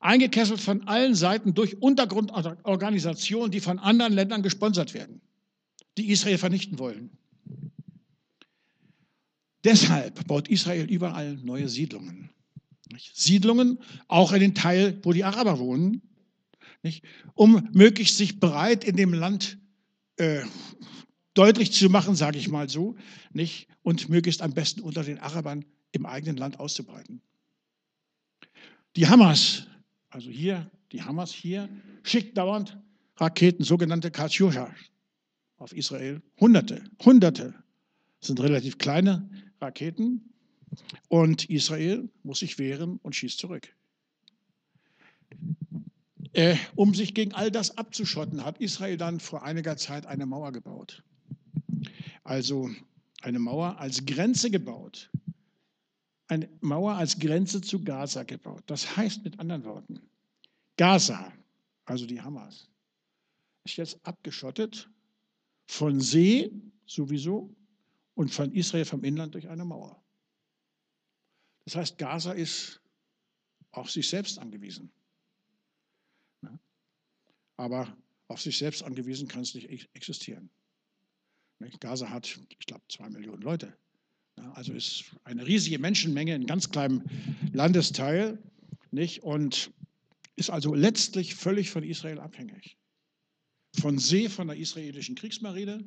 eingekesselt 0.00 0.60
von 0.60 0.86
allen 0.86 1.14
Seiten 1.14 1.54
durch 1.54 1.80
Untergrundorganisationen, 1.80 3.50
die 3.50 3.60
von 3.60 3.78
anderen 3.78 4.12
Ländern 4.12 4.42
gesponsert 4.42 4.92
werden, 4.92 5.22
die 5.96 6.10
Israel 6.10 6.38
vernichten 6.38 6.78
wollen. 6.78 7.10
Deshalb 9.64 10.26
baut 10.26 10.48
Israel 10.48 10.84
überall 10.90 11.38
neue 11.42 11.70
Siedlungen. 11.70 12.28
Siedlungen, 13.14 13.78
auch 14.06 14.32
in 14.32 14.40
den 14.40 14.54
Teil, 14.54 15.00
wo 15.02 15.12
die 15.12 15.24
Araber 15.24 15.58
wohnen, 15.58 16.02
um 17.34 17.66
möglichst 17.72 18.18
sich 18.18 18.38
breit 18.38 18.84
in 18.84 18.96
dem 18.96 19.14
Land 19.14 19.58
äh, 20.16 20.42
deutlich 21.34 21.72
zu 21.72 21.88
machen, 21.88 22.14
sage 22.14 22.38
ich 22.38 22.48
mal 22.48 22.68
so, 22.68 22.96
nicht? 23.32 23.68
und 23.82 24.08
möglichst 24.08 24.42
am 24.42 24.54
besten 24.54 24.80
unter 24.80 25.04
den 25.04 25.18
Arabern 25.18 25.64
im 25.92 26.06
eigenen 26.06 26.36
Land 26.36 26.58
auszubreiten. 26.58 27.20
Die 28.96 29.06
Hamas, 29.06 29.66
also 30.10 30.30
hier, 30.30 30.70
die 30.92 31.02
Hamas 31.02 31.32
hier, 31.32 31.68
schickt 32.02 32.38
dauernd 32.38 32.78
Raketen, 33.16 33.64
sogenannte 33.64 34.10
Katyusha, 34.10 34.74
auf 35.56 35.72
Israel. 35.72 36.22
Hunderte, 36.40 36.82
Hunderte. 37.04 37.54
Sind 38.20 38.40
relativ 38.40 38.78
kleine 38.78 39.28
Raketen. 39.60 40.32
Und 41.08 41.48
Israel 41.50 42.08
muss 42.22 42.40
sich 42.40 42.58
wehren 42.58 42.98
und 43.02 43.14
schießt 43.14 43.38
zurück. 43.38 43.74
Äh, 46.32 46.56
um 46.74 46.94
sich 46.94 47.14
gegen 47.14 47.32
all 47.32 47.50
das 47.50 47.78
abzuschotten, 47.78 48.44
hat 48.44 48.58
Israel 48.58 48.96
dann 48.96 49.20
vor 49.20 49.44
einiger 49.44 49.76
Zeit 49.76 50.06
eine 50.06 50.26
Mauer 50.26 50.52
gebaut. 50.52 51.04
Also 52.24 52.70
eine 53.20 53.38
Mauer 53.38 53.78
als 53.78 54.04
Grenze 54.04 54.50
gebaut. 54.50 55.10
Eine 56.26 56.48
Mauer 56.60 56.94
als 56.94 57.18
Grenze 57.18 57.60
zu 57.60 57.84
Gaza 57.84 58.22
gebaut. 58.22 58.62
Das 58.66 58.96
heißt 58.96 59.24
mit 59.24 59.38
anderen 59.38 59.64
Worten, 59.64 60.00
Gaza, 60.76 61.32
also 61.84 62.06
die 62.06 62.20
Hamas, 62.20 62.68
ist 63.64 63.76
jetzt 63.76 64.04
abgeschottet 64.06 64.90
von 65.66 66.00
See 66.00 66.50
sowieso 66.86 67.54
und 68.14 68.32
von 68.32 68.52
Israel 68.52 68.84
vom 68.84 69.04
Inland 69.04 69.34
durch 69.34 69.48
eine 69.48 69.64
Mauer. 69.64 70.02
Das 71.64 71.76
heißt, 71.76 71.98
Gaza 71.98 72.32
ist 72.32 72.80
auf 73.70 73.90
sich 73.90 74.08
selbst 74.08 74.38
angewiesen. 74.38 74.90
Aber 77.56 77.96
auf 78.28 78.40
sich 78.40 78.58
selbst 78.58 78.82
angewiesen 78.82 79.28
kann 79.28 79.42
es 79.42 79.54
nicht 79.54 79.68
existieren. 79.94 80.50
Gaza 81.80 82.10
hat, 82.10 82.38
ich 82.58 82.66
glaube, 82.66 82.82
zwei 82.88 83.08
Millionen 83.08 83.42
Leute. 83.42 83.76
Also 84.54 84.72
ist 84.72 85.04
eine 85.24 85.46
riesige 85.46 85.78
Menschenmenge 85.78 86.34
in 86.34 86.46
ganz 86.46 86.70
kleinem 86.70 87.02
Landesteil 87.52 88.38
nicht? 88.90 89.22
und 89.22 89.72
ist 90.36 90.50
also 90.50 90.74
letztlich 90.74 91.34
völlig 91.34 91.70
von 91.70 91.84
Israel 91.84 92.18
abhängig. 92.18 92.76
Von 93.80 93.98
See, 93.98 94.28
von 94.28 94.48
der 94.48 94.56
israelischen 94.56 95.14
Kriegsmarine, 95.14 95.84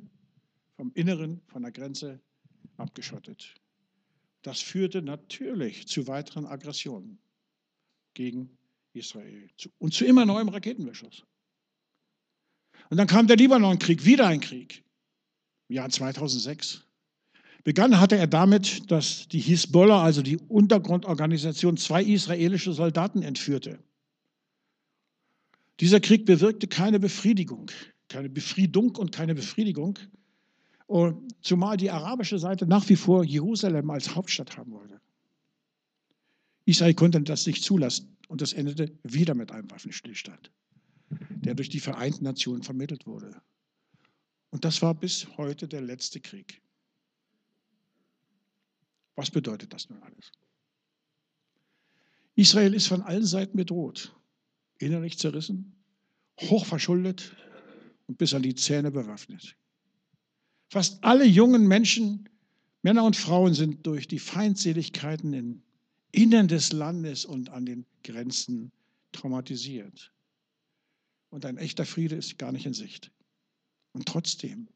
vom 0.75 0.91
Inneren, 0.93 1.41
von 1.47 1.63
der 1.63 1.71
Grenze 1.71 2.21
abgeschottet. 2.77 3.55
Das 4.41 4.61
führte 4.61 5.01
natürlich 5.01 5.87
zu 5.87 6.07
weiteren 6.07 6.45
Aggressionen 6.45 7.17
gegen 8.13 8.57
Israel 8.93 9.49
und 9.79 9.93
zu 9.93 10.05
immer 10.05 10.25
neuem 10.25 10.49
Raketenbeschuss. 10.49 11.23
Und 12.89 12.97
dann 12.97 13.07
kam 13.07 13.27
der 13.27 13.35
Libanonkrieg, 13.35 14.05
wieder 14.05 14.27
ein 14.27 14.39
Krieg, 14.39 14.83
im 15.67 15.75
Jahr 15.75 15.89
2006. 15.89 16.83
Begann 17.63 17.99
hatte 17.99 18.17
er 18.17 18.27
damit, 18.27 18.89
dass 18.91 19.27
die 19.27 19.39
Hisbollah, 19.39 20.01
also 20.01 20.21
die 20.21 20.37
Untergrundorganisation, 20.37 21.77
zwei 21.77 22.03
israelische 22.03 22.71
Soldaten 22.73 23.21
entführte. 23.21 23.79
Dieser 25.79 25.99
Krieg 25.99 26.25
bewirkte 26.25 26.67
keine 26.67 26.99
Befriedigung, 26.99 27.69
keine 28.07 28.29
Befriedung 28.29 28.95
und 28.95 29.11
keine 29.11 29.35
Befriedigung, 29.35 29.99
zumal 31.41 31.75
die 31.77 31.91
arabische 31.91 32.39
Seite 32.39 32.65
nach 32.65 32.87
wie 32.87 32.95
vor 32.95 33.23
Jerusalem 33.25 33.89
als 33.89 34.15
Hauptstadt 34.15 34.57
haben 34.57 34.71
wollte. 34.71 35.01
Israel 36.65 36.93
konnte 36.93 37.21
das 37.21 37.45
nicht 37.45 37.63
zulassen 37.63 38.17
und 38.29 38.41
das 38.41 38.53
endete 38.53 38.91
wieder 39.03 39.35
mit 39.35 39.51
einem 39.51 39.69
Waffenstillstand 39.69 40.51
der 41.09 41.55
durch 41.55 41.69
die 41.69 41.79
Vereinten 41.79 42.23
Nationen 42.23 42.63
vermittelt 42.63 43.05
wurde. 43.05 43.41
Und 44.49 44.65
das 44.65 44.81
war 44.81 44.93
bis 44.93 45.27
heute 45.37 45.67
der 45.67 45.81
letzte 45.81 46.19
Krieg. 46.19 46.61
Was 49.15 49.31
bedeutet 49.31 49.73
das 49.73 49.89
nun 49.89 50.01
alles? 50.03 50.31
Israel 52.35 52.73
ist 52.73 52.87
von 52.87 53.01
allen 53.01 53.25
Seiten 53.25 53.57
bedroht, 53.57 54.15
innerlich 54.77 55.17
zerrissen, 55.17 55.75
hochverschuldet 56.39 57.35
und 58.05 58.17
bis 58.17 58.33
an 58.33 58.43
die 58.43 58.53
Zähne 58.53 58.91
bewaffnet. 58.91 59.57
Fast 60.69 61.03
alle 61.03 61.25
jungen 61.25 61.67
Menschen, 61.67 62.29
Männer 62.83 63.03
und 63.03 63.15
Frauen 63.15 63.53
sind 63.53 63.87
durch 63.87 64.07
die 64.07 64.19
Feindseligkeiten 64.19 65.33
im 65.33 65.63
Innern 66.11 66.47
des 66.47 66.71
Landes 66.71 67.25
und 67.25 67.49
an 67.49 67.65
den 67.65 67.85
Grenzen 68.03 68.71
traumatisiert. 69.11 70.13
Und 71.29 71.45
ein 71.45 71.57
echter 71.57 71.85
Friede 71.85 72.15
ist 72.15 72.37
gar 72.37 72.51
nicht 72.51 72.65
in 72.65 72.73
Sicht. 72.73 73.11
Und 73.97 74.07
trotzdem 74.07 74.67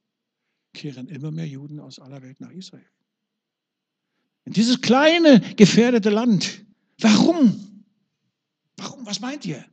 kehren 0.74 1.08
immer 1.08 1.30
mehr 1.30 1.48
Juden 1.48 1.80
aus 1.80 2.00
aller 2.00 2.24
Welt 2.24 2.42
nach 2.42 2.50
Israel. 2.50 2.90
In 4.46 4.54
dieses 4.54 4.82
kleine, 4.82 5.42
gefährdete 5.58 6.10
Land. 6.10 6.66
Warum? 7.00 7.86
Warum? 8.78 9.06
Was 9.06 9.20
meint 9.20 9.46
ihr? 9.46 9.64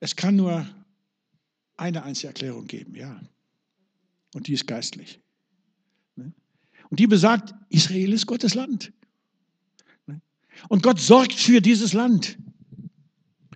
Es 0.00 0.14
kann 0.14 0.36
nur 0.36 0.68
eine 1.78 2.02
einzige 2.02 2.26
Erklärung 2.26 2.66
geben, 2.66 2.94
ja. 2.96 3.18
Und 4.34 4.46
die 4.46 4.52
ist 4.52 4.66
geistlich. 4.66 5.22
Ne? 6.16 6.34
Und 6.90 7.00
die 7.00 7.06
besagt, 7.06 7.54
Israel 7.70 8.12
ist 8.12 8.26
Gottes 8.26 8.52
Land. 8.52 8.92
Und 10.68 10.82
Gott 10.82 11.00
sorgt 11.00 11.32
für 11.32 11.62
dieses 11.62 11.94
Land. 11.94 12.36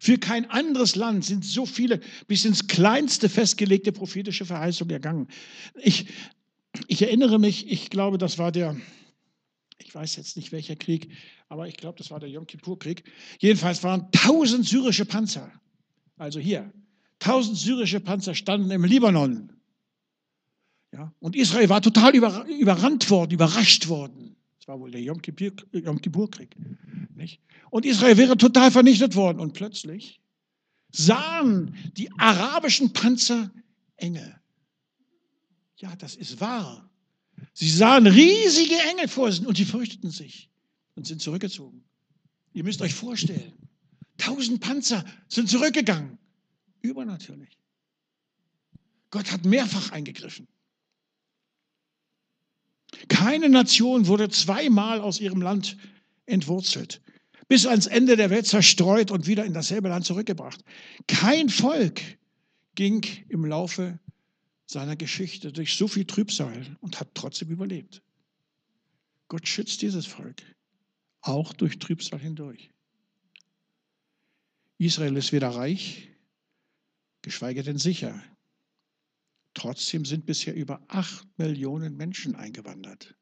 Für 0.01 0.19
kein 0.19 0.51
anderes 0.51 0.97
Land 0.97 1.25
sind 1.25 1.45
so 1.45 1.67
viele 1.67 2.01
bis 2.27 2.45
ins 2.45 2.67
kleinste 2.67 3.29
festgelegte 3.29 3.93
prophetische 3.93 4.45
Verheißungen 4.45 4.93
ergangen. 4.93 5.29
Ich, 5.77 6.07
ich 6.87 7.03
erinnere 7.03 7.39
mich, 7.39 7.71
ich 7.71 7.91
glaube, 7.91 8.19
das 8.19 8.39
war 8.39 8.53
der, 8.53 8.77
ich 9.79 9.95
weiß 9.95 10.17
jetzt 10.17 10.37
nicht 10.37 10.53
welcher 10.53 10.77
Krieg, 10.77 11.11
aber 11.49 11.69
ich 11.69 11.77
glaube, 11.77 11.99
das 11.99 12.11
war 12.11 12.21
der 12.21 12.29
Yom 12.29 12.47
Kippur-Krieg. 12.47 13.05
Jedenfalls 13.39 13.83
waren 13.83 14.11
tausend 14.13 14.67
syrische 14.67 15.05
Panzer, 15.05 15.51
also 16.17 16.41
hier, 16.41 16.73
tausend 17.19 17.57
syrische 17.57 18.01
Panzer 18.01 18.35
standen 18.35 18.71
im 18.71 18.85
Libanon. 18.85 19.53
Ja, 20.93 21.13
und 21.21 21.37
Israel 21.37 21.69
war 21.69 21.83
total 21.83 22.15
überrannt 22.15 23.11
worden, 23.11 23.33
überrascht 23.33 23.89
worden 23.89 24.29
war 24.69 24.79
wohl 24.79 24.91
der 24.91 25.01
Yom 25.01 25.21
Kippur-Krieg. 25.21 26.55
Und 27.71 27.85
Israel 27.85 28.17
wäre 28.17 28.37
total 28.37 28.71
vernichtet 28.71 29.15
worden. 29.15 29.41
Und 29.41 29.53
plötzlich 29.53 30.21
sahen 30.91 31.75
die 31.97 32.11
arabischen 32.19 32.93
Panzer 32.93 33.51
Engel. 33.97 34.39
Ja, 35.77 35.95
das 35.97 36.17
ist 36.17 36.41
wahr. 36.41 36.89
Sie 37.53 37.71
sahen 37.71 38.07
riesige 38.07 38.77
Engel 38.91 39.09
vor 39.09 39.31
sich 39.31 39.47
und 39.47 39.57
sie 39.57 39.65
fürchteten 39.65 40.11
sich 40.11 40.51
und 40.95 41.07
sind 41.07 41.23
zurückgezogen. 41.23 41.85
Ihr 42.53 42.65
müsst 42.65 42.83
euch 42.83 42.95
vorstellen, 42.95 43.53
tausend 44.17 44.61
Panzer 44.61 45.05
sind 45.29 45.49
zurückgegangen. 45.49 46.19
Übernatürlich. 46.81 47.59
Gott 49.11 49.31
hat 49.33 49.45
mehrfach 49.45 49.93
eingegriffen. 49.93 50.49
Keine 53.09 53.49
Nation 53.49 54.07
wurde 54.07 54.29
zweimal 54.29 55.01
aus 55.01 55.21
ihrem 55.21 55.43
Land 55.43 55.77
entwurzelt, 56.27 57.01
bis 57.49 57.67
ans 57.67 57.87
Ende 57.87 58.17
der 58.17 58.31
Welt 58.31 58.47
zerstreut 58.47 59.11
und 59.11 59.27
wieder 59.27 59.45
in 59.45 59.55
dasselbe 59.55 59.89
Land 59.89 60.05
zurückgebracht. 60.05 60.63
Kein 61.07 61.49
Volk 61.49 62.01
ging 62.75 63.05
im 63.29 63.45
Laufe 63.45 63.99
seiner 64.67 64.97
Geschichte 64.97 65.51
durch 65.51 65.75
so 65.75 65.89
viel 65.89 66.05
Trübsal 66.05 66.77
und 66.81 67.01
hat 67.01 67.09
trotzdem 67.15 67.49
überlebt. 67.49 68.03
Gott 69.29 69.49
schützt 69.49 69.83
dieses 69.83 70.07
Volk, 70.07 70.43
auch 71.23 71.53
durch 71.55 71.79
Trübsal 71.79 72.21
hindurch. 72.21 72.71
Israel 74.77 75.17
ist 75.17 75.33
weder 75.33 75.49
reich, 75.49 76.09
geschweige 77.23 77.63
denn 77.63 77.79
sicher. 77.79 78.23
Trotzdem 79.55 80.05
sind 80.05 80.25
bisher 80.25 80.55
über 80.55 80.81
acht 80.89 81.27
Millionen 81.39 81.97
Menschen 81.97 82.37
eingewandert. 82.37 83.17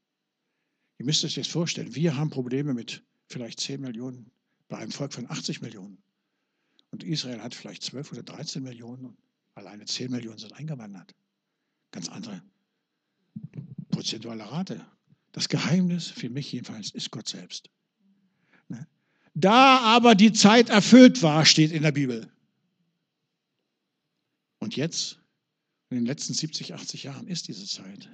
Ihr 0.99 1.07
müsst 1.07 1.25
euch 1.25 1.35
das 1.35 1.47
vorstellen, 1.47 1.95
wir 1.95 2.17
haben 2.17 2.31
Probleme 2.31 2.75
mit 2.75 3.03
vielleicht 3.29 3.61
zehn 3.61 3.81
Millionen 3.81 4.31
bei 4.69 4.79
einem 4.79 4.93
Volk 4.93 5.13
von 5.13 5.31
80 5.31 5.61
Millionen. 5.61 5.99
Und 6.91 7.05
Israel 7.05 7.43
hat 7.43 7.55
vielleicht 7.55 7.83
12 7.83 8.13
oder 8.13 8.23
13 8.23 8.63
Millionen 8.63 9.07
und 9.07 9.17
alleine 9.55 9.85
10 9.85 10.11
Millionen 10.11 10.39
sind 10.39 10.53
eingewandert. 10.53 11.15
Ganz 11.91 12.09
andere 12.09 12.43
prozentuale 13.91 14.51
Rate. 14.51 14.85
Das 15.33 15.49
Geheimnis, 15.49 16.09
für 16.09 16.29
mich 16.31 16.53
jedenfalls, 16.53 16.91
ist 16.91 17.11
Gott 17.11 17.29
selbst. 17.29 17.71
Ne? 18.69 18.87
Da 19.35 19.81
aber 19.81 20.15
die 20.15 20.33
Zeit 20.33 20.69
erfüllt 20.69 21.23
war, 21.23 21.45
steht 21.45 21.73
in 21.73 21.83
der 21.83 21.93
Bibel. 21.93 22.31
Und 24.59 24.77
jetzt, 24.77 25.19
in 25.91 25.97
den 25.99 26.07
letzten 26.07 26.35
70, 26.35 26.75
80 26.75 27.05
Jahren, 27.05 27.27
ist 27.27 27.49
diese 27.49 27.67
Zeit. 27.67 28.09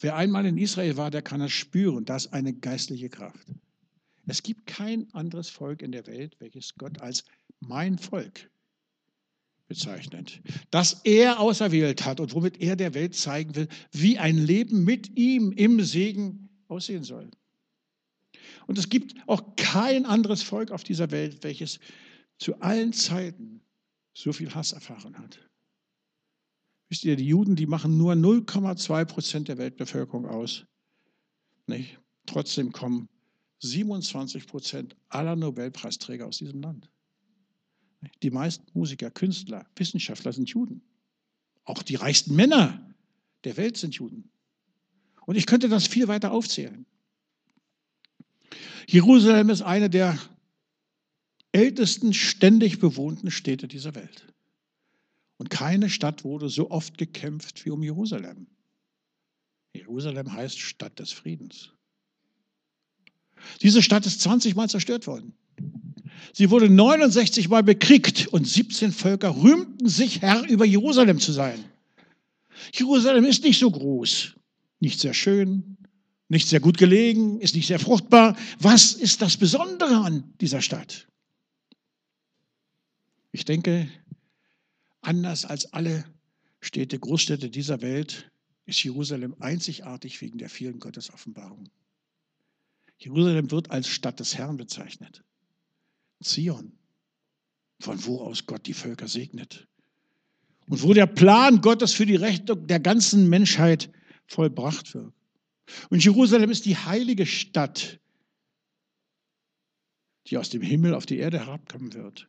Wer 0.00 0.16
einmal 0.16 0.46
in 0.46 0.58
Israel 0.58 0.96
war, 0.96 1.10
der 1.10 1.22
kann 1.22 1.40
es 1.40 1.52
spüren. 1.52 2.04
Das 2.04 2.26
ist 2.26 2.32
eine 2.32 2.52
geistliche 2.52 3.08
Kraft. 3.08 3.46
Es 4.26 4.42
gibt 4.42 4.66
kein 4.66 5.12
anderes 5.14 5.48
Volk 5.48 5.82
in 5.82 5.92
der 5.92 6.06
Welt, 6.06 6.36
welches 6.40 6.74
Gott 6.76 7.00
als 7.00 7.24
mein 7.60 7.98
Volk 7.98 8.50
bezeichnet. 9.68 10.40
Das 10.70 11.00
er 11.04 11.40
auserwählt 11.40 12.04
hat 12.04 12.20
und 12.20 12.34
womit 12.34 12.60
er 12.60 12.76
der 12.76 12.94
Welt 12.94 13.14
zeigen 13.14 13.54
will, 13.54 13.68
wie 13.92 14.18
ein 14.18 14.36
Leben 14.36 14.84
mit 14.84 15.16
ihm 15.16 15.52
im 15.52 15.80
Segen 15.82 16.48
aussehen 16.68 17.04
soll. 17.04 17.30
Und 18.66 18.78
es 18.78 18.88
gibt 18.88 19.14
auch 19.26 19.56
kein 19.56 20.06
anderes 20.06 20.42
Volk 20.42 20.70
auf 20.70 20.84
dieser 20.84 21.10
Welt, 21.10 21.42
welches 21.42 21.78
zu 22.38 22.60
allen 22.60 22.92
Zeiten 22.92 23.60
so 24.12 24.32
viel 24.32 24.54
Hass 24.54 24.72
erfahren 24.72 25.18
hat. 25.18 25.38
Wisst 26.88 27.04
ihr, 27.04 27.16
die 27.16 27.26
Juden, 27.26 27.56
die 27.56 27.66
machen 27.66 27.96
nur 27.96 28.12
0,2 28.12 29.04
Prozent 29.04 29.48
der 29.48 29.58
Weltbevölkerung 29.58 30.26
aus. 30.26 30.64
Nicht? 31.66 31.98
Trotzdem 32.26 32.72
kommen 32.72 33.08
27 33.60 34.46
Prozent 34.46 34.96
aller 35.08 35.36
Nobelpreisträger 35.36 36.26
aus 36.26 36.38
diesem 36.38 36.60
Land. 36.60 36.88
Die 38.22 38.30
meisten 38.30 38.66
Musiker, 38.74 39.10
Künstler, 39.10 39.66
Wissenschaftler 39.74 40.32
sind 40.32 40.48
Juden. 40.48 40.82
Auch 41.64 41.82
die 41.82 41.96
reichsten 41.96 42.36
Männer 42.36 42.94
der 43.44 43.56
Welt 43.56 43.76
sind 43.76 43.94
Juden. 43.94 44.30
Und 45.24 45.36
ich 45.36 45.46
könnte 45.46 45.68
das 45.68 45.86
viel 45.86 46.06
weiter 46.06 46.30
aufzählen. 46.30 46.86
Jerusalem 48.86 49.50
ist 49.50 49.62
eine 49.62 49.90
der 49.90 50.16
ältesten 51.50 52.14
ständig 52.14 52.78
bewohnten 52.78 53.30
Städte 53.30 53.66
dieser 53.66 53.94
Welt. 53.94 54.32
Und 55.38 55.50
keine 55.50 55.90
Stadt 55.90 56.24
wurde 56.24 56.48
so 56.48 56.70
oft 56.70 56.96
gekämpft 56.98 57.64
wie 57.64 57.70
um 57.70 57.82
Jerusalem. 57.82 58.46
Jerusalem 59.74 60.32
heißt 60.32 60.58
Stadt 60.58 60.98
des 60.98 61.12
Friedens. 61.12 61.72
Diese 63.60 63.82
Stadt 63.82 64.06
ist 64.06 64.20
20 64.22 64.54
Mal 64.54 64.68
zerstört 64.68 65.06
worden. 65.06 65.34
Sie 66.32 66.50
wurde 66.50 66.70
69 66.70 67.48
Mal 67.48 67.62
bekriegt 67.62 68.28
und 68.28 68.46
17 68.46 68.92
Völker 68.92 69.36
rühmten 69.36 69.88
sich, 69.88 70.22
Herr 70.22 70.48
über 70.48 70.64
Jerusalem 70.64 71.20
zu 71.20 71.32
sein. 71.32 71.62
Jerusalem 72.72 73.24
ist 73.24 73.44
nicht 73.44 73.58
so 73.58 73.70
groß, 73.70 74.34
nicht 74.80 75.00
sehr 75.00 75.14
schön, 75.14 75.76
nicht 76.28 76.48
sehr 76.48 76.60
gut 76.60 76.78
gelegen, 76.78 77.40
ist 77.40 77.54
nicht 77.54 77.66
sehr 77.66 77.78
fruchtbar. 77.78 78.36
Was 78.58 78.92
ist 78.92 79.22
das 79.22 79.36
Besondere 79.36 79.96
an 79.96 80.32
dieser 80.40 80.62
Stadt? 80.62 81.06
Ich 83.32 83.44
denke, 83.44 83.88
anders 85.06 85.44
als 85.44 85.72
alle 85.72 86.04
Städte, 86.60 86.98
Großstädte 86.98 87.48
dieser 87.48 87.80
Welt, 87.80 88.30
ist 88.66 88.82
Jerusalem 88.82 89.36
einzigartig 89.38 90.20
wegen 90.20 90.38
der 90.38 90.48
vielen 90.48 90.80
Gottesoffenbarungen. 90.80 91.70
Jerusalem 92.98 93.50
wird 93.50 93.70
als 93.70 93.88
Stadt 93.88 94.18
des 94.20 94.36
Herrn 94.36 94.56
bezeichnet. 94.56 95.22
Zion, 96.22 96.72
von 97.78 98.04
wo 98.04 98.20
aus 98.20 98.46
Gott 98.46 98.66
die 98.66 98.74
Völker 98.74 99.06
segnet. 99.06 99.68
Und 100.68 100.82
wo 100.82 100.92
der 100.94 101.06
Plan 101.06 101.60
Gottes 101.60 101.92
für 101.92 102.06
die 102.06 102.16
Rettung 102.16 102.66
der 102.66 102.80
ganzen 102.80 103.28
Menschheit 103.28 103.90
vollbracht 104.26 104.94
wird. 104.94 105.12
Und 105.90 106.02
Jerusalem 106.02 106.50
ist 106.50 106.64
die 106.64 106.76
heilige 106.76 107.26
Stadt, 107.26 108.00
die 110.26 110.38
aus 110.38 110.50
dem 110.50 110.62
Himmel 110.62 110.94
auf 110.94 111.06
die 111.06 111.18
Erde 111.18 111.38
herabkommen 111.38 111.92
wird. 111.94 112.28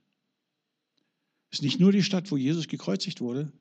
Ist 1.51 1.63
nicht 1.63 1.79
nur 1.79 1.91
die 1.91 2.03
Stadt, 2.03 2.31
wo 2.31 2.37
Jesus 2.37 2.67
gekreuzigt 2.67 3.21
wurde 3.21 3.51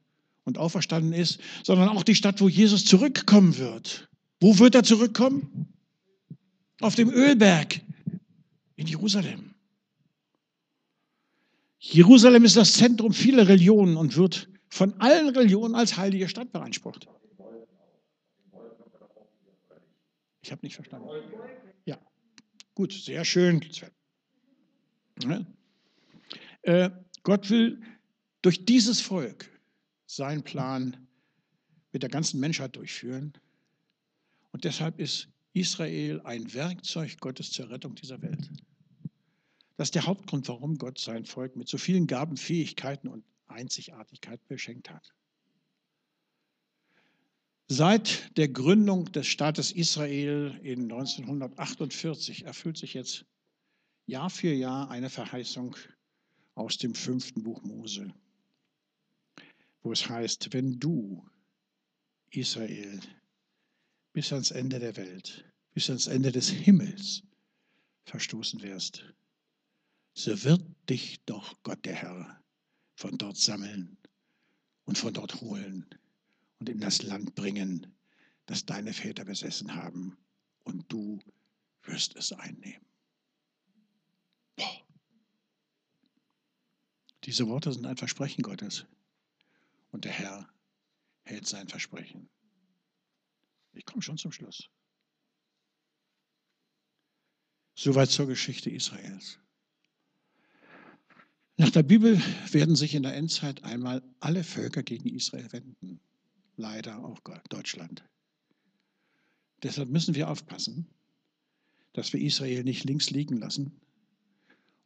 und 0.44 0.58
auferstanden 0.58 1.12
ist, 1.12 1.40
sondern 1.62 1.88
auch 1.88 2.02
die 2.02 2.14
Stadt, 2.14 2.40
wo 2.40 2.48
Jesus 2.48 2.84
zurückkommen 2.84 3.58
wird. 3.58 4.08
Wo 4.40 4.58
wird 4.58 4.74
er 4.74 4.82
zurückkommen? 4.82 5.72
Auf 6.80 6.94
dem 6.94 7.10
Ölberg 7.10 7.80
in 8.76 8.86
Jerusalem. 8.86 9.54
Jerusalem 11.78 12.44
ist 12.44 12.56
das 12.56 12.72
Zentrum 12.74 13.12
vieler 13.12 13.48
Religionen 13.48 13.96
und 13.96 14.16
wird 14.16 14.48
von 14.68 14.94
allen 15.00 15.28
Religionen 15.28 15.74
als 15.74 15.96
heilige 15.96 16.28
Stadt 16.28 16.52
beansprucht. 16.52 17.08
Ich 20.42 20.52
habe 20.52 20.64
nicht 20.64 20.74
verstanden. 20.74 21.08
Ja, 21.84 21.98
gut, 22.74 22.92
sehr 22.92 23.24
schön. 23.24 23.64
Ja. 25.24 25.46
Äh, 26.62 26.90
Gott 27.26 27.50
will 27.50 27.82
durch 28.40 28.64
dieses 28.66 29.00
Volk 29.00 29.50
seinen 30.06 30.44
Plan 30.44 31.08
mit 31.90 32.04
der 32.04 32.08
ganzen 32.08 32.38
Menschheit 32.38 32.76
durchführen. 32.76 33.32
Und 34.52 34.62
deshalb 34.62 35.00
ist 35.00 35.28
Israel 35.52 36.20
ein 36.20 36.54
Werkzeug 36.54 37.18
Gottes 37.18 37.50
zur 37.50 37.68
Rettung 37.68 37.96
dieser 37.96 38.22
Welt. 38.22 38.48
Das 39.76 39.88
ist 39.88 39.96
der 39.96 40.06
Hauptgrund, 40.06 40.46
warum 40.46 40.78
Gott 40.78 41.00
sein 41.00 41.24
Volk 41.24 41.56
mit 41.56 41.66
so 41.66 41.78
vielen 41.78 42.06
Gaben, 42.06 42.36
Fähigkeiten 42.36 43.08
und 43.08 43.24
Einzigartigkeit 43.48 44.46
beschenkt 44.46 44.88
hat. 44.88 45.12
Seit 47.66 48.36
der 48.36 48.50
Gründung 48.50 49.10
des 49.10 49.26
Staates 49.26 49.72
Israel 49.72 50.60
in 50.62 50.82
1948 50.82 52.44
erfüllt 52.44 52.76
sich 52.76 52.94
jetzt 52.94 53.24
Jahr 54.06 54.30
für 54.30 54.52
Jahr 54.52 54.88
eine 54.92 55.10
Verheißung 55.10 55.74
aus 56.56 56.78
dem 56.78 56.94
fünften 56.94 57.42
Buch 57.42 57.62
Mose, 57.62 58.12
wo 59.82 59.92
es 59.92 60.08
heißt, 60.08 60.52
wenn 60.52 60.80
du, 60.80 61.24
Israel, 62.30 62.98
bis 64.12 64.32
ans 64.32 64.50
Ende 64.50 64.80
der 64.80 64.96
Welt, 64.96 65.44
bis 65.74 65.88
ans 65.90 66.06
Ende 66.06 66.32
des 66.32 66.48
Himmels 66.48 67.22
verstoßen 68.04 68.62
wirst, 68.62 69.04
so 70.14 70.44
wird 70.44 70.64
dich 70.88 71.22
doch 71.26 71.62
Gott 71.62 71.84
der 71.84 71.94
Herr 71.94 72.42
von 72.94 73.18
dort 73.18 73.36
sammeln 73.36 73.98
und 74.86 74.96
von 74.96 75.12
dort 75.12 75.40
holen 75.42 75.86
und 76.58 76.70
in 76.70 76.80
das 76.80 77.02
Land 77.02 77.34
bringen, 77.34 77.94
das 78.46 78.64
deine 78.64 78.94
Väter 78.94 79.26
besessen 79.26 79.74
haben, 79.74 80.16
und 80.64 80.90
du 80.90 81.20
wirst 81.82 82.16
es 82.16 82.32
einnehmen. 82.32 82.85
Diese 87.26 87.48
Worte 87.48 87.72
sind 87.72 87.86
ein 87.86 87.96
Versprechen 87.96 88.42
Gottes. 88.42 88.86
Und 89.90 90.04
der 90.04 90.12
Herr 90.12 90.48
hält 91.24 91.46
sein 91.46 91.68
Versprechen. 91.68 92.28
Ich 93.72 93.84
komme 93.84 94.00
schon 94.00 94.16
zum 94.16 94.30
Schluss. 94.30 94.70
Soweit 97.74 98.10
zur 98.10 98.26
Geschichte 98.26 98.70
Israels. 98.70 99.40
Nach 101.56 101.70
der 101.70 101.82
Bibel 101.82 102.20
werden 102.52 102.76
sich 102.76 102.94
in 102.94 103.02
der 103.02 103.14
Endzeit 103.14 103.64
einmal 103.64 104.02
alle 104.20 104.44
Völker 104.44 104.82
gegen 104.82 105.08
Israel 105.08 105.50
wenden. 105.52 106.00
Leider 106.56 107.04
auch 107.04 107.20
Deutschland. 107.48 108.04
Deshalb 109.62 109.88
müssen 109.88 110.14
wir 110.14 110.30
aufpassen, 110.30 110.86
dass 111.92 112.12
wir 112.12 112.20
Israel 112.20 112.62
nicht 112.62 112.84
links 112.84 113.10
liegen 113.10 113.38
lassen 113.38 113.80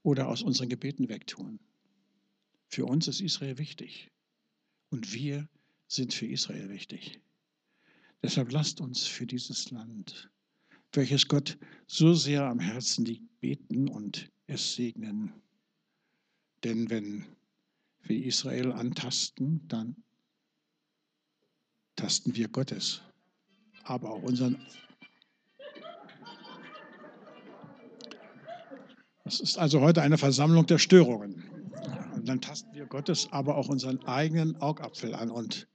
oder 0.03 0.29
aus 0.29 0.43
unseren 0.43 0.69
Gebeten 0.69 1.09
wegtun. 1.09 1.61
Für 2.71 2.87
uns 2.87 3.09
ist 3.09 3.21
Israel 3.21 3.59
wichtig 3.59 4.13
und 4.91 5.13
wir 5.13 5.49
sind 5.89 6.15
für 6.15 6.27
Israel 6.27 6.69
wichtig. 6.69 7.21
Deshalb 8.23 8.53
lasst 8.53 8.81
uns 8.81 9.07
für 9.07 9.27
dieses 9.27 9.73
Land, 9.73 10.31
welches 10.93 11.27
Gott 11.27 11.59
so 11.89 12.15
sehr 12.15 12.45
am 12.45 12.61
Herzen 12.61 13.05
liegt, 13.05 13.41
beten 13.41 13.89
und 13.89 14.31
es 14.47 14.75
segnen. 14.75 15.33
Denn 16.63 16.91
wenn 16.91 17.25
wir 18.03 18.25
Israel 18.25 18.71
antasten, 18.71 19.67
dann 19.67 19.97
tasten 21.97 22.37
wir 22.37 22.47
Gottes, 22.49 23.03
aber 23.83 24.11
auch 24.11 24.23
unseren. 24.23 24.65
Das 29.25 29.41
ist 29.41 29.59
also 29.59 29.81
heute 29.81 30.03
eine 30.03 30.19
Versammlung 30.19 30.67
der 30.67 30.79
Störungen. 30.79 31.50
Und 32.21 32.27
dann 32.29 32.43
tasten 32.43 32.75
wir 32.75 32.85
Gottes, 32.85 33.33
aber 33.33 33.57
auch 33.57 33.69
unseren 33.69 34.05
eigenen 34.05 34.55
Augapfel 34.61 35.15
an. 35.15 35.31
Und 35.31 35.67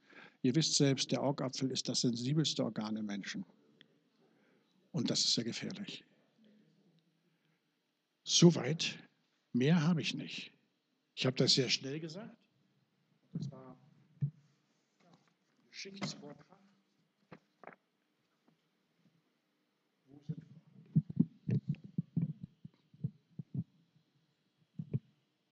ihr 0.42 0.54
wisst 0.54 0.76
selbst, 0.76 1.10
der 1.10 1.20
Augapfel 1.20 1.72
ist 1.72 1.88
das 1.88 2.02
sensibelste 2.02 2.62
Organ 2.62 2.94
im 2.94 3.06
Menschen. 3.06 3.44
Und 4.92 5.10
das 5.10 5.24
ist 5.24 5.34
sehr 5.34 5.42
gefährlich. 5.42 6.04
Soweit, 8.22 8.96
mehr 9.54 9.82
habe 9.82 10.00
ich 10.00 10.14
nicht. 10.14 10.52
Ich 11.16 11.26
habe 11.26 11.36
das 11.36 11.54
sehr 11.54 11.68
schnell 11.68 11.98
gesagt. 11.98 12.36
Das 13.32 13.50
war 13.50 13.76
ein 14.22 14.30
geschicktes 15.68 16.22
Wort. 16.22 16.45